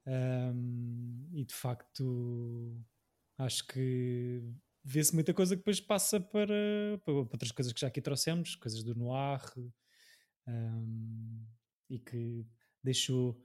Um, 0.06 1.30
e 1.34 1.45
de 1.45 1.54
facto, 1.54 2.78
acho 3.38 3.66
que 3.68 4.43
vê-se 4.84 5.14
muita 5.14 5.34
coisa 5.34 5.56
que 5.56 5.62
depois 5.62 5.80
passa 5.80 6.20
para, 6.20 6.99
para, 7.06 7.14
outras 7.14 7.51
coisas 7.51 7.72
que 7.72 7.80
já 7.80 7.88
aqui 7.88 8.01
trouxemos, 8.01 8.56
coisas 8.56 8.84
do 8.84 8.95
noir, 8.95 9.41
um, 10.47 11.45
e 11.89 11.99
que 11.99 12.45
deixou 12.84 13.41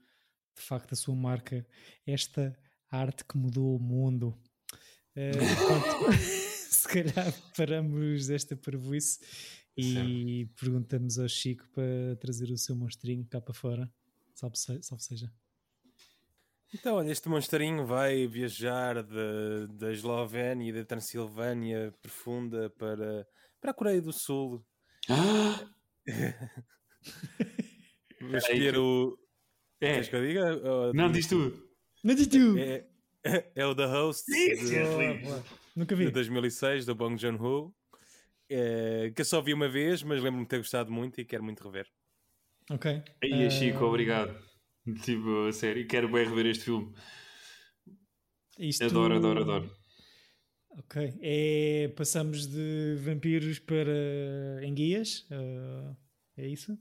de 0.59 0.65
facto 0.65 0.93
a 0.93 0.97
sua 0.97 1.15
marca 1.15 1.67
esta 2.07 2.59
arte 2.91 3.25
que 3.25 3.37
mudou 3.39 3.77
o 3.77 3.81
mundo. 3.81 4.37
Uh, 5.17 5.57
pronto, 5.67 6.13
se 6.19 6.89
calhar 6.89 7.33
paramos 7.57 8.31
esta 8.31 8.57
parvoíce 8.57 9.21
e 9.77 10.47
perguntamos 10.59 11.19
ao 11.19 11.29
Chico 11.29 11.67
para 11.73 12.17
trazer 12.21 12.51
o 12.51 12.59
seu 12.59 12.75
monstrinho 12.75 13.25
cá 13.27 13.41
para 13.41 13.55
fora. 13.55 13.93
Salve, 14.35 14.57
salve 14.57 15.03
seja. 15.03 15.33
Então, 16.75 16.97
olha, 16.97 17.11
este 17.11 17.29
monstrinho 17.29 17.87
vai 17.87 18.27
viajar 18.27 19.03
da 19.03 19.91
Eslovénia 19.91 20.69
e 20.69 20.73
da 20.73 20.85
Transilvânia 20.85 21.95
profunda 22.03 22.69
para, 22.71 23.27
para 23.61 23.71
a 23.71 23.75
Coreia 23.75 24.03
do 24.03 24.13
Sul. 24.13 24.65
Ah! 25.09 25.67
Vou 28.21 28.37
escolher 28.37 28.77
o. 28.77 29.19
É. 29.81 29.93
Queres 29.95 30.09
que 30.09 30.16
eu 30.16 30.26
diga? 30.26 30.93
Não, 30.93 31.11
diz 31.11 31.26
tu. 31.26 31.53
Não 32.03 32.14
diz 32.14 32.26
tu. 32.26 32.59
É, 32.59 32.85
é 33.55 33.66
o 33.66 33.74
The 33.74 33.87
Host. 33.87 34.24
de, 34.31 34.76
é 34.76 35.43
Nunca 35.76 35.95
vi. 35.95 36.07
De 36.07 36.11
2006, 36.11 36.87
do 36.87 36.95
Bong 36.95 37.20
Joon-ho. 37.20 37.74
É, 38.51 39.12
que 39.14 39.20
eu 39.20 39.24
só 39.24 39.41
vi 39.41 39.53
uma 39.53 39.68
vez, 39.68 40.03
mas 40.03 40.22
lembro-me 40.22 40.45
de 40.45 40.49
ter 40.49 40.59
gostado 40.59 40.91
muito 40.91 41.20
e 41.20 41.24
quero 41.24 41.45
muito 41.45 41.62
rever. 41.62 41.87
Ok. 42.70 43.03
Aí, 43.22 43.47
uh... 43.47 43.51
Chico, 43.51 43.85
obrigado. 43.85 44.35
Tipo, 45.03 45.47
a 45.47 45.53
sério, 45.53 45.87
quero 45.87 46.11
bem 46.11 46.26
rever 46.26 46.47
este 46.47 46.64
filme. 46.64 46.93
Isto... 48.59 48.85
Adoro, 48.85 49.16
adoro, 49.16 49.43
adoro. 49.43 49.76
Ok. 50.70 51.18
É, 51.20 51.93
passamos 51.97 52.47
de 52.47 52.97
vampiros 53.05 53.59
para 53.59 54.64
enguias. 54.64 55.26
Uh... 55.31 55.97
É 56.37 56.47
isso? 56.47 56.79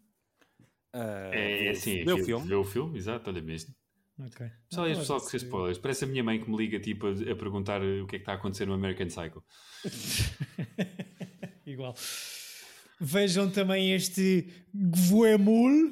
Uh, 0.93 1.33
é, 1.33 1.69
assim, 1.69 2.03
vê 2.03 2.13
o 2.13 2.23
filme. 2.23 2.47
Vê 2.47 2.55
o 2.55 2.63
filme, 2.63 2.97
exato, 2.97 3.29
olha 3.29 3.41
mesmo. 3.41 3.73
Ok. 4.19 4.49
Só 4.71 4.85
ah, 4.85 4.95
pessoal 4.95 5.21
que 5.21 5.29
se 5.29 5.37
spoilers. 5.37 5.77
Parece 5.77 6.05
a 6.05 6.07
minha 6.07 6.23
mãe 6.23 6.41
que 6.41 6.49
me 6.49 6.57
liga 6.57 6.79
tipo, 6.79 7.05
a, 7.07 7.11
a, 7.11 7.35
perguntar 7.35 7.81
o 7.81 8.07
que 8.07 8.15
é 8.15 8.19
que 8.19 8.23
está 8.23 8.31
a 8.31 8.35
acontecer 8.35 8.65
no 8.65 8.73
American 8.73 9.09
Cycle. 9.09 9.41
Igual. 11.65 11.93
Vejam 12.99 13.51
também 13.51 13.93
este 13.93 14.47
Gvuemul, 14.73 15.91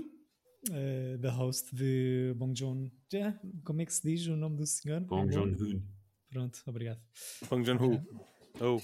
uh, 0.70 1.18
da 1.20 1.32
host 1.32 1.76
de 1.76 2.34
Bong 2.36 2.58
Joon. 2.58 2.89
Yeah, 3.14 3.39
como 3.64 3.82
é 3.82 3.86
que 3.86 3.93
se 3.93 4.02
diz 4.02 4.26
o 4.26 4.36
nome 4.36 4.58
do 4.58 4.66
senhor? 4.66 5.02
Bong 5.02 5.32
Joon-ho. 5.32 5.84
Pronto, 6.30 6.60
obrigado. 6.66 7.00
Bong 7.48 7.64
Joon-ho. 7.64 8.02
Oh. 8.60 8.82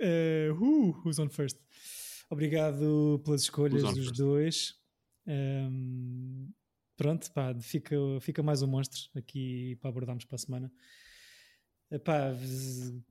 Uh, 0.00 0.54
who, 0.54 0.92
who's 1.04 1.18
on 1.18 1.28
first? 1.28 1.58
Obrigado 2.30 3.20
pelas 3.24 3.42
escolhas 3.42 3.82
dos 3.94 4.10
dois. 4.12 4.74
Um, 5.26 6.52
pronto, 6.96 7.30
pá, 7.32 7.54
fica, 7.60 7.96
fica 8.20 8.42
mais 8.42 8.62
um 8.62 8.66
monstro 8.66 9.02
aqui 9.16 9.76
para 9.80 9.90
abordarmos 9.90 10.24
para 10.24 10.36
a 10.36 10.38
semana. 10.38 10.72
Epá, 11.90 12.32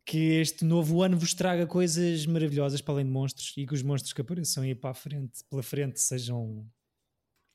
que 0.05 0.18
este 0.41 0.66
novo 0.66 1.01
ano 1.03 1.18
vos 1.18 1.34
traga 1.34 1.66
coisas 1.66 2.26
maravilhosas 2.26 2.82
para 2.82 2.95
além 2.95 3.05
de 3.05 3.11
monstros 3.11 3.53
e 3.55 3.66
que 3.66 3.74
os 3.74 3.82
monstros 3.82 4.14
que 4.14 4.22
apareçam 4.22 4.64
aí 4.64 4.76
para 4.76 4.89
a 4.89 4.93
frente, 4.93 5.43
pela 5.49 5.64
frente 5.64 6.01
sejam. 6.01 6.68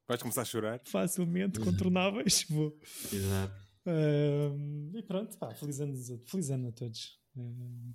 Vais 0.07 0.23
começar 0.23 0.43
a 0.43 0.45
chorar? 0.45 0.81
Facilmente 0.85 1.61
contornáveis. 1.61 2.47
Vou. 2.49 2.79
Exato. 3.13 3.69
Um, 3.87 4.93
e 4.95 5.03
pronto, 5.03 5.37
pá, 5.39 5.55
feliz 5.55 5.81
ano, 5.81 5.95
feliz 6.27 6.51
ano 6.51 6.69
a 6.69 6.73
todos. 6.73 7.19
Um, 7.37 7.95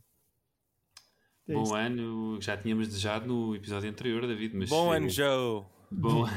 é 1.47 1.53
Bom 1.53 1.63
isto. 1.63 1.75
ano, 1.75 2.41
já 2.41 2.55
tínhamos 2.55 2.87
desejado 2.87 3.27
no 3.27 3.55
episódio 3.55 3.89
anterior, 3.89 4.25
David. 4.27 4.55
Mas 4.55 4.69
Bom 4.69 4.91
ano, 4.91 5.09
Joe. 5.09 5.65
Bom 5.93 6.25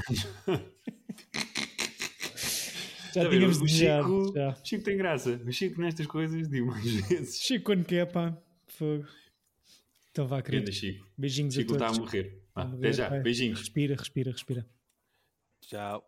já, 3.15 3.23
já 3.23 3.31
tínhamos 3.31 3.61
desejado. 3.61 4.25
Chico, 4.27 4.35
já. 4.35 4.55
Chico 4.63 4.85
tem 4.85 4.97
graça. 4.97 5.41
O 5.47 5.53
Chico 5.53 5.81
nestas 5.81 6.07
coisas 6.07 6.49
diz 6.49 6.65
mais 6.65 6.85
vezes. 7.09 7.41
Chico 7.41 7.65
quando 7.65 7.85
quer, 7.85 8.07
pá. 8.11 8.37
Fogo. 8.67 9.07
Então 10.11 10.27
vá, 10.27 10.43
querido. 10.43 10.73
Chico. 10.73 11.07
Beijinhos 11.17 11.55
Chico 11.55 11.75
a 11.75 11.79
todos. 11.79 11.93
está 11.93 12.03
a 12.03 12.05
morrer. 12.05 12.43
Ah, 12.55 12.63
até 12.63 12.93
já. 12.93 13.09
Vai. 13.09 13.21
Beijinhos. 13.21 13.61
Respira, 13.61 13.95
respira, 13.97 14.31
respira. 14.33 14.67
Tchau. 15.63 16.05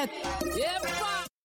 Tira 0.00 0.08
bilhete! 0.44 0.88
Epa! 0.88 1.19